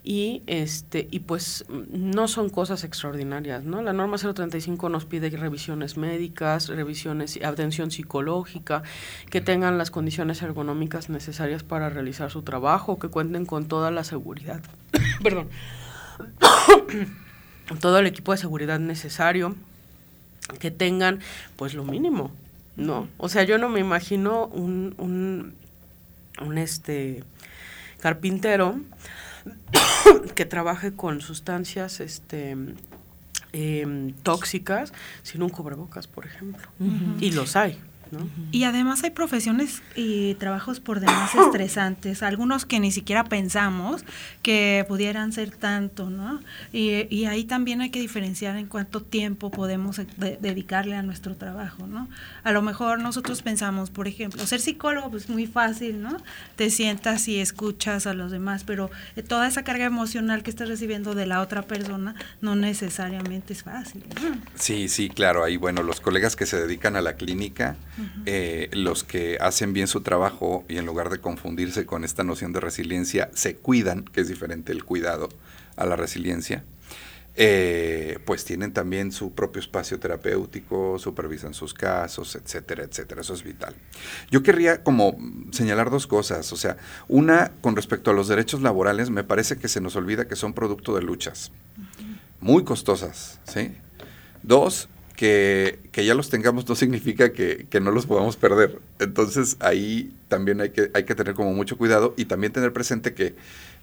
y 0.03 0.43
este, 0.49 1.07
y 1.09 1.21
pues 1.21 1.65
no 1.69 2.27
son 2.27 2.51
cosas 2.51 2.83
extraordinarias, 2.83 3.63
¿no? 3.63 3.81
La 3.81 3.93
norma 3.93 4.17
035 4.19 4.89
nos 4.89 5.05
pide 5.05 5.31
revisiones 5.31 5.97
médicas, 5.97 6.67
revisiones, 6.69 7.39
atención 7.45 7.93
psicológica, 7.93 8.83
que 9.31 9.41
tengan 9.41 9.79
las 9.79 9.93
condiciones 9.93 10.43
ergonómicas 10.43 11.11
necesarias 11.11 11.63
para 11.63 11.91
realizar 11.91 12.33
su 12.33 12.43
trabajo, 12.43 12.99
que 12.99 13.07
cuenten 13.07 13.47
con 13.47 13.69
toda 13.69 13.93
la 13.93 14.03
seguridad. 14.03 14.61
Perdón 15.23 15.49
todo 17.81 17.99
el 17.99 18.07
equipo 18.07 18.33
de 18.33 18.39
seguridad 18.39 18.79
necesario, 18.79 19.57
que 20.59 20.71
tengan 20.71 21.21
pues 21.57 21.75
lo 21.75 21.85
mínimo, 21.85 22.33
¿no? 22.77 23.09
O 23.19 23.29
sea, 23.29 23.45
yo 23.45 23.59
no 23.59 23.69
me 23.69 23.81
imagino 23.81 24.47
un, 24.47 24.95
un, 24.99 25.55
un 26.41 26.59
este 26.59 27.25
carpintero 28.01 28.81
que 30.35 30.45
trabaje 30.45 30.95
con 30.95 31.21
sustancias 31.21 32.01
este 32.01 32.57
em, 33.53 34.13
tóxicas 34.23 34.93
sin 35.23 35.43
un 35.43 35.51
cubrebocas, 35.51 36.07
por 36.07 36.27
ejemplo. 36.27 36.69
Y 37.21 37.33
los 37.33 37.57
hay. 37.57 37.79
Y 38.51 38.65
además 38.65 39.03
hay 39.05 39.11
profesiones 39.11 39.83
y 39.97 40.35
trabajos 40.35 40.81
por 40.81 41.01
demás 41.01 41.35
estresantes, 41.47 42.23
algunos 42.23 42.67
que 42.67 42.81
ni 42.81 42.93
siquiera 42.93 43.25
pensamos 43.25 44.05
que 44.43 44.85
pudieran 44.89 45.33
ser 45.33 45.51
tanto, 45.51 46.11
¿no? 46.11 46.41
Y, 46.73 47.23
ahí 47.23 47.45
también 47.45 47.81
hay 47.81 47.91
que 47.91 48.01
diferenciar 48.01 48.57
en 48.57 48.67
cuánto 48.67 49.01
tiempo 49.01 49.51
podemos 49.51 50.01
dedicarle 50.19 50.97
a 50.97 51.03
nuestro 51.03 51.37
trabajo, 51.37 51.87
¿no? 51.87 52.09
A 52.43 52.53
lo 52.53 52.63
mejor 52.63 52.99
nosotros 52.99 53.43
pensamos, 53.43 53.91
por 53.91 54.09
ejemplo, 54.09 54.45
ser 54.47 54.61
psicólogo 54.61 55.11
pues 55.11 55.29
muy 55.29 55.47
fácil, 55.47 56.03
¿no? 56.03 56.17
Te 56.57 56.69
sientas 56.71 57.29
y 57.29 57.39
escuchas 57.39 58.07
a 58.07 58.15
los 58.15 58.33
demás, 58.33 58.65
pero 58.65 58.91
eh, 59.17 59.23
toda 59.23 59.47
esa 59.47 59.63
carga 59.63 59.85
emocional 59.85 60.43
que 60.43 60.51
estás 60.51 60.69
recibiendo 60.69 61.15
de 61.15 61.27
la 61.27 61.41
otra 61.41 61.63
persona 61.63 62.15
no 62.41 62.57
necesariamente 62.57 63.53
es 63.53 63.63
fácil. 63.63 64.05
Sí, 64.55 64.89
sí, 64.89 65.09
claro, 65.09 65.45
ahí 65.45 65.57
bueno, 65.57 65.83
los 65.83 66.01
colegas 66.01 66.37
que 66.37 66.47
se 66.47 66.61
dedican 66.61 66.97
a 66.97 67.01
la 67.01 67.15
clínica, 67.15 67.77
eh, 68.27 68.69
los 68.73 69.05
que 69.05 69.39
hacen 69.41 69.73
bien 69.73 69.87
su 69.87 70.01
trabajo 70.01 70.65
y 70.69 70.79
en 70.79 70.87
lugar 70.87 71.11
de 71.11 71.19
confundirse 71.19 71.87
con 71.87 72.05
esta 72.05 72.25
noción 72.25 72.53
de 72.53 72.61
resiliencia, 72.61 73.31
se 73.35 73.57
cuidan, 73.57 74.05
que 74.05 74.21
es 74.21 74.29
diferente 74.29 74.73
el 74.73 74.85
cuidado 74.85 75.29
a 75.77 75.87
la 75.87 75.97
resiliencia, 75.97 76.65
eh, 77.35 78.19
pues 78.27 78.45
tienen 78.45 78.73
también 78.73 79.11
su 79.11 79.33
propio 79.33 79.61
espacio 79.61 79.99
terapéutico, 79.99 80.99
supervisan 80.99 81.55
sus 81.55 81.73
casos, 81.73 82.37
etcétera, 82.37 82.85
etcétera. 82.85 83.23
Eso 83.23 83.33
es 83.33 83.43
vital. 83.43 83.75
Yo 84.31 84.43
querría 84.43 84.83
como 84.83 85.17
señalar 85.51 85.91
dos 85.91 86.07
cosas. 86.07 86.53
O 86.53 86.57
sea, 86.57 86.77
una 87.09 87.53
con 87.63 87.75
respecto 87.75 88.11
a 88.11 88.15
los 88.15 88.29
derechos 88.29 88.61
laborales, 88.61 89.09
me 89.09 89.25
parece 89.25 89.57
que 89.57 89.69
se 89.69 89.81
nos 89.81 89.97
olvida 89.97 90.29
que 90.29 90.37
son 90.37 90.53
producto 90.53 90.95
de 90.95 91.03
luchas 91.03 91.53
muy 92.43 92.65
costosas, 92.65 93.41
¿sí? 93.45 93.73
Dos, 94.43 94.89
que, 95.23 96.05
ya 96.05 96.15
los 96.15 96.31
tengamos 96.31 96.69
no 96.69 96.75
significa 96.75 97.33
que, 97.33 97.69
no 97.81 97.93
los 97.93 98.07
podamos 98.07 98.37
perder. 98.37 98.81
Entonces 98.99 99.57
ahí 99.61 100.13
también 100.27 100.61
hay 100.61 100.71
que, 100.71 100.91
hay 100.95 101.05
que 101.05 101.15
tener 101.15 101.35
como 101.35 101.53
mucho 101.53 101.79
cuidado 101.79 102.13
y 102.17 102.25
también 102.25 102.53
tener 102.53 102.73
presente 102.73 103.15
que, 103.15 103.37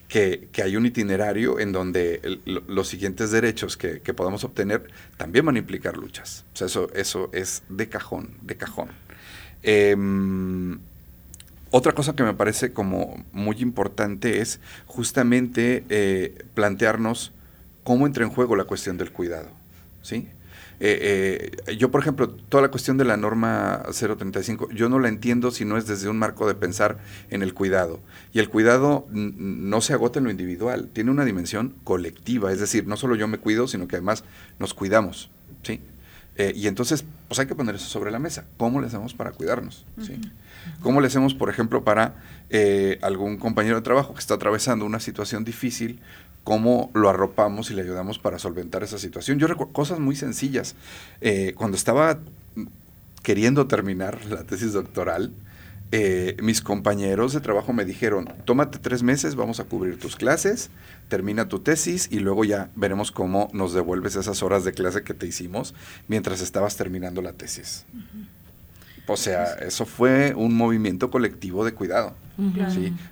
que, 0.10 0.50
hay 0.62 0.76
un 0.76 0.86
itinerario 0.86 1.62
en 1.62 1.72
donde 1.72 2.42
los 2.46 2.90
siguientes 2.90 3.32
derechos 3.32 3.78
que, 3.78 4.02
podamos 4.14 4.44
obtener 4.44 4.90
también 5.16 5.46
van 5.46 5.56
a 5.56 5.60
implicar 5.60 5.96
luchas. 5.96 6.44
O 6.54 6.58
sea, 6.58 6.68
eso, 6.68 6.92
eso 6.94 7.30
es 7.32 7.64
de 7.70 7.88
cajón, 7.88 8.32
de 8.42 8.58
cajón. 8.58 8.90
Em, 9.64 10.78
otra 11.72 11.94
cosa 11.94 12.18
que 12.18 12.24
me 12.24 12.34
parece 12.34 12.74
como 12.74 13.24
muy 13.32 13.56
importante 13.62 14.42
es 14.42 14.60
justamente 14.88 15.86
eh, 15.88 16.44
plantearnos 16.54 17.32
cómo 17.86 18.08
entra 18.08 18.26
en 18.26 18.30
juego 18.30 18.58
la 18.58 18.66
cuestión 18.66 18.98
del 18.98 19.14
cuidado. 19.14 19.48
¿sí? 20.02 20.28
Eh, 20.82 21.52
eh, 21.68 21.76
yo, 21.76 21.92
por 21.92 22.02
ejemplo, 22.02 22.30
toda 22.30 22.64
la 22.64 22.72
cuestión 22.72 22.98
de 22.98 23.04
la 23.04 23.18
norma 23.18 23.84
035, 23.92 24.70
yo 24.72 24.88
no 24.88 25.00
la 25.00 25.10
entiendo 25.10 25.52
si 25.52 25.66
no 25.66 25.78
es 25.78 25.88
desde 25.88 26.10
un 26.10 26.18
marco 26.18 26.48
de 26.48 26.56
pensar 26.56 27.00
en 27.30 27.42
el 27.42 27.54
cuidado. 27.54 28.00
Y 28.34 28.40
el 28.40 28.50
cuidado 28.50 29.08
no 29.12 29.82
se 29.82 29.94
agota 29.94 30.20
en 30.20 30.26
lo 30.26 30.32
individual, 30.32 30.90
tiene 30.94 31.12
una 31.12 31.26
dimensión 31.26 31.76
colectiva, 31.84 32.52
es 32.52 32.60
decir, 32.60 32.88
no 32.88 32.96
solo 32.96 33.16
yo 33.16 33.28
me 33.28 33.40
cuido, 33.40 33.68
sino 33.68 33.88
que 33.88 33.98
además 33.98 34.24
nos 34.58 34.74
cuidamos. 34.74 35.30
¿sí? 35.64 35.82
Eh, 36.38 36.54
y 36.56 36.68
entonces, 36.68 37.04
pues 37.28 37.40
hay 37.40 37.48
que 37.48 37.56
poner 37.56 37.76
eso 37.76 37.88
sobre 37.88 38.12
la 38.12 38.20
mesa. 38.20 38.46
¿Cómo 38.56 38.80
le 38.80 38.88
hacemos 38.88 39.14
para 39.14 39.32
cuidarnos? 39.32 39.86
¿sí? 40.02 40.22
¿Cómo 40.82 41.02
le 41.02 41.08
hacemos, 41.08 41.34
por 41.34 41.50
ejemplo, 41.50 41.84
para 41.84 42.16
algún 43.02 43.38
compañero 43.38 43.76
de 43.76 43.82
trabajo 43.82 44.14
que 44.14 44.20
está 44.22 44.36
atravesando 44.36 44.86
una 44.86 45.02
situación 45.02 45.44
difícil 45.44 46.00
cómo 46.50 46.90
lo 46.96 47.12
arropamos 47.12 47.70
y 47.70 47.76
le 47.76 47.84
ayudamos 47.84 48.18
para 48.18 48.40
solventar 48.40 48.82
esa 48.82 48.98
situación. 48.98 49.38
Yo 49.38 49.46
recuerdo 49.46 49.72
cosas 49.72 50.00
muy 50.00 50.16
sencillas. 50.16 50.76
Eh, 51.22 51.54
cuando 51.56 51.78
estaba 51.78 52.18
queriendo 53.22 53.68
terminar 53.68 54.26
la 54.26 54.44
tesis 54.46 54.74
doctoral, 54.74 55.32
eh, 55.92 56.36
mis 56.42 56.62
compañeros 56.62 57.34
de 57.34 57.42
trabajo 57.42 57.72
me 57.72 57.86
dijeron, 57.86 58.34
tómate 58.46 58.80
tres 58.80 59.04
meses, 59.04 59.36
vamos 59.36 59.60
a 59.60 59.66
cubrir 59.66 60.00
tus 60.00 60.16
clases, 60.16 60.72
termina 61.08 61.48
tu 61.48 61.60
tesis 61.60 62.08
y 62.12 62.18
luego 62.18 62.44
ya 62.44 62.72
veremos 62.76 63.12
cómo 63.12 63.52
nos 63.54 63.76
devuelves 63.76 64.16
esas 64.16 64.42
horas 64.42 64.64
de 64.64 64.74
clase 64.74 65.04
que 65.04 65.14
te 65.14 65.28
hicimos 65.28 65.76
mientras 66.08 66.42
estabas 66.42 66.76
terminando 66.78 67.22
la 67.22 67.34
tesis. 67.34 67.86
O 69.10 69.18
sea, 69.18 69.54
eso 69.56 69.86
fue 69.86 70.34
un 70.36 70.56
movimiento 70.56 71.10
colectivo 71.10 71.66
de 71.66 71.74
cuidado. 71.74 72.14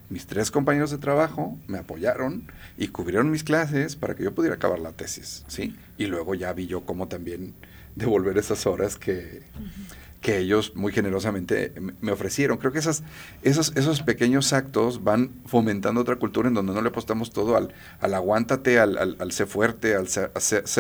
Mis 0.09 0.25
tres 0.25 0.51
compañeros 0.51 0.91
de 0.91 0.99
trabajo 0.99 1.57
me 1.67 1.79
apoyaron 1.79 2.43
y 2.77 2.87
cubrieron 2.87 3.29
mis 3.29 3.43
clases 3.43 3.95
para 3.95 4.15
que 4.15 4.23
yo 4.23 4.33
pudiera 4.33 4.55
acabar 4.55 4.79
la 4.79 4.91
tesis. 4.91 5.43
¿sí? 5.47 5.75
Y 5.97 6.05
luego 6.05 6.35
ya 6.35 6.53
vi 6.53 6.67
yo 6.67 6.85
cómo 6.85 7.07
también 7.07 7.53
devolver 7.95 8.37
esas 8.37 8.67
horas 8.67 8.95
que, 8.95 9.41
que 10.27 10.39
ellos 10.39 10.75
muy 10.75 10.91
generosamente 10.91 11.71
me 12.01 12.11
ofrecieron. 12.11 12.57
Creo 12.57 12.73
que 12.73 12.79
esas, 12.79 13.01
esos, 13.43 13.71
esos 13.77 14.01
pequeños 14.01 14.51
actos 14.51 15.01
van 15.01 15.31
fomentando 15.45 16.01
otra 16.01 16.17
cultura 16.17 16.49
en 16.49 16.53
donde 16.53 16.73
no 16.73 16.81
le 16.81 16.89
apostamos 16.89 17.31
todo 17.31 17.55
al, 17.55 17.73
al 18.01 18.13
aguántate, 18.13 18.77
al, 18.77 19.15
al, 19.21 19.31
ser 19.31 19.47
fuerte, 19.47 19.95
al 19.95 20.09
ser, 20.09 20.31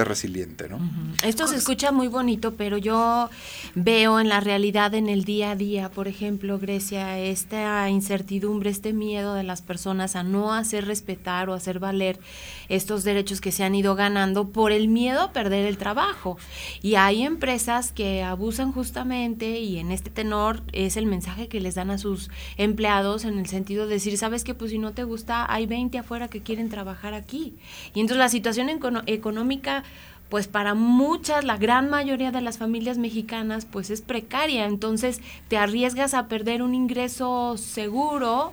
resiliente. 0.05 0.67
¿no? 0.67 0.81
Esto 1.23 1.47
se 1.47 1.55
escucha 1.55 1.93
muy 1.93 2.09
bonito, 2.09 2.55
pero 2.55 2.77
yo 2.77 3.29
veo 3.73 4.19
en 4.19 4.27
la 4.27 4.41
realidad, 4.41 4.93
en 4.95 5.07
el 5.07 5.23
día 5.23 5.51
a 5.51 5.55
día, 5.55 5.91
por 5.91 6.09
ejemplo, 6.09 6.59
Grecia, 6.59 7.17
esta 7.17 7.89
incertidumbre, 7.89 8.69
este 8.69 8.91
miedo 8.91 9.33
de 9.33 9.43
las 9.43 9.61
personas 9.61 10.17
a 10.17 10.23
no 10.23 10.53
hacer 10.53 10.83
respetar 10.83 11.49
o 11.49 11.53
hacer 11.53 11.79
valer 11.79 12.19
estos 12.67 13.05
derechos 13.05 13.39
que 13.39 13.53
se 13.53 13.63
han 13.63 13.75
ido 13.75 13.95
ganando 13.95 14.49
por 14.49 14.73
el 14.73 14.89
miedo 14.89 15.21
a 15.21 15.31
perder 15.31 15.67
el 15.67 15.77
trabajo. 15.77 16.37
Y 16.81 16.95
hay 16.95 17.23
empresas 17.23 17.93
que 17.93 18.23
abusan 18.23 18.73
justamente 18.73 19.36
y 19.45 19.77
en 19.77 19.91
este 19.91 20.09
tenor 20.09 20.63
es 20.73 20.97
el 20.97 21.05
mensaje 21.05 21.47
que 21.47 21.61
les 21.61 21.75
dan 21.75 21.91
a 21.91 21.97
sus 21.97 22.29
empleados 22.57 23.25
en 23.25 23.37
el 23.39 23.47
sentido 23.47 23.87
de 23.87 23.95
decir, 23.95 24.17
sabes 24.17 24.43
que 24.43 24.53
pues 24.53 24.71
si 24.71 24.79
no 24.79 24.93
te 24.93 25.03
gusta, 25.03 25.51
hay 25.51 25.65
20 25.65 25.97
afuera 25.99 26.27
que 26.27 26.41
quieren 26.41 26.69
trabajar 26.69 27.13
aquí. 27.13 27.55
Y 27.93 28.01
entonces 28.01 28.17
la 28.17 28.29
situación 28.29 28.69
económica 29.05 29.83
pues 30.29 30.47
para 30.47 30.73
muchas, 30.73 31.45
la 31.45 31.57
gran 31.57 31.89
mayoría 31.89 32.31
de 32.31 32.41
las 32.41 32.57
familias 32.57 32.97
mexicanas, 32.97 33.65
pues 33.65 33.89
es 33.89 34.01
precaria. 34.01 34.65
Entonces 34.65 35.21
te 35.47 35.57
arriesgas 35.57 36.13
a 36.13 36.27
perder 36.27 36.61
un 36.61 36.75
ingreso 36.75 37.55
seguro 37.57 38.51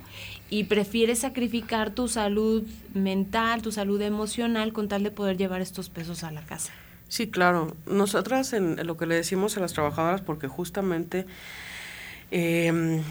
y 0.49 0.65
prefieres 0.65 1.19
sacrificar 1.19 1.89
tu 1.89 2.07
salud 2.07 2.63
mental, 2.93 3.61
tu 3.61 3.71
salud 3.71 4.01
emocional 4.01 4.71
con 4.71 4.87
tal 4.87 5.03
de 5.03 5.11
poder 5.11 5.37
llevar 5.37 5.61
estos 5.61 5.89
pesos 5.89 6.23
a 6.23 6.31
la 6.31 6.45
casa. 6.45 6.71
Sí, 7.15 7.27
claro. 7.29 7.73
Nosotras 7.85 8.51
en, 8.51 8.75
lo 8.85 8.97
que 8.97 9.05
le 9.05 9.15
decimos 9.15 9.55
a 9.55 9.61
las 9.61 9.71
trabajadoras, 9.71 10.19
porque 10.19 10.49
justamente 10.49 11.25
em, 12.29 13.03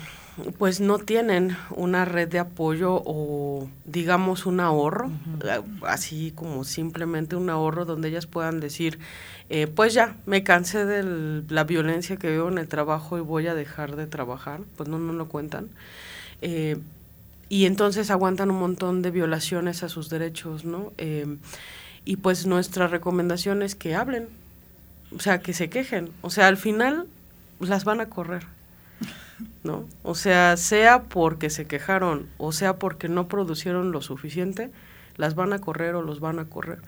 pues 0.58 0.80
no 0.80 0.98
tienen 0.98 1.56
una 1.70 2.04
red 2.04 2.28
de 2.28 2.38
apoyo 2.38 3.00
o 3.02 3.66
digamos 3.86 4.44
un 4.44 4.60
ahorro, 4.60 5.10
eh, 5.42 5.62
así 5.86 6.32
como 6.34 6.64
simplemente 6.64 7.34
un 7.34 7.48
ahorro 7.48 7.86
donde 7.86 8.08
ellas 8.08 8.26
puedan 8.26 8.60
decir, 8.60 8.98
eh, 9.48 9.68
pues 9.68 9.94
ya, 9.94 10.18
me 10.26 10.42
cansé 10.42 10.84
de 10.84 11.42
la 11.48 11.64
violencia 11.64 12.18
que 12.18 12.28
veo 12.28 12.48
en 12.48 12.58
el 12.58 12.68
trabajo 12.68 13.16
y 13.16 13.22
voy 13.22 13.46
a 13.46 13.54
dejar 13.54 13.96
de 13.96 14.06
trabajar, 14.06 14.60
pues 14.76 14.86
no, 14.86 14.98
no 14.98 15.14
lo 15.14 15.28
cuentan. 15.28 15.70
Eh, 16.42 16.76
y 17.48 17.64
entonces 17.64 18.10
aguantan 18.10 18.50
un 18.50 18.58
montón 18.58 19.00
de 19.00 19.10
violaciones 19.10 19.82
a 19.82 19.88
sus 19.88 20.10
derechos, 20.10 20.66
¿no? 20.66 20.92
Em, 20.98 21.38
y 22.04 22.16
pues 22.16 22.46
nuestra 22.46 22.86
recomendación 22.86 23.62
es 23.62 23.74
que 23.74 23.94
hablen, 23.94 24.28
o 25.16 25.20
sea, 25.20 25.40
que 25.40 25.52
se 25.52 25.70
quejen, 25.70 26.10
o 26.22 26.30
sea, 26.30 26.48
al 26.48 26.56
final 26.56 27.06
las 27.60 27.84
van 27.84 28.00
a 28.00 28.08
correr, 28.08 28.46
¿no? 29.62 29.86
O 30.02 30.14
sea, 30.14 30.56
sea 30.56 31.04
porque 31.04 31.50
se 31.50 31.66
quejaron 31.66 32.28
o 32.38 32.52
sea 32.52 32.76
porque 32.76 33.08
no 33.08 33.28
producieron 33.28 33.92
lo 33.92 34.02
suficiente, 34.02 34.70
las 35.16 35.34
van 35.34 35.52
a 35.52 35.60
correr 35.60 35.94
o 35.94 36.02
los 36.02 36.20
van 36.20 36.38
a 36.38 36.46
correr. 36.46 36.80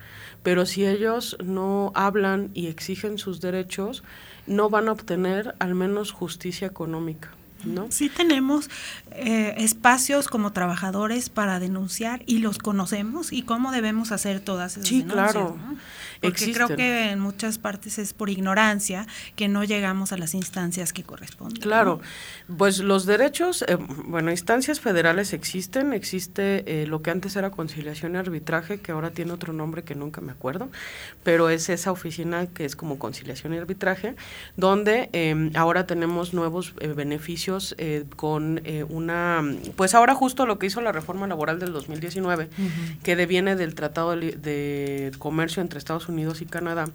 Pero 0.42 0.66
si 0.66 0.86
ellos 0.86 1.36
no 1.42 1.92
hablan 1.94 2.50
y 2.54 2.66
exigen 2.66 3.18
sus 3.18 3.40
derechos, 3.40 4.02
no 4.46 4.68
van 4.68 4.88
a 4.88 4.92
obtener 4.92 5.54
al 5.58 5.74
menos 5.74 6.12
justicia 6.12 6.66
económica. 6.66 7.30
¿No? 7.66 7.86
Sí 7.90 8.08
tenemos 8.08 8.70
eh, 9.12 9.54
espacios 9.58 10.28
como 10.28 10.52
trabajadores 10.52 11.28
para 11.28 11.58
denunciar 11.58 12.22
y 12.26 12.38
los 12.38 12.58
conocemos 12.58 13.32
y 13.32 13.42
cómo 13.42 13.72
debemos 13.72 14.12
hacer 14.12 14.40
todas 14.40 14.72
esas 14.72 14.88
sí, 14.88 15.04
claro. 15.04 15.56
Porque 16.20 16.44
Existen. 16.44 16.66
creo 16.66 16.76
que 16.76 17.10
en 17.10 17.20
muchas 17.20 17.58
partes 17.58 17.98
es 17.98 18.14
por 18.14 18.30
ignorancia 18.30 19.06
que 19.36 19.48
no 19.48 19.64
llegamos 19.64 20.12
a 20.12 20.16
las 20.16 20.32
instancias 20.34 20.94
que 20.94 21.02
corresponden. 21.02 21.60
Claro, 21.60 22.00
pues 22.56 22.78
los 22.78 23.04
derechos, 23.04 23.62
eh, 23.68 23.76
bueno, 23.76 24.30
instancias 24.30 24.80
federales 24.80 25.34
existen, 25.34 25.92
existe 25.92 26.82
eh, 26.82 26.86
lo 26.86 27.02
que 27.02 27.10
antes 27.10 27.36
era 27.36 27.50
conciliación 27.50 28.14
y 28.14 28.18
arbitraje, 28.18 28.80
que 28.80 28.92
ahora 28.92 29.10
tiene 29.10 29.32
otro 29.32 29.52
nombre 29.52 29.82
que 29.84 29.94
nunca 29.94 30.22
me 30.22 30.32
acuerdo, 30.32 30.70
pero 31.22 31.50
es 31.50 31.68
esa 31.68 31.92
oficina 31.92 32.46
que 32.46 32.64
es 32.64 32.76
como 32.76 32.98
conciliación 32.98 33.54
y 33.54 33.58
arbitraje, 33.58 34.16
donde 34.56 35.10
eh, 35.12 35.50
ahora 35.54 35.86
tenemos 35.86 36.34
nuevos 36.34 36.74
eh, 36.80 36.88
eh, 37.78 38.04
con 38.16 38.61
eh, 38.64 38.84
una, 38.84 39.42
pues 39.76 39.94
ahora 39.94 40.14
justo 40.14 40.46
lo 40.46 40.59
que 40.59 40.66
hizo 40.66 40.80
la 40.80 40.92
reforma 40.92 41.26
laboral 41.26 41.59
del 41.59 41.72
2019, 41.72 42.48
que 43.02 43.16
deviene 43.16 43.57
del 43.57 43.74
Tratado 43.74 44.16
de, 44.16 44.32
de 44.32 45.12
Comercio 45.18 45.62
entre 45.62 45.78
Estados 45.78 46.09
Unidos 46.09 46.42
y 46.42 46.46
Canadá, 46.46 46.86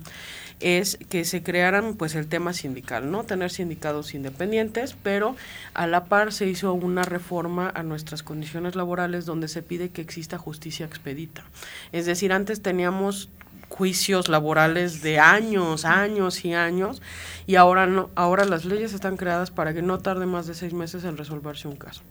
es 0.61 0.97
que 1.09 1.25
se 1.25 1.43
crearan 1.43 1.95
pues 1.95 2.15
el 2.15 2.27
tema 2.27 2.53
sindical, 2.53 3.11
¿no? 3.11 3.23
Tener 3.23 3.51
sindicatos 3.51 4.13
independientes, 4.13 4.95
pero 5.01 5.35
a 5.73 5.87
la 5.87 6.05
par 6.05 6.31
se 6.31 6.47
hizo 6.47 6.73
una 6.73 7.03
reforma 7.03 7.71
a 7.73 7.83
nuestras 7.83 8.23
condiciones 8.23 8.75
laborales 8.75 9.25
donde 9.25 9.47
se 9.47 9.61
pide 9.63 9.89
que 9.89 10.01
exista 10.01 10.37
justicia 10.37 10.85
expedita. 10.85 11.43
Es 11.91 12.05
decir, 12.05 12.31
antes 12.31 12.61
teníamos 12.61 13.29
juicios 13.71 14.27
laborales 14.27 15.01
de 15.01 15.19
años, 15.19 15.85
años 15.85 16.43
y 16.43 16.53
años, 16.53 17.01
y 17.47 17.55
ahora 17.55 17.87
no, 17.87 18.09
ahora 18.15 18.43
las 18.43 18.65
leyes 18.65 18.93
están 18.93 19.15
creadas 19.15 19.49
para 19.49 19.73
que 19.73 19.81
no 19.81 19.97
tarde 19.97 20.25
más 20.25 20.45
de 20.45 20.53
seis 20.53 20.73
meses 20.73 21.05
en 21.05 21.17
resolverse 21.17 21.67
un 21.67 21.77
caso. 21.77 22.01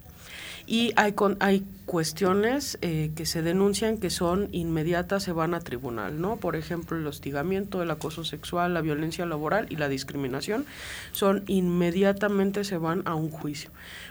Y 0.66 0.92
hay, 0.96 1.12
con, 1.12 1.36
hay 1.40 1.66
cuestiones 1.84 2.78
eh, 2.80 3.10
que 3.16 3.26
se 3.26 3.42
denuncian 3.42 3.98
que 3.98 4.08
son 4.08 4.48
inmediatas, 4.52 5.22
se 5.22 5.32
van 5.32 5.52
a 5.52 5.60
tribunal, 5.60 6.20
¿no? 6.20 6.36
Por 6.36 6.56
ejemplo, 6.56 6.96
el 6.96 7.06
hostigamiento, 7.06 7.82
el 7.82 7.90
acoso 7.90 8.24
sexual, 8.24 8.72
la 8.72 8.80
violencia 8.80 9.26
laboral 9.26 9.66
y 9.68 9.76
la 9.76 9.88
discriminación 9.88 10.64
son 11.12 11.42
inmediatamente 11.46 12.64
se 12.64 12.78
van 12.78 13.02
a 13.04 13.14
un 13.14 13.30
juicio, 13.30 13.70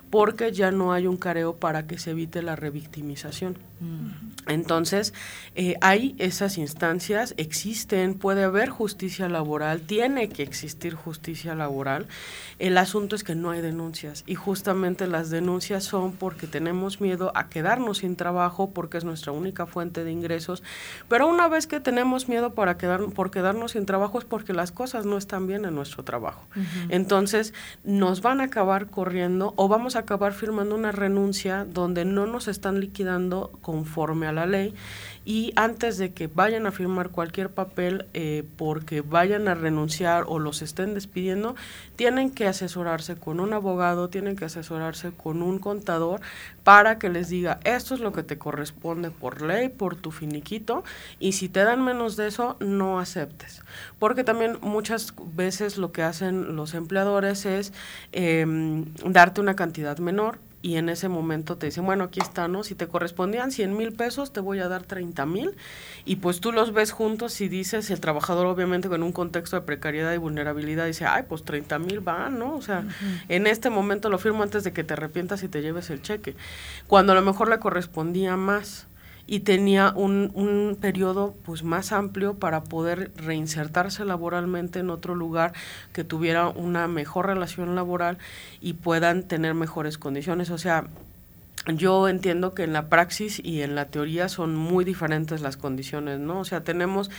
porque 0.09 0.51
ya 0.51 0.71
no 0.71 0.93
hay 0.93 1.07
un 1.07 1.17
careo 1.17 1.55
para 1.55 1.85
que 1.87 1.97
se 1.97 2.11
evite 2.11 2.41
la 2.41 2.55
revictimización. 2.55 3.57
Entonces, 4.47 5.13
eh, 5.55 5.75
hay 5.79 6.15
esas 6.17 6.57
instancias, 6.57 7.33
existen, 7.37 8.15
puede 8.15 8.43
haber 8.43 8.69
justicia 8.69 9.29
laboral, 9.29 9.81
tiene 9.81 10.27
que 10.27 10.43
existir 10.43 10.95
justicia 10.95 11.55
laboral. 11.55 12.07
El 12.57 12.77
asunto 12.77 13.15
es 13.15 13.23
que 13.23 13.35
no 13.35 13.51
hay 13.51 13.61
denuncias 13.61 14.23
y 14.25 14.35
justamente 14.35 15.07
las 15.07 15.29
denuncias 15.29 15.83
son 15.83 16.11
porque 16.13 16.45
tenemos 16.45 16.99
miedo 16.99 17.31
a 17.35 17.47
quedarnos 17.47 17.99
sin 17.99 18.15
trabajo 18.15 18.71
porque 18.71 18.97
es 18.97 19.05
nuestra 19.05 19.31
única 19.31 19.65
fuente 19.65 20.03
de 20.03 20.11
ingresos. 20.11 20.61
Pero 21.07 21.27
una 21.27 21.47
vez 21.47 21.67
que 21.67 21.79
tenemos 21.79 22.27
miedo 22.27 22.53
para 22.53 22.77
quedar, 22.77 23.05
por 23.11 23.31
quedarnos 23.31 23.71
sin 23.71 23.85
trabajo 23.85 24.19
es 24.19 24.25
porque 24.25 24.51
las 24.51 24.71
cosas 24.71 25.05
no 25.05 25.17
están 25.17 25.47
bien 25.47 25.63
en 25.63 25.75
nuestro 25.75 26.03
trabajo. 26.03 26.43
Entonces, 26.89 27.53
nos 27.83 28.21
van 28.21 28.41
a 28.41 28.45
acabar 28.45 28.87
corriendo 28.87 29.53
o 29.55 29.67
vamos 29.69 29.95
a 29.95 29.98
acabar 29.99 30.33
firmando 30.33 30.75
una 30.75 30.91
renuncia 30.91 31.65
donde 31.65 32.05
no 32.05 32.25
nos 32.25 32.47
están 32.47 32.79
liquidando 32.79 33.51
conforme 33.61 34.27
a 34.27 34.31
la 34.31 34.45
ley 34.45 34.73
y 35.29 35.53
antes 35.55 35.99
de 35.99 36.11
que 36.11 36.25
vayan 36.25 36.65
a 36.65 36.71
firmar 36.71 37.09
cualquier 37.09 37.51
papel 37.51 38.07
eh, 38.15 38.43
porque 38.57 39.01
vayan 39.01 39.47
a 39.47 39.53
renunciar 39.53 40.23
o 40.27 40.39
los 40.39 40.63
estén 40.63 40.95
despidiendo, 40.95 41.55
tienen 41.95 42.31
que 42.31 42.47
asesorarse 42.47 43.15
con 43.15 43.39
un 43.39 43.53
abogado, 43.53 44.09
tienen 44.09 44.35
que 44.35 44.45
asesorarse 44.45 45.11
con 45.11 45.43
un 45.43 45.59
contador 45.59 46.19
para 46.63 46.97
que 46.97 47.09
les 47.09 47.29
diga 47.29 47.59
esto 47.63 47.93
es 47.93 47.99
lo 47.99 48.11
que 48.11 48.23
te 48.23 48.39
corresponde 48.39 49.11
por 49.11 49.43
ley, 49.43 49.69
por 49.69 49.95
tu 49.95 50.09
finiquito 50.09 50.83
y 51.19 51.33
si 51.33 51.47
te 51.47 51.63
dan 51.63 51.85
menos 51.85 52.15
de 52.15 52.25
eso, 52.25 52.57
no 52.59 52.99
aceptes. 52.99 53.61
Porque 53.99 54.23
también 54.23 54.57
muchas 54.61 55.13
veces 55.35 55.77
lo 55.77 55.91
que 55.91 56.01
hacen 56.01 56.55
los 56.55 56.73
empleadores 56.73 57.45
es 57.45 57.71
em, 58.13 58.85
darte 59.05 59.41
una 59.41 59.55
cantidad 59.55 59.99
menor 59.99 60.39
y 60.61 60.75
en 60.75 60.89
ese 60.89 61.07
momento 61.07 61.57
te 61.57 61.67
dicen, 61.67 61.85
bueno, 61.85 62.05
aquí 62.05 62.19
está, 62.19 62.49
¿no? 62.49 62.63
Si 62.63 62.75
te 62.75 62.87
correspondían 62.87 63.51
100 63.51 63.77
mil 63.77 63.93
pesos, 63.93 64.33
te 64.33 64.41
voy 64.41 64.59
a 64.59 64.67
dar 64.67 64.83
30 64.83 65.25
mil. 65.25 65.55
Y 66.03 66.17
pues 66.17 66.41
tú 66.41 66.51
los 66.51 66.73
ves 66.73 66.91
juntos 66.91 67.39
y 67.39 67.47
dices, 67.47 67.89
el 67.91 68.01
trabajador 68.01 68.45
obviamente 68.45 68.89
con 68.89 69.01
un 69.01 69.13
contexto 69.13 69.55
de 69.55 69.61
precariedad 69.61 70.13
y 70.13 70.17
vulnerabilidad 70.17 70.85
dice, 70.85 71.05
ay, 71.05 71.23
pues 71.29 71.43
30 71.43 71.79
mil 71.79 72.05
va, 72.05 72.29
¿no? 72.29 72.55
O 72.55 72.61
sea, 72.61 72.83
en 73.29 73.47
este 73.47 73.69
momento 73.69 74.09
lo 74.09 74.17
firmo 74.17 74.43
antes 74.43 74.65
de 74.65 74.73
que 74.73 74.83
te 74.83 74.93
arrepientas 74.93 75.43
y 75.43 75.47
te 75.47 75.61
lleves 75.61 75.89
el 75.89 76.01
cheque. 76.01 76.35
Cuando 76.87 77.13
a 77.13 77.15
lo 77.15 77.21
mejor 77.21 77.49
le 77.49 77.59
correspondía 77.59 78.35
más 78.35 78.88
y 79.29 79.41
tenía 79.41 79.93
un, 79.95 80.31
un 80.33 80.75
periodo 80.81 81.35
pues 81.45 81.63
más 81.63 81.91
amplio 81.91 82.39
para 82.39 82.63
poder 82.63 83.11
reinsertarse 83.15 84.03
laboralmente 84.03 84.79
en 84.79 84.89
otro 84.89 85.13
lugar 85.13 85.53
que 85.93 86.03
tuviera 86.03 86.47
una 86.47 86.87
mejor 86.87 87.27
relación 87.27 87.75
laboral 87.75 88.17
y 88.59 88.73
puedan 88.73 89.21
tener 89.21 89.53
mejores 89.53 89.99
condiciones. 89.99 90.49
O 90.49 90.57
sea, 90.57 90.87
yo 91.67 92.07
entiendo 92.07 92.55
que 92.55 92.63
en 92.63 92.73
la 92.73 92.89
praxis 92.89 93.39
y 93.43 93.61
en 93.61 93.75
la 93.75 93.85
teoría 93.85 94.29
son 94.29 94.55
muy 94.55 94.83
diferentes 94.83 95.41
las 95.41 95.57
condiciones, 95.57 96.19
¿no? 96.19 96.39
O 96.39 96.45
sea, 96.45 96.63
tenemos, 96.63 97.11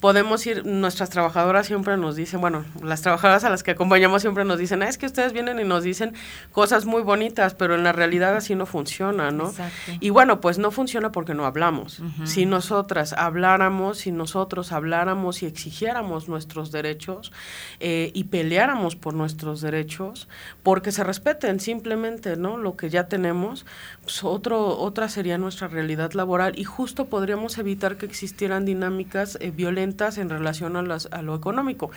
podemos 0.00 0.46
ir, 0.46 0.64
nuestras 0.64 1.10
trabajadoras 1.10 1.66
siempre 1.66 1.98
nos 1.98 2.16
dicen, 2.16 2.40
bueno, 2.40 2.64
las 2.82 3.02
trabajadoras 3.02 3.44
a 3.44 3.50
las 3.50 3.62
que 3.62 3.72
acompañamos 3.72 4.22
siempre 4.22 4.46
nos 4.46 4.58
dicen, 4.58 4.82
"Ah, 4.82 4.88
es 4.88 4.96
que 4.96 5.04
ustedes 5.04 5.34
vienen 5.34 5.60
y 5.60 5.64
nos 5.64 5.82
dicen 5.82 6.14
cosas 6.52 6.86
muy 6.86 7.02
bonitas, 7.02 7.54
pero 7.54 7.74
en 7.74 7.84
la 7.84 7.92
realidad 7.92 8.34
así 8.34 8.54
no 8.54 8.64
funciona, 8.64 9.30
¿no? 9.30 9.50
Exacto. 9.50 9.92
Y 10.00 10.08
bueno, 10.08 10.40
pues 10.40 10.58
no 10.58 10.70
funciona 10.70 11.12
porque 11.12 11.34
no 11.34 11.44
hablamos. 11.44 12.02
Si 12.24 12.46
nosotras 12.46 13.12
habláramos, 13.12 13.98
si 13.98 14.10
nosotros 14.10 14.72
habláramos 14.72 15.42
y 15.42 15.46
exigiéramos 15.46 16.28
nuestros 16.28 16.72
derechos 16.72 17.30
eh, 17.78 18.10
y 18.14 18.24
peleáramos 18.24 18.96
por 18.96 19.12
nuestros 19.12 19.60
derechos, 19.60 20.28
porque 20.62 20.92
se 20.92 21.04
respeten 21.04 21.60
simplemente, 21.60 22.36
¿no? 22.36 22.56
Lo 22.56 22.74
que 22.76 22.88
ya 22.88 23.08
tenemos, 23.08 23.66
pues 24.02 24.24
otro, 24.24 24.78
otra 24.78 25.10
sería 25.10 25.36
nuestra 25.36 25.68
realidad 25.68 26.12
laboral 26.12 26.58
y 26.58 26.64
justo 26.64 27.06
podríamos 27.06 27.58
evitar 27.58 27.98
que 27.98 28.06
existieran 28.06 28.64
dinámicas 28.64 29.36
eh, 29.40 29.50
violentas 29.50 29.89
en 30.18 30.28
relación 30.28 30.76
a, 30.76 30.82
las, 30.82 31.08
a 31.10 31.22
lo 31.22 31.34
económico. 31.34 31.90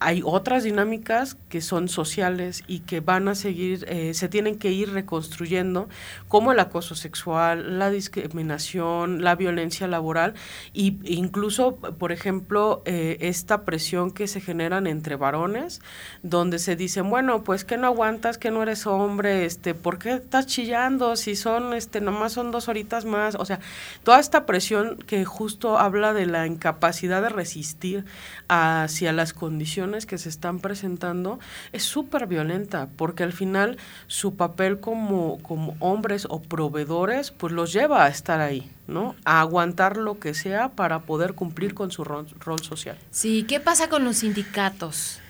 Hay 0.00 0.22
otras 0.24 0.64
dinámicas 0.64 1.36
que 1.48 1.60
son 1.60 1.88
sociales 1.88 2.64
y 2.66 2.80
que 2.80 3.00
van 3.00 3.28
a 3.28 3.34
seguir, 3.34 3.84
eh, 3.88 4.14
se 4.14 4.28
tienen 4.28 4.58
que 4.58 4.72
ir 4.72 4.92
reconstruyendo, 4.92 5.88
como 6.28 6.52
el 6.52 6.60
acoso 6.60 6.94
sexual, 6.94 7.78
la 7.78 7.90
discriminación, 7.90 9.22
la 9.22 9.34
violencia 9.36 9.86
laboral 9.86 10.34
y 10.72 10.98
incluso, 11.04 11.76
por 11.76 12.12
ejemplo, 12.12 12.82
eh, 12.86 13.18
esta 13.20 13.64
presión 13.64 14.10
que 14.10 14.26
se 14.26 14.40
generan 14.40 14.86
entre 14.86 15.16
varones, 15.16 15.80
donde 16.22 16.58
se 16.58 16.76
dicen, 16.76 17.10
bueno, 17.10 17.44
pues 17.44 17.64
que 17.64 17.76
no 17.76 17.86
aguantas, 17.86 18.38
que 18.38 18.50
no 18.50 18.62
eres 18.62 18.86
hombre, 18.86 19.44
este, 19.44 19.74
¿por 19.74 19.98
qué 19.98 20.14
estás 20.14 20.46
chillando? 20.46 21.16
Si 21.16 21.36
son, 21.36 21.74
este, 21.74 22.00
nomás 22.00 22.32
son 22.32 22.50
dos 22.50 22.68
horitas 22.68 23.04
más, 23.04 23.34
o 23.36 23.44
sea, 23.44 23.60
toda 24.02 24.18
esta 24.18 24.46
presión 24.46 24.96
que 25.06 25.24
justo 25.24 25.78
habla 25.78 26.12
de 26.12 26.26
la 26.26 26.46
incapacidad 26.46 27.22
de 27.22 27.28
resistir 27.28 28.04
hacia 28.48 29.12
las 29.12 29.32
condiciones 29.32 29.83
que 30.06 30.18
se 30.18 30.28
están 30.28 30.60
presentando 30.60 31.38
es 31.72 31.82
súper 31.82 32.26
violenta, 32.26 32.88
porque 32.96 33.22
al 33.22 33.32
final 33.32 33.76
su 34.06 34.34
papel 34.34 34.80
como, 34.80 35.38
como 35.42 35.76
hombres 35.78 36.26
o 36.30 36.40
proveedores, 36.40 37.30
pues 37.30 37.52
los 37.52 37.72
lleva 37.72 38.04
a 38.04 38.08
estar 38.08 38.40
ahí, 38.40 38.70
¿no? 38.86 39.14
A 39.24 39.40
aguantar 39.40 39.96
lo 39.96 40.18
que 40.18 40.34
sea 40.34 40.70
para 40.70 41.00
poder 41.00 41.34
cumplir 41.34 41.74
con 41.74 41.90
su 41.90 42.04
rol, 42.04 42.26
rol 42.40 42.60
social. 42.60 42.96
Sí, 43.10 43.44
¿qué 43.46 43.60
pasa 43.60 43.88
con 43.88 44.04
los 44.04 44.18
sindicatos? 44.18 45.20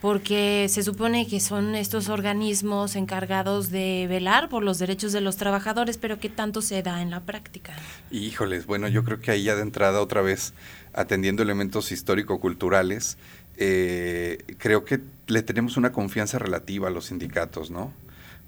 Porque 0.00 0.66
se 0.68 0.84
supone 0.84 1.26
que 1.26 1.40
son 1.40 1.74
estos 1.74 2.08
organismos 2.08 2.94
encargados 2.94 3.70
de 3.70 4.06
velar 4.08 4.48
por 4.48 4.62
los 4.62 4.78
derechos 4.78 5.12
de 5.12 5.20
los 5.20 5.36
trabajadores, 5.36 5.98
pero 5.98 6.20
¿qué 6.20 6.28
tanto 6.28 6.62
se 6.62 6.82
da 6.84 7.02
en 7.02 7.10
la 7.10 7.20
práctica? 7.20 7.74
Híjoles, 8.12 8.66
bueno, 8.66 8.86
yo 8.86 9.02
creo 9.02 9.18
que 9.18 9.32
ahí 9.32 9.42
ya 9.42 9.56
de 9.56 9.62
entrada 9.62 10.00
otra 10.00 10.22
vez, 10.22 10.54
atendiendo 10.92 11.42
elementos 11.42 11.90
histórico-culturales, 11.90 13.18
eh, 13.58 14.38
creo 14.58 14.84
que 14.84 15.00
le 15.26 15.42
tenemos 15.42 15.76
una 15.76 15.92
confianza 15.92 16.38
relativa 16.38 16.88
a 16.88 16.90
los 16.90 17.06
sindicatos, 17.06 17.70
¿no? 17.70 17.92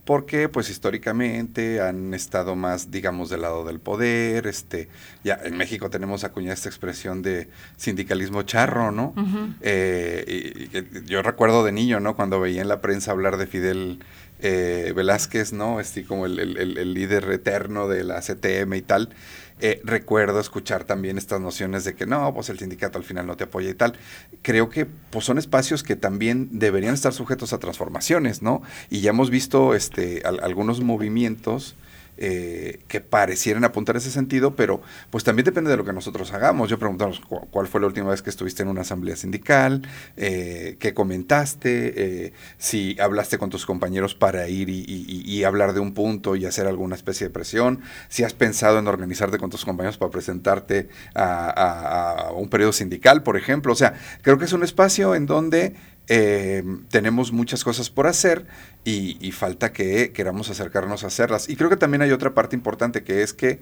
Porque 0.04 0.48
pues 0.48 0.70
históricamente 0.70 1.80
han 1.80 2.14
estado 2.14 2.56
más, 2.56 2.90
digamos, 2.90 3.28
del 3.28 3.42
lado 3.42 3.64
del 3.64 3.80
poder, 3.80 4.46
este, 4.46 4.88
ya 5.24 5.38
en 5.44 5.56
México 5.56 5.90
tenemos 5.90 6.24
acuñada 6.24 6.54
esta 6.54 6.68
expresión 6.70 7.22
de 7.22 7.48
sindicalismo 7.76 8.42
charro, 8.42 8.90
¿no? 8.92 9.12
Eh, 9.60 10.24
y- 10.26 10.62
y 10.64 10.68
que 10.68 10.86
yo 11.04 11.22
recuerdo 11.22 11.64
de 11.64 11.72
niño, 11.72 12.00
¿no? 12.00 12.16
Cuando 12.16 12.40
veía 12.40 12.62
en 12.62 12.68
la 12.68 12.80
prensa 12.80 13.10
hablar 13.12 13.36
de 13.36 13.46
Fidel 13.46 14.00
eh, 14.42 14.94
Velázquez, 14.96 15.52
¿no? 15.52 15.80
Este, 15.80 16.02
como 16.04 16.24
el- 16.24 16.38
el 16.38 16.94
líder 16.94 17.30
eterno 17.30 17.86
de 17.88 18.02
la 18.04 18.22
CTM 18.22 18.74
y 18.78 18.80
tal. 18.82 19.10
Eh, 19.62 19.80
recuerdo 19.84 20.40
escuchar 20.40 20.84
también 20.84 21.18
estas 21.18 21.40
nociones 21.40 21.84
de 21.84 21.94
que 21.94 22.06
no, 22.06 22.32
pues 22.34 22.48
el 22.48 22.58
sindicato 22.58 22.98
al 22.98 23.04
final 23.04 23.26
no 23.26 23.36
te 23.36 23.44
apoya 23.44 23.68
y 23.70 23.74
tal. 23.74 23.94
Creo 24.42 24.70
que 24.70 24.86
pues 24.86 25.24
son 25.24 25.38
espacios 25.38 25.82
que 25.82 25.96
también 25.96 26.48
deberían 26.58 26.94
estar 26.94 27.12
sujetos 27.12 27.52
a 27.52 27.58
transformaciones, 27.58 28.42
¿no? 28.42 28.62
Y 28.88 29.00
ya 29.00 29.10
hemos 29.10 29.30
visto 29.30 29.74
este, 29.74 30.22
al- 30.24 30.40
algunos 30.42 30.80
movimientos 30.80 31.76
eh, 32.22 32.80
que 32.86 33.00
parecieran 33.00 33.64
apuntar 33.64 33.96
ese 33.96 34.10
sentido, 34.10 34.54
pero 34.54 34.82
pues 35.08 35.24
también 35.24 35.46
depende 35.46 35.70
de 35.70 35.78
lo 35.78 35.86
que 35.86 35.94
nosotros 35.94 36.34
hagamos. 36.34 36.68
Yo 36.68 36.78
preguntamos 36.78 37.22
cuál 37.50 37.66
fue 37.66 37.80
la 37.80 37.86
última 37.86 38.10
vez 38.10 38.20
que 38.20 38.28
estuviste 38.28 38.62
en 38.62 38.68
una 38.68 38.82
asamblea 38.82 39.16
sindical, 39.16 39.88
eh, 40.18 40.76
qué 40.78 40.92
comentaste, 40.92 42.26
eh, 42.26 42.32
si 42.58 43.00
hablaste 43.00 43.38
con 43.38 43.48
tus 43.48 43.64
compañeros 43.64 44.14
para 44.14 44.46
ir 44.48 44.68
y, 44.68 45.44
hablar 45.44 45.72
de 45.72 45.80
un 45.80 45.94
punto 45.94 46.36
y 46.36 46.44
hacer 46.44 46.66
alguna 46.66 46.94
especie 46.94 47.28
de 47.28 47.32
presión, 47.32 47.80
si 48.10 48.22
has 48.22 48.34
pensado 48.34 48.78
en 48.78 48.86
organizarte 48.86 49.38
con 49.38 49.48
tus 49.48 49.64
compañeros 49.64 49.96
para 49.96 50.10
presentarte 50.10 50.90
a 51.14 52.32
un 52.36 52.50
periodo 52.50 52.74
sindical, 52.74 53.22
por 53.22 53.38
ejemplo. 53.38 53.72
O 53.72 53.76
sea, 53.76 53.94
creo 54.20 54.36
que 54.36 54.44
es 54.44 54.52
un 54.52 54.62
espacio 54.62 55.14
en 55.14 55.24
donde 55.24 55.74
eh, 56.12 56.64
tenemos 56.90 57.30
muchas 57.30 57.62
cosas 57.62 57.88
por 57.88 58.08
hacer 58.08 58.44
y, 58.84 59.30
falta 59.30 59.72
que 59.72 60.10
queramos 60.10 60.50
acercarnos 60.50 61.04
a 61.04 61.06
hacerlas. 61.06 61.48
Y 61.48 61.54
creo 61.54 61.70
que 61.70 61.76
también 61.76 62.02
hay 62.02 62.10
otra 62.10 62.34
parte 62.34 62.56
importante 62.56 63.04
que 63.04 63.22
es 63.22 63.32
que 63.32 63.60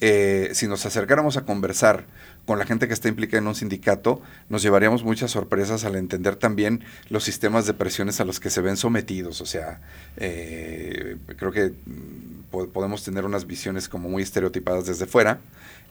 eh, 0.00 0.50
si 0.52 0.68
nos 0.68 0.86
acercáramos 0.86 1.36
a 1.36 1.44
conversar 1.44 2.06
con 2.46 2.56
la 2.60 2.66
gente 2.66 2.86
que 2.86 2.94
está 2.94 3.08
implicada 3.08 3.42
en 3.42 3.48
un 3.48 3.56
sindicato, 3.56 4.22
nos 4.48 4.62
llevaríamos 4.62 5.02
muchas 5.02 5.32
sorpresas 5.32 5.84
al 5.84 5.96
entender 5.96 6.36
también 6.36 6.84
los 7.08 7.24
sistemas 7.24 7.66
de 7.66 7.74
presiones 7.74 8.20
a 8.20 8.24
los 8.24 8.38
que 8.38 8.50
se 8.50 8.60
ven 8.60 8.76
sometidos. 8.76 9.40
O 9.40 9.46
sea, 9.46 9.80
eh, 10.18 11.16
creo 11.36 11.50
que 11.50 11.72
mm, 11.84 12.68
podemos 12.72 13.02
tener 13.02 13.24
unas 13.24 13.44
visiones 13.44 13.88
como 13.88 14.08
muy 14.08 14.22
estereotipadas 14.22 14.86
desde 14.86 15.06
fuera 15.06 15.40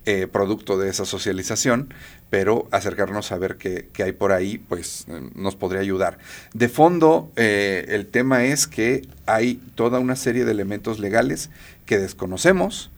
eh, 0.09 0.25
producto 0.25 0.77
de 0.77 0.87
esa 0.87 1.03
socialización, 1.03 1.93
pero 2.29 2.69
acercarnos 2.71 3.33
a 3.33 3.37
ver 3.37 3.57
qué, 3.57 3.89
hay 4.01 4.13
por 4.13 4.31
ahí, 4.31 4.57
pues 4.57 5.03
eh, 5.09 5.19
nos 5.35 5.57
podría 5.57 5.81
ayudar. 5.81 6.17
De 6.53 6.69
fondo, 6.69 7.29
eh, 7.35 7.83
el 7.89 8.07
tema 8.07 8.45
es 8.45 8.67
que 8.67 9.05
hay 9.25 9.55
toda 9.75 9.99
una 9.99 10.15
serie 10.15 10.45
de 10.45 10.51
elementos 10.51 10.99
legales 10.99 11.49
que 11.85 11.97
desconocemos, 11.97 12.89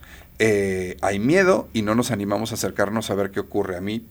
hay 1.02 1.18
miedo 1.18 1.68
y 1.72 1.82
no 1.82 1.94
nos 1.94 2.10
animamos 2.10 2.52
a 2.52 2.54
acercarnos 2.54 3.10
a 3.10 3.14
ver 3.14 3.30
qué 3.30 3.40
ocurre. 3.40 3.76
A 3.76 3.80
mí 3.80 4.06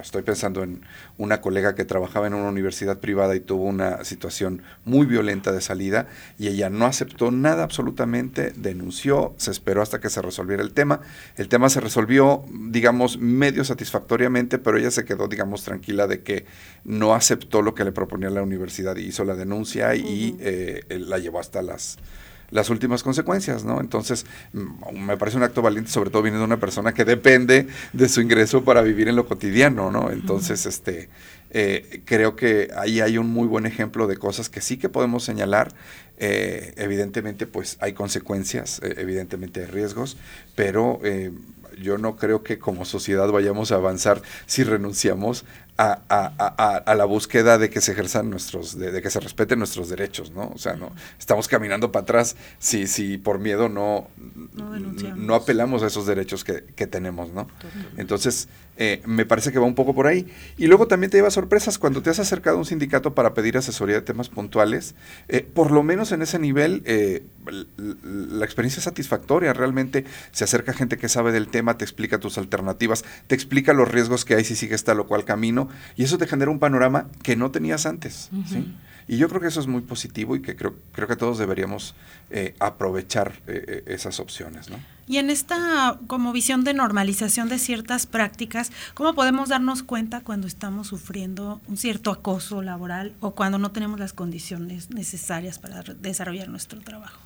Estoy 0.00 0.22
pensando 0.22 0.62
en 0.62 0.82
una 1.18 1.40
colega 1.40 1.74
que 1.74 1.84
trabajaba 1.84 2.26
en 2.26 2.34
una 2.34 2.48
universidad 2.48 2.98
privada 2.98 3.34
y 3.36 3.40
tuvo 3.40 3.64
una 3.64 4.04
situación 4.04 4.62
muy 4.84 5.06
violenta 5.06 5.52
de 5.52 5.60
salida 5.60 6.08
y 6.38 6.48
ella 6.48 6.70
no 6.70 6.86
aceptó 6.86 7.30
nada 7.30 7.62
absolutamente, 7.62 8.52
denunció, 8.56 9.34
se 9.36 9.50
esperó 9.50 9.82
hasta 9.82 10.00
que 10.00 10.10
se 10.10 10.22
resolviera 10.22 10.62
el 10.62 10.72
tema. 10.72 11.00
El 11.36 11.48
tema 11.48 11.68
se 11.68 11.80
resolvió, 11.80 12.44
digamos, 12.50 13.18
medio 13.18 13.64
satisfactoriamente, 13.64 14.58
pero 14.58 14.78
ella 14.78 14.90
se 14.90 15.04
quedó, 15.04 15.28
digamos, 15.28 15.64
tranquila 15.64 16.06
de 16.06 16.22
que 16.22 16.46
no 16.84 17.14
aceptó 17.14 17.62
lo 17.62 17.74
que 17.74 17.84
le 17.84 17.92
proponía 17.92 18.30
la 18.30 18.42
universidad 18.42 18.96
y 18.96 19.06
hizo 19.06 19.24
la 19.24 19.34
denuncia 19.34 19.94
y 19.94 20.36
eh, 20.40 20.84
la 20.88 21.18
llevó 21.18 21.40
hasta 21.40 21.62
las 21.62 21.98
las 22.50 22.70
últimas 22.70 23.02
consecuencias, 23.02 23.64
¿no? 23.64 23.80
Entonces, 23.80 24.26
mm, 24.52 25.04
me 25.04 25.16
parece 25.16 25.36
un 25.36 25.42
acto 25.42 25.62
valiente, 25.62 25.90
sobre 25.90 26.10
todo 26.10 26.22
viniendo 26.22 26.40
de 26.40 26.52
una 26.52 26.60
persona 26.60 26.92
que 26.92 27.04
depende 27.04 27.68
de 27.92 28.08
su 28.08 28.20
ingreso 28.20 28.64
para 28.64 28.82
vivir 28.82 29.08
en 29.08 29.16
lo 29.16 29.26
cotidiano, 29.26 29.90
¿no? 29.90 30.10
Entonces, 30.10 30.66
este, 30.66 31.08
eh, 31.50 32.02
creo 32.04 32.36
que 32.36 32.70
ahí 32.76 33.00
hay 33.00 33.18
un 33.18 33.28
muy 33.28 33.46
buen 33.46 33.66
ejemplo 33.66 34.06
de 34.06 34.16
cosas 34.16 34.48
que 34.48 34.60
sí 34.60 34.76
que 34.76 34.88
podemos 34.88 35.24
señalar. 35.24 35.72
Eh, 36.18 36.74
evidentemente, 36.76 37.46
pues 37.46 37.76
hay 37.80 37.92
consecuencias, 37.92 38.80
eh, 38.82 38.94
evidentemente 38.98 39.60
hay 39.60 39.66
riesgos, 39.66 40.16
pero 40.54 41.00
yo 41.80 41.98
no 41.98 42.16
creo 42.16 42.42
que 42.42 42.58
como 42.58 42.84
sociedad 42.84 43.28
vayamos 43.30 43.72
a 43.72 43.76
avanzar 43.76 44.20
si 44.46 44.64
renunciamos 44.64 45.44
a, 45.82 46.02
a, 46.10 46.76
a, 46.76 46.94
la 46.94 47.06
búsqueda 47.06 47.56
de 47.56 47.70
que 47.70 47.80
se 47.80 47.92
ejerzan 47.92 48.28
nuestros, 48.28 48.78
de, 48.78 49.00
que 49.00 49.08
se 49.08 49.18
respeten 49.18 49.58
nuestros 49.58 49.88
derechos, 49.88 50.30
¿no? 50.30 50.52
O 50.54 50.58
sea, 50.58 50.74
no 50.74 50.92
estamos 51.18 51.48
caminando 51.48 51.90
para 51.90 52.02
atrás 52.02 52.36
si, 52.58 52.86
si 52.86 53.16
por 53.16 53.38
miedo 53.38 53.70
no, 53.70 54.08
no, 55.16 55.34
apelamos 55.34 55.82
a 55.82 55.86
esos 55.86 56.04
derechos 56.04 56.44
que, 56.44 56.64
que 56.76 56.86
tenemos, 56.86 57.32
¿no? 57.32 57.48
Entonces, 57.96 58.48
eh, 58.82 59.02
me 59.04 59.26
parece 59.26 59.52
que 59.52 59.58
va 59.58 59.66
un 59.66 59.74
poco 59.74 59.94
por 59.94 60.06
ahí. 60.06 60.26
Y 60.56 60.66
luego 60.66 60.88
también 60.88 61.10
te 61.10 61.18
lleva 61.18 61.30
sorpresas 61.30 61.78
cuando 61.78 62.00
te 62.00 62.08
has 62.08 62.18
acercado 62.18 62.56
a 62.56 62.60
un 62.60 62.64
sindicato 62.64 63.14
para 63.14 63.34
pedir 63.34 63.58
asesoría 63.58 63.96
de 63.96 64.00
temas 64.00 64.30
puntuales. 64.30 64.94
Eh, 65.28 65.42
por 65.42 65.70
lo 65.70 65.82
menos 65.82 66.12
en 66.12 66.22
ese 66.22 66.38
nivel, 66.38 66.82
eh, 66.86 67.22
la 68.02 68.44
experiencia 68.46 68.78
es 68.78 68.84
satisfactoria. 68.84 69.52
Realmente 69.52 70.06
se 70.32 70.44
acerca 70.44 70.72
gente 70.72 70.96
que 70.96 71.10
sabe 71.10 71.30
del 71.30 71.48
tema, 71.48 71.76
te 71.76 71.84
explica 71.84 72.18
tus 72.18 72.38
alternativas, 72.38 73.04
te 73.26 73.34
explica 73.34 73.74
los 73.74 73.86
riesgos 73.86 74.24
que 74.24 74.34
hay 74.34 74.44
si 74.44 74.56
sigues 74.56 74.82
tal 74.82 75.00
o 75.00 75.06
cual 75.06 75.26
camino. 75.26 75.68
Y 75.96 76.04
eso 76.04 76.16
te 76.16 76.26
genera 76.26 76.50
un 76.50 76.58
panorama 76.58 77.08
que 77.22 77.36
no 77.36 77.50
tenías 77.50 77.84
antes. 77.84 78.30
Y 79.08 79.16
yo 79.16 79.28
creo 79.28 79.40
que 79.40 79.48
eso 79.48 79.60
es 79.60 79.66
muy 79.66 79.82
positivo 79.82 80.36
y 80.36 80.42
que 80.42 80.56
creo, 80.56 80.74
creo 80.92 81.08
que 81.08 81.16
todos 81.16 81.38
deberíamos 81.38 81.94
aprovechar 82.58 83.40
esas 83.86 84.20
opciones. 84.20 84.70
¿no? 84.70 84.76
Y 85.10 85.18
en 85.18 85.28
esta 85.28 85.98
como 86.06 86.32
visión 86.32 86.62
de 86.62 86.72
normalización 86.72 87.48
de 87.48 87.58
ciertas 87.58 88.06
prácticas, 88.06 88.70
¿cómo 88.94 89.12
podemos 89.12 89.48
darnos 89.48 89.82
cuenta 89.82 90.20
cuando 90.20 90.46
estamos 90.46 90.86
sufriendo 90.86 91.60
un 91.66 91.76
cierto 91.76 92.12
acoso 92.12 92.62
laboral 92.62 93.12
o 93.18 93.32
cuando 93.32 93.58
no 93.58 93.72
tenemos 93.72 93.98
las 93.98 94.12
condiciones 94.12 94.90
necesarias 94.90 95.58
para 95.58 95.82
desarrollar 95.82 96.48
nuestro 96.48 96.78
trabajo? 96.80 97.18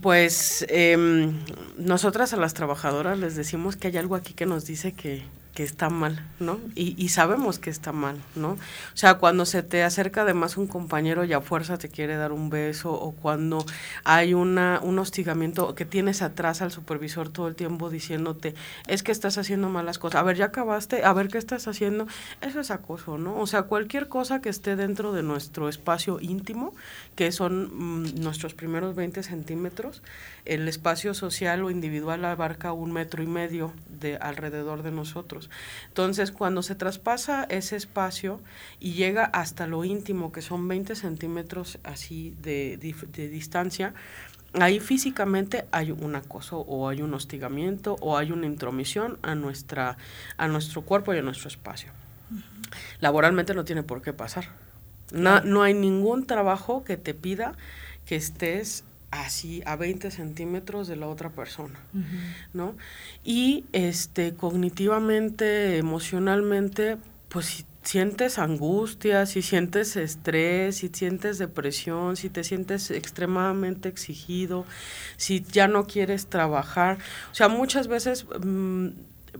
Pues 0.00 0.64
eh, 0.68 1.32
nosotras 1.78 2.32
a 2.32 2.36
las 2.36 2.54
trabajadoras 2.54 3.18
les 3.18 3.34
decimos 3.34 3.74
que 3.74 3.88
hay 3.88 3.96
algo 3.96 4.14
aquí 4.14 4.32
que 4.32 4.46
nos 4.46 4.64
dice 4.64 4.92
que, 4.92 5.24
que 5.54 5.62
está 5.62 5.90
mal, 5.90 6.26
¿no? 6.40 6.58
Y, 6.74 6.94
y, 7.02 7.10
sabemos 7.10 7.58
que 7.58 7.68
está 7.68 7.92
mal, 7.92 8.16
¿no? 8.34 8.52
O 8.52 8.58
sea, 8.94 9.18
cuando 9.18 9.44
se 9.44 9.62
te 9.62 9.82
acerca 9.82 10.22
además 10.22 10.56
un 10.56 10.66
compañero 10.66 11.24
y 11.24 11.32
a 11.34 11.42
fuerza 11.42 11.76
te 11.76 11.90
quiere 11.90 12.16
dar 12.16 12.32
un 12.32 12.48
beso, 12.48 12.92
o 12.92 13.12
cuando 13.12 13.64
hay 14.04 14.32
una, 14.32 14.80
un 14.82 14.98
hostigamiento 14.98 15.74
que 15.74 15.84
tienes 15.84 16.22
atrás 16.22 16.62
al 16.62 16.72
supervisor 16.72 17.28
todo 17.28 17.48
el 17.48 17.54
tiempo 17.54 17.90
diciéndote, 17.90 18.54
es 18.86 19.02
que 19.02 19.12
estás 19.12 19.36
haciendo 19.36 19.68
malas 19.68 19.98
cosas, 19.98 20.20
a 20.20 20.24
ver, 20.24 20.36
ya 20.36 20.46
acabaste, 20.46 21.04
a 21.04 21.12
ver 21.12 21.28
qué 21.28 21.38
estás 21.38 21.68
haciendo, 21.68 22.06
eso 22.40 22.60
es 22.60 22.70
acoso, 22.70 23.18
¿no? 23.18 23.38
O 23.38 23.46
sea, 23.46 23.64
cualquier 23.64 24.08
cosa 24.08 24.40
que 24.40 24.48
esté 24.48 24.74
dentro 24.74 25.12
de 25.12 25.22
nuestro 25.22 25.68
espacio 25.68 26.18
íntimo, 26.20 26.72
que 27.14 27.30
son 27.30 28.04
mm, 28.04 28.20
nuestros 28.22 28.54
primeros 28.54 28.94
20 28.94 29.22
centímetros, 29.22 30.02
el 30.46 30.66
espacio 30.66 31.14
social 31.14 31.62
o 31.62 31.70
individual 31.70 32.24
abarca 32.24 32.72
un 32.72 32.92
metro 32.92 33.22
y 33.22 33.26
medio 33.26 33.72
de 34.00 34.16
alrededor 34.16 34.82
de 34.82 34.90
nosotros. 34.90 35.41
Entonces, 35.88 36.32
cuando 36.32 36.62
se 36.62 36.74
traspasa 36.74 37.44
ese 37.44 37.76
espacio 37.76 38.40
y 38.80 38.92
llega 38.92 39.24
hasta 39.24 39.66
lo 39.66 39.84
íntimo, 39.84 40.32
que 40.32 40.42
son 40.42 40.68
20 40.68 40.94
centímetros 40.94 41.78
así 41.84 42.34
de, 42.42 42.76
de 42.76 43.28
distancia, 43.28 43.94
ahí 44.60 44.80
físicamente 44.80 45.66
hay 45.72 45.90
un 45.90 46.14
acoso 46.14 46.58
o 46.58 46.88
hay 46.88 47.02
un 47.02 47.14
hostigamiento 47.14 47.96
o 48.00 48.18
hay 48.18 48.32
una 48.32 48.46
intromisión 48.46 49.18
a, 49.22 49.34
nuestra, 49.34 49.96
a 50.36 50.48
nuestro 50.48 50.82
cuerpo 50.82 51.14
y 51.14 51.18
a 51.18 51.22
nuestro 51.22 51.48
espacio. 51.48 51.90
Laboralmente 53.00 53.54
no 53.54 53.64
tiene 53.64 53.82
por 53.82 54.02
qué 54.02 54.12
pasar. 54.12 54.48
No, 55.12 55.40
no 55.40 55.62
hay 55.62 55.74
ningún 55.74 56.26
trabajo 56.26 56.84
que 56.84 56.96
te 56.96 57.14
pida 57.14 57.54
que 58.06 58.16
estés 58.16 58.84
así 59.12 59.62
a 59.66 59.76
20 59.76 60.10
centímetros 60.10 60.88
de 60.88 60.96
la 60.96 61.06
otra 61.06 61.30
persona, 61.30 61.78
¿no? 62.52 62.74
Y 63.22 63.66
este, 63.72 64.34
cognitivamente, 64.34 65.76
emocionalmente, 65.76 66.96
pues 67.28 67.46
si 67.46 67.66
sientes 67.82 68.38
angustia, 68.38 69.26
si 69.26 69.42
sientes 69.42 69.96
estrés, 69.96 70.78
si 70.78 70.88
sientes 70.88 71.38
depresión, 71.38 72.16
si 72.16 72.30
te 72.30 72.42
sientes 72.42 72.90
extremadamente 72.90 73.90
exigido, 73.90 74.64
si 75.18 75.42
ya 75.42 75.68
no 75.68 75.86
quieres 75.86 76.26
trabajar, 76.26 76.98
o 77.30 77.34
sea, 77.34 77.48
muchas 77.48 77.86
veces... 77.88 78.26
Mm, 78.42 78.88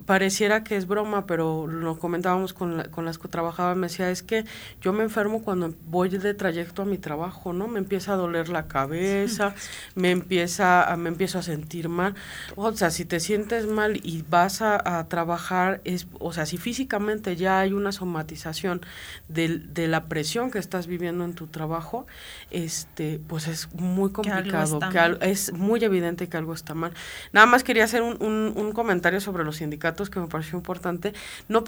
pareciera 0.07 0.65
que 0.65 0.77
es 0.77 0.87
broma, 0.87 1.27
pero 1.27 1.67
lo 1.67 1.99
comentábamos 1.99 2.53
con, 2.53 2.83
con 2.91 3.05
las 3.05 3.19
que 3.19 3.29
trabajaba, 3.29 3.75
me 3.75 3.87
decía, 3.87 4.11
es 4.11 4.23
que 4.23 4.45
yo 4.81 4.93
me 4.93 5.03
enfermo 5.03 5.43
cuando 5.43 5.75
voy 5.87 6.09
de 6.09 6.35
trayecto 6.35 6.83
a 6.83 6.85
mi 6.85 6.99
trabajo, 6.99 7.53
¿no? 7.53 7.69
Me 7.69 7.79
empieza 7.79 8.15
a 8.15 8.17
doler 8.17 8.49
la 8.49 8.67
cabeza, 8.67 9.55
me 9.95 10.11
empieza 10.11 10.91
a, 10.91 10.97
me 10.97 11.09
empiezo 11.09 11.39
a 11.39 11.43
sentir 11.43 11.89
mal. 11.89 12.15
O 12.57 12.73
sea, 12.73 12.91
si 12.91 13.05
te 13.05 13.21
sientes 13.21 13.67
mal 13.67 14.01
y 14.03 14.25
vas 14.29 14.63
a, 14.63 15.07
trabajar, 15.09 15.81
es, 15.85 16.07
o 16.19 16.33
sea, 16.33 16.47
si 16.47 16.59
físicamente 16.59 17.37
ya 17.37 17.61
hay 17.61 17.73
una 17.73 17.93
somatización 17.93 18.81
de, 19.29 19.59
de, 19.59 19.89
la 19.89 20.05
presión 20.05 20.51
que 20.51 20.59
estás 20.59 20.87
viviendo 20.87 21.25
en 21.25 21.35
tu 21.35 21.47
trabajo, 21.47 22.07
este, 22.51 23.21
pues 23.27 23.49
es 23.49 23.73
muy 23.75 24.11
complicado, 24.11 24.79
que, 24.91 25.31
es 25.31 25.53
muy 25.53 25.83
evidente 25.85 26.29
que 26.29 26.37
algo 26.37 26.55
está 26.55 26.75
mal. 26.75 26.93
Nada 27.33 27.47
más 27.47 27.65
quería 27.65 27.85
hacer 27.85 28.03
un, 28.03 28.17
un, 28.23 28.53
un 28.57 28.73
comentario 28.73 29.21
sobre 29.21 29.45
los 29.45 29.57
sindicatos 29.57 29.92
que 30.11 30.21
me 30.21 30.27
pareció 30.27 30.59
importante. 30.59 31.13
No, 31.49 31.65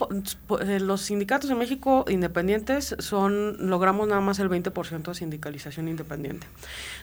eh, 0.60 0.80
los 0.80 1.02
sindicatos 1.02 1.50
en 1.50 1.58
México 1.58 2.04
independientes 2.08 2.96
son, 2.98 3.68
logramos 3.68 4.08
nada 4.08 4.20
más 4.20 4.38
el 4.38 4.48
20% 4.48 5.02
de 5.02 5.14
sindicalización 5.14 5.88
independiente. 5.88 6.46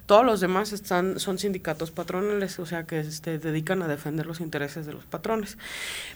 Todos 0.05 0.25
los 0.25 0.39
demás 0.39 0.73
están, 0.73 1.19
son 1.19 1.37
sindicatos 1.37 1.91
patronales, 1.91 2.59
o 2.59 2.65
sea 2.65 2.85
que 2.85 3.03
se 3.03 3.09
este, 3.09 3.39
dedican 3.39 3.81
a 3.81 3.87
defender 3.87 4.25
los 4.25 4.41
intereses 4.41 4.85
de 4.85 4.93
los 4.93 5.05
patrones. 5.05 5.57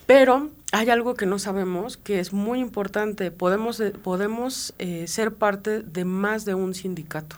Pero 0.06 0.49
hay 0.72 0.89
algo 0.89 1.16
que 1.16 1.26
no 1.26 1.39
sabemos 1.39 1.97
que 1.97 2.20
es 2.20 2.34
muy 2.34 2.60
importante. 2.60 3.32
Podemos, 3.32 3.80
eh, 3.80 3.91
podemos 3.91 4.74
eh, 4.80 5.08
ser 5.08 5.34
parte 5.34 5.82
de 5.82 6.06
más 6.06 6.45
de 6.45 6.56
un 6.56 6.74
sindicato. 6.74 7.38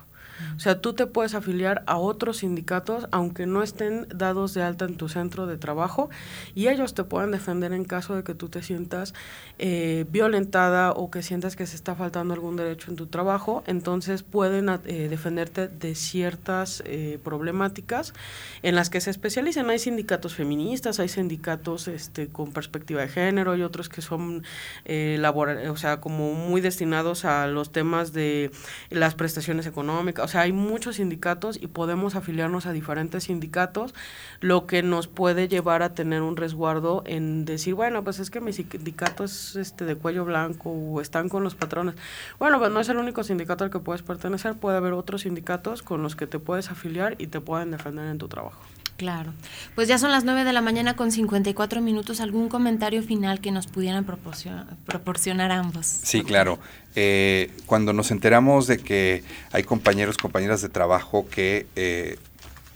O 0.55 0.59
sea, 0.59 0.81
tú 0.81 0.93
te 0.93 1.05
puedes 1.05 1.33
afiliar 1.33 1.83
a 1.85 1.97
otros 1.97 2.37
sindicatos 2.37 3.07
aunque 3.11 3.45
no 3.45 3.63
estén 3.63 4.07
dados 4.13 4.53
de 4.53 4.63
alta 4.63 4.85
en 4.85 4.95
tu 4.95 5.09
centro 5.09 5.47
de 5.47 5.57
trabajo 5.57 6.09
y 6.55 6.67
ellos 6.67 6.93
te 6.93 7.03
pueden 7.03 7.31
defender 7.31 7.73
en 7.73 7.85
caso 7.85 8.15
de 8.15 8.23
que 8.23 8.33
tú 8.33 8.49
te 8.49 8.61
sientas 8.61 9.13
eh, 9.59 10.05
violentada 10.09 10.91
o 10.91 11.09
que 11.09 11.23
sientas 11.23 11.55
que 11.55 11.65
se 11.65 11.75
está 11.75 11.95
faltando 11.95 12.33
algún 12.33 12.55
derecho 12.55 12.91
en 12.91 12.97
tu 12.97 13.07
trabajo. 13.07 13.63
Entonces 13.67 14.23
pueden 14.23 14.69
eh, 14.69 15.07
defenderte 15.09 15.67
de 15.67 15.95
ciertas 15.95 16.83
eh, 16.85 17.19
problemáticas 17.23 18.13
en 18.63 18.75
las 18.75 18.89
que 18.89 19.01
se 19.01 19.09
especializan. 19.09 19.69
Hay 19.69 19.79
sindicatos 19.79 20.35
feministas, 20.35 20.99
hay 20.99 21.09
sindicatos 21.09 21.87
este, 21.87 22.27
con 22.27 22.51
perspectiva 22.51 23.01
de 23.01 23.07
género 23.07 23.55
y 23.55 23.63
otros 23.63 23.89
que 23.89 24.01
son 24.01 24.43
laboral, 24.85 25.69
o 25.69 25.77
sea, 25.77 25.99
como 25.99 26.33
muy 26.33 26.61
destinados 26.61 27.25
a 27.25 27.47
los 27.47 27.71
temas 27.71 28.13
de 28.13 28.51
las 28.89 29.15
prestaciones 29.15 29.67
económicas. 29.67 30.26
O 30.27 30.29
sea, 30.29 30.41
hay 30.41 30.51
muchos 30.51 30.97
sindicatos 30.97 31.57
y 31.57 31.67
podemos 31.67 32.15
afiliarnos 32.15 32.65
a 32.65 32.73
diferentes 32.73 33.23
sindicatos, 33.23 33.95
lo 34.41 34.67
que 34.67 34.83
nos 34.83 35.07
puede 35.07 35.47
llevar 35.47 35.83
a 35.83 35.93
tener 35.93 36.21
un 36.21 36.35
resguardo 36.35 37.01
en 37.05 37.45
decir, 37.45 37.75
bueno, 37.75 38.03
pues 38.03 38.19
es 38.19 38.29
que 38.29 38.41
mi 38.41 38.51
sindicato 38.51 39.23
es 39.23 39.55
este 39.55 39.85
de 39.85 39.95
cuello 39.95 40.25
blanco 40.25 40.69
o 40.69 40.99
están 40.99 41.29
con 41.29 41.45
los 41.45 41.55
patrones. 41.55 41.95
Bueno, 42.39 42.59
pues 42.59 42.69
no 42.71 42.81
es 42.81 42.89
el 42.89 42.97
único 42.97 43.23
sindicato 43.23 43.63
al 43.63 43.69
que 43.69 43.79
puedes 43.79 44.01
pertenecer, 44.01 44.55
puede 44.55 44.75
haber 44.75 44.91
otros 44.91 45.21
sindicatos 45.21 45.81
con 45.81 46.03
los 46.03 46.17
que 46.17 46.27
te 46.27 46.39
puedes 46.39 46.71
afiliar 46.71 47.15
y 47.19 47.27
te 47.27 47.39
pueden 47.39 47.71
defender 47.71 48.07
en 48.07 48.17
tu 48.17 48.27
trabajo. 48.27 48.59
Claro. 48.97 49.31
Pues 49.75 49.87
ya 49.87 49.99
son 49.99 50.11
las 50.11 50.23
9 50.23 50.43
de 50.43 50.53
la 50.53 50.61
mañana 50.61 50.95
con 50.95 51.11
54 51.11 51.81
minutos. 51.81 52.19
¿Algún 52.19 52.49
comentario 52.49 53.03
final 53.03 53.39
que 53.39 53.51
nos 53.51 53.67
pudieran 53.67 54.05
proporcionar, 54.05 55.51
ambos? 55.51 55.85
Sí, 55.85 56.23
claro. 56.23 56.59
Eh, 56.95 57.51
cuando 57.67 57.93
nos 57.93 58.09
enteramos 58.09 58.65
de 58.65 58.79
que 58.79 59.23
hay 59.51 59.63
compañeros, 59.63 60.17
compañeras 60.17 60.63
de 60.63 60.69
trabajo 60.69 61.27
que, 61.29 61.67
eh, 61.75 62.17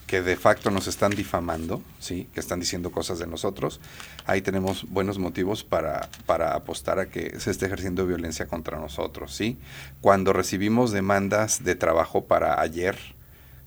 que 0.06 0.22
de 0.22 0.36
facto 0.36 0.70
nos 0.70 0.86
están 0.86 1.10
difamando, 1.10 1.82
¿sí? 2.00 2.28
que 2.36 2.40
están 2.40 2.60
diciendo 2.60 2.92
cosas 2.92 3.18
de 3.18 3.26
nosotros, 3.26 3.82
ahí 4.28 4.44
tenemos 4.44 4.88
buenos 4.90 5.18
motivos 5.18 5.64
para, 5.64 6.08
para 6.28 6.54
apostar 6.54 7.00
a 7.00 7.10
que 7.10 7.40
se 7.40 7.50
esté 7.50 7.66
ejerciendo 7.66 8.06
violencia 8.06 8.46
contra 8.46 8.78
nosotros. 8.78 9.34
¿sí? 9.34 9.58
Cuando 10.02 10.34
recibimos 10.34 10.92
demandas 10.92 11.64
de 11.64 11.74
trabajo 11.74 12.26
para 12.26 12.62
ayer, 12.62 12.96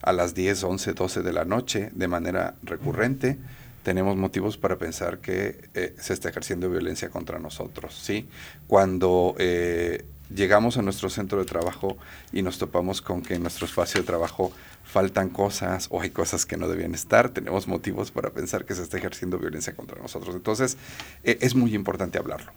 a 0.05 0.12
las 0.12 0.34
10, 0.34 0.64
11, 0.64 0.92
12 0.92 1.22
de 1.22 1.32
la 1.32 1.44
noche 1.44 1.90
de 1.94 2.09
manera 2.09 2.55
recurrente, 2.62 3.38
tenemos 3.82 4.16
motivos 4.16 4.57
para 4.57 4.76
pensar 4.76 5.18
que 5.18 5.68
eh, 5.74 5.94
se 5.98 6.12
está 6.12 6.28
ejerciendo 6.28 6.70
violencia 6.70 7.11
contra 7.11 7.38
nosotros. 7.38 7.94
¿sí? 7.94 8.28
Cuando 8.66 9.34
eh, 9.38 10.05
llegamos 10.34 10.76
a 10.76 10.82
nuestro 10.82 11.11
centro 11.11 11.38
de 11.38 11.44
trabajo 11.44 11.96
y 12.32 12.42
nos 12.42 12.59
topamos 12.59 13.02
con 13.02 13.22
que 13.22 13.34
en 13.34 13.42
nuestro 13.42 13.66
espacio 13.66 14.00
de 14.00 14.07
trabajo 14.07 14.52
faltan 14.84 15.30
cosas 15.30 15.88
o 15.90 16.00
hay 16.00 16.11
cosas 16.11 16.46
que 16.46 16.57
no 16.57 16.68
debían 16.68 16.94
estar, 16.94 17.30
tenemos 17.30 17.66
motivos 17.66 18.11
para 18.11 18.30
pensar 18.30 18.64
que 18.64 18.74
se 18.74 18.82
está 18.82 18.98
ejerciendo 18.98 19.38
violencia 19.38 19.74
contra 19.74 20.00
nosotros. 20.00 20.34
Entonces, 20.34 20.76
eh, 21.22 21.38
es 21.40 21.55
muy 21.55 21.74
importante 21.74 22.18
hablarlo, 22.18 22.52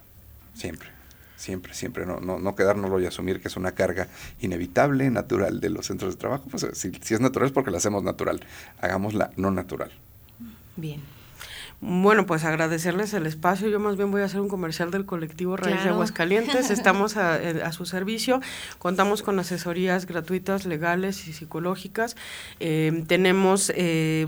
siempre 0.54 0.97
siempre, 1.38 1.72
siempre, 1.72 2.04
no, 2.04 2.20
no, 2.20 2.38
no 2.38 2.54
quedárnoslo 2.54 3.00
y 3.00 3.06
asumir 3.06 3.40
que 3.40 3.48
es 3.48 3.56
una 3.56 3.72
carga 3.72 4.08
inevitable, 4.40 5.08
natural 5.10 5.60
de 5.60 5.70
los 5.70 5.86
centros 5.86 6.14
de 6.14 6.18
trabajo. 6.18 6.44
Pues 6.50 6.66
si, 6.74 6.92
si 7.00 7.14
es 7.14 7.20
natural 7.20 7.46
es 7.46 7.52
porque 7.52 7.70
la 7.70 7.78
hacemos 7.78 8.02
natural, 8.02 8.40
hagámosla 8.80 9.30
no 9.36 9.50
natural. 9.50 9.92
Bien. 10.76 11.17
Bueno, 11.80 12.26
pues 12.26 12.44
agradecerles 12.44 13.14
el 13.14 13.24
espacio. 13.26 13.68
Yo 13.68 13.78
más 13.78 13.96
bien 13.96 14.10
voy 14.10 14.22
a 14.22 14.24
hacer 14.24 14.40
un 14.40 14.48
comercial 14.48 14.90
del 14.90 15.06
colectivo 15.06 15.56
Raíz 15.56 15.84
de. 15.84 15.90
Aguascalientes. 15.90 16.70
Estamos 16.72 17.16
a, 17.16 17.40
eh, 17.40 17.62
a 17.62 17.70
su 17.70 17.86
servicio. 17.86 18.40
Contamos 18.78 19.22
con 19.22 19.38
asesorías 19.38 20.04
gratuitas, 20.04 20.66
legales 20.66 21.28
y 21.28 21.32
psicológicas. 21.32 22.16
Eh, 22.58 23.04
tenemos 23.06 23.72
eh, 23.76 24.26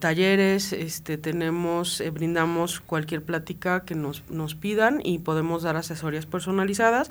talleres, 0.00 0.72
este, 0.72 1.18
tenemos, 1.18 2.00
eh, 2.00 2.10
brindamos 2.10 2.80
cualquier 2.80 3.22
plática 3.22 3.84
que 3.84 3.94
nos, 3.94 4.28
nos 4.28 4.56
pidan 4.56 5.00
y 5.04 5.20
podemos 5.20 5.62
dar 5.62 5.76
asesorías 5.76 6.26
personalizadas. 6.26 7.06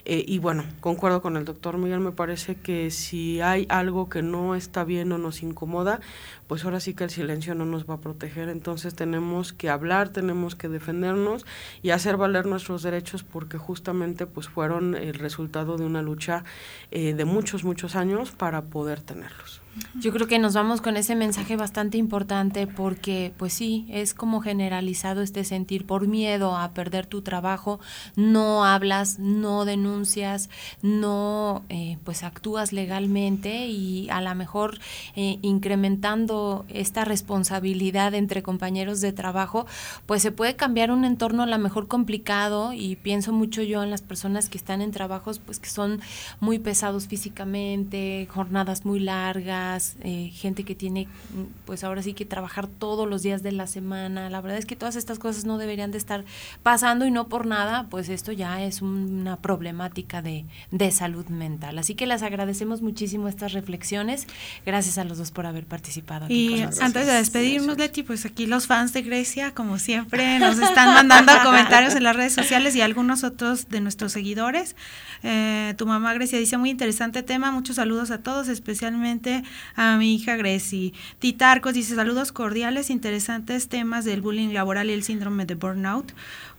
Eh, 0.05 0.23
y 0.27 0.39
bueno, 0.39 0.63
concuerdo 0.79 1.21
con 1.21 1.37
el 1.37 1.45
doctor 1.45 1.77
Miguel, 1.77 1.99
me 1.99 2.11
parece 2.11 2.55
que 2.55 2.91
si 2.91 3.41
hay 3.41 3.65
algo 3.69 4.09
que 4.09 4.21
no 4.21 4.55
está 4.55 4.83
bien 4.83 5.11
o 5.11 5.17
nos 5.17 5.41
incomoda, 5.41 5.99
pues 6.47 6.63
ahora 6.63 6.79
sí 6.79 6.93
que 6.93 7.05
el 7.05 7.09
silencio 7.09 7.55
no 7.55 7.65
nos 7.65 7.89
va 7.89 7.95
a 7.95 8.01
proteger. 8.01 8.49
Entonces 8.49 8.93
tenemos 8.93 9.53
que 9.53 9.69
hablar, 9.69 10.09
tenemos 10.09 10.55
que 10.55 10.69
defendernos 10.69 11.45
y 11.81 11.89
hacer 11.89 12.17
valer 12.17 12.45
nuestros 12.45 12.83
derechos 12.83 13.23
porque 13.23 13.57
justamente 13.57 14.27
pues 14.27 14.47
fueron 14.47 14.95
el 14.95 15.15
resultado 15.15 15.77
de 15.77 15.85
una 15.85 16.01
lucha 16.01 16.43
eh, 16.91 17.13
de 17.13 17.25
muchos, 17.25 17.63
muchos 17.63 17.95
años 17.95 18.31
para 18.31 18.63
poder 18.63 19.01
tenerlos. 19.01 19.60
Yo 19.95 20.11
creo 20.11 20.27
que 20.27 20.37
nos 20.37 20.53
vamos 20.53 20.81
con 20.81 20.97
ese 20.97 21.15
mensaje 21.15 21.55
bastante 21.55 21.97
importante 21.97 22.67
porque, 22.67 23.33
pues 23.37 23.53
sí, 23.53 23.85
es 23.89 24.13
como 24.13 24.41
generalizado 24.41 25.21
este 25.21 25.45
sentir 25.45 25.85
por 25.85 26.07
miedo 26.07 26.57
a 26.57 26.73
perder 26.73 27.05
tu 27.05 27.21
trabajo, 27.21 27.79
no 28.17 28.65
hablas, 28.65 29.17
no 29.19 29.63
denuncias, 29.63 30.49
no, 30.81 31.63
eh, 31.69 31.97
pues 32.03 32.23
actúas 32.23 32.73
legalmente 32.73 33.67
y 33.67 34.09
a 34.09 34.19
lo 34.19 34.35
mejor 34.35 34.79
eh, 35.15 35.39
incrementando 35.41 36.65
esta 36.67 37.05
responsabilidad 37.05 38.13
entre 38.13 38.43
compañeros 38.43 38.99
de 38.99 39.13
trabajo, 39.13 39.67
pues 40.05 40.21
se 40.21 40.31
puede 40.31 40.57
cambiar 40.57 40.91
un 40.91 41.05
entorno 41.05 41.43
a 41.43 41.47
lo 41.47 41.57
mejor 41.59 41.87
complicado 41.87 42.73
y 42.73 42.97
pienso 42.97 43.31
mucho 43.31 43.61
yo 43.61 43.83
en 43.83 43.89
las 43.89 44.01
personas 44.01 44.49
que 44.49 44.57
están 44.57 44.81
en 44.81 44.91
trabajos, 44.91 45.39
pues 45.39 45.59
que 45.59 45.69
son 45.69 46.01
muy 46.41 46.59
pesados 46.59 47.07
físicamente, 47.07 48.27
jornadas 48.29 48.83
muy 48.83 48.99
largas 48.99 49.60
eh, 50.01 50.31
gente 50.33 50.63
que 50.63 50.75
tiene, 50.75 51.07
mm, 51.33 51.65
pues 51.65 51.83
ahora 51.83 52.01
sí 52.03 52.13
que 52.13 52.25
trabajar 52.25 52.67
todos 52.67 53.07
los 53.07 53.23
días 53.23 53.43
de 53.43 53.51
la 53.51 53.67
semana. 53.67 54.29
La 54.29 54.41
verdad 54.41 54.57
es 54.57 54.65
que 54.65 54.75
todas 54.75 54.95
estas 54.95 55.19
cosas 55.19 55.45
no 55.45 55.57
deberían 55.57 55.91
de 55.91 55.97
estar 55.97 56.25
pasando 56.63 57.05
y 57.05 57.11
no 57.11 57.27
por 57.27 57.45
nada, 57.45 57.87
pues 57.89 58.09
esto 58.09 58.31
ya 58.31 58.63
es 58.63 58.81
una 58.81 59.37
problemática 59.37 60.21
de, 60.21 60.45
de 60.71 60.91
salud 60.91 61.25
mental. 61.27 61.77
Así 61.77 61.95
que 61.95 62.07
les 62.07 62.23
agradecemos 62.23 62.81
muchísimo 62.81 63.27
estas 63.27 63.53
reflexiones. 63.53 64.27
Gracias 64.65 64.97
a 64.97 65.03
los 65.03 65.17
dos 65.17 65.31
por 65.31 65.45
haber 65.45 65.65
participado. 65.65 66.25
aquí 66.25 66.33
Y 66.33 66.49
con 66.49 66.59
nosotros. 66.59 66.81
antes 66.81 67.07
de 67.07 67.13
despedirnos, 67.13 67.77
Leti, 67.77 68.03
pues 68.03 68.25
aquí 68.25 68.45
los 68.45 68.67
fans 68.67 68.93
de 68.93 69.01
Grecia, 69.01 69.53
como 69.53 69.79
siempre, 69.79 70.39
nos 70.39 70.59
están 70.59 70.93
mandando 70.93 71.31
comentarios 71.43 71.95
en 71.95 72.03
las 72.03 72.15
redes 72.15 72.33
sociales 72.33 72.75
y 72.75 72.81
algunos 72.81 73.23
otros 73.23 73.69
de 73.69 73.81
nuestros 73.81 74.11
seguidores. 74.11 74.75
Eh, 75.23 75.75
tu 75.77 75.85
mamá 75.85 76.13
Grecia 76.13 76.39
dice, 76.39 76.57
muy 76.57 76.69
interesante 76.69 77.23
tema, 77.23 77.51
muchos 77.51 77.75
saludos 77.75 78.11
a 78.11 78.19
todos, 78.19 78.47
especialmente 78.47 79.43
a 79.75 79.97
mi 79.97 80.15
hija 80.15 80.35
Greci. 80.35 80.93
Titarcos 81.19 81.73
dice, 81.73 81.95
saludos 81.95 82.31
cordiales, 82.31 82.89
interesantes 82.89 83.67
temas 83.67 84.05
del 84.05 84.21
bullying 84.21 84.53
laboral 84.53 84.89
y 84.89 84.93
el 84.93 85.03
síndrome 85.03 85.45
de 85.45 85.55
burnout, 85.55 86.11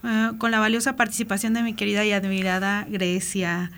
eh, 0.05 0.31
con 0.39 0.51
la 0.51 0.61
valiosa 0.61 0.97
participación 0.97 1.55
de 1.55 1.63
mi 1.63 1.75
querida 1.75 2.05
y 2.05 2.13
admirada 2.13 2.87
Grecia. 2.89 3.71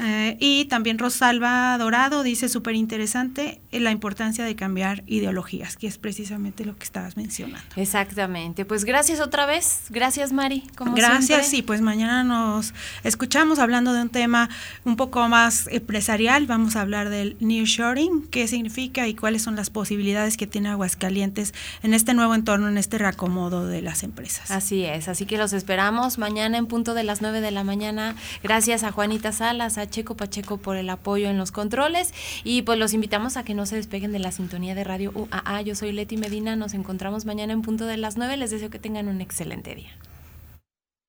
Eh, 0.00 0.36
y 0.40 0.64
también 0.66 0.98
Rosalba 0.98 1.76
Dorado 1.78 2.22
dice 2.22 2.48
súper 2.48 2.74
interesante 2.74 3.60
eh, 3.70 3.80
la 3.80 3.90
importancia 3.90 4.44
de 4.44 4.56
cambiar 4.56 5.02
ideologías, 5.06 5.76
que 5.76 5.86
es 5.86 5.98
precisamente 5.98 6.64
lo 6.64 6.76
que 6.78 6.84
estabas 6.84 7.16
mencionando. 7.16 7.66
Exactamente. 7.76 8.64
Pues 8.64 8.84
gracias 8.84 9.20
otra 9.20 9.46
vez. 9.46 9.84
Gracias, 9.90 10.32
Mari. 10.32 10.64
Como 10.76 10.94
Gracias, 10.94 11.46
siempre. 11.46 11.58
y 11.58 11.62
pues 11.62 11.80
mañana 11.82 12.24
nos 12.24 12.72
escuchamos 13.04 13.58
hablando 13.58 13.92
de 13.92 14.02
un 14.02 14.08
tema 14.08 14.48
un 14.84 14.96
poco 14.96 15.28
más 15.28 15.66
empresarial. 15.70 16.46
Vamos 16.46 16.76
a 16.76 16.80
hablar 16.80 17.10
del 17.10 17.36
nearshoring, 17.40 18.26
qué 18.28 18.48
significa 18.48 19.06
y 19.06 19.14
cuáles 19.14 19.42
son 19.42 19.56
las 19.56 19.68
posibilidades 19.68 20.36
que 20.36 20.46
tiene 20.46 20.70
Aguascalientes 20.70 21.52
en 21.82 21.92
este 21.92 22.14
nuevo 22.14 22.34
entorno, 22.34 22.68
en 22.68 22.78
este 22.78 22.96
reacomodo 22.96 23.66
de 23.66 23.82
las 23.82 24.02
empresas. 24.02 24.50
Así 24.50 24.84
es, 24.84 25.08
así 25.08 25.26
que 25.26 25.36
los 25.36 25.52
esperamos 25.52 26.16
mañana 26.16 26.56
en 26.56 26.66
punto 26.66 26.94
de 26.94 27.04
las 27.04 27.20
9 27.20 27.40
de 27.40 27.50
la 27.50 27.64
mañana. 27.64 28.14
Gracias 28.42 28.82
a 28.84 28.92
Juanita 28.92 29.32
Salas, 29.32 29.76
a 29.76 29.89
Checo 29.90 30.16
Pacheco 30.16 30.56
por 30.56 30.76
el 30.76 30.88
apoyo 30.88 31.28
en 31.28 31.36
los 31.36 31.52
controles 31.52 32.14
y 32.44 32.62
pues 32.62 32.78
los 32.78 32.94
invitamos 32.94 33.36
a 33.36 33.44
que 33.44 33.54
no 33.54 33.66
se 33.66 33.76
despeguen 33.76 34.12
de 34.12 34.20
la 34.20 34.32
sintonía 34.32 34.74
de 34.74 34.84
Radio 34.84 35.12
UAA. 35.14 35.62
Yo 35.62 35.74
soy 35.74 35.92
Leti 35.92 36.16
Medina, 36.16 36.56
nos 36.56 36.72
encontramos 36.74 37.26
mañana 37.26 37.52
en 37.52 37.62
punto 37.62 37.86
de 37.86 37.96
las 37.96 38.16
9. 38.16 38.36
Les 38.36 38.50
deseo 38.50 38.70
que 38.70 38.78
tengan 38.78 39.08
un 39.08 39.20
excelente 39.20 39.74
día. 39.74 39.90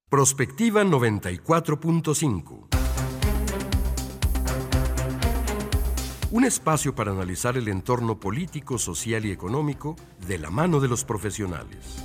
Prospectiva 0.10 0.84
94.5. 0.84 2.68
Un 6.32 6.46
espacio 6.46 6.96
para 6.96 7.12
analizar 7.12 7.58
el 7.58 7.68
entorno 7.68 8.18
político, 8.18 8.78
social 8.78 9.26
y 9.26 9.32
económico 9.32 9.98
de 10.28 10.38
la 10.38 10.50
mano 10.50 10.80
de 10.80 10.88
los 10.88 11.04
profesionales. 11.04 11.98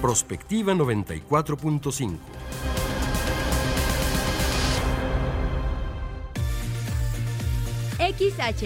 Prospectiva 0.00 0.72
94.5. 0.72 2.18
XH 8.18 8.60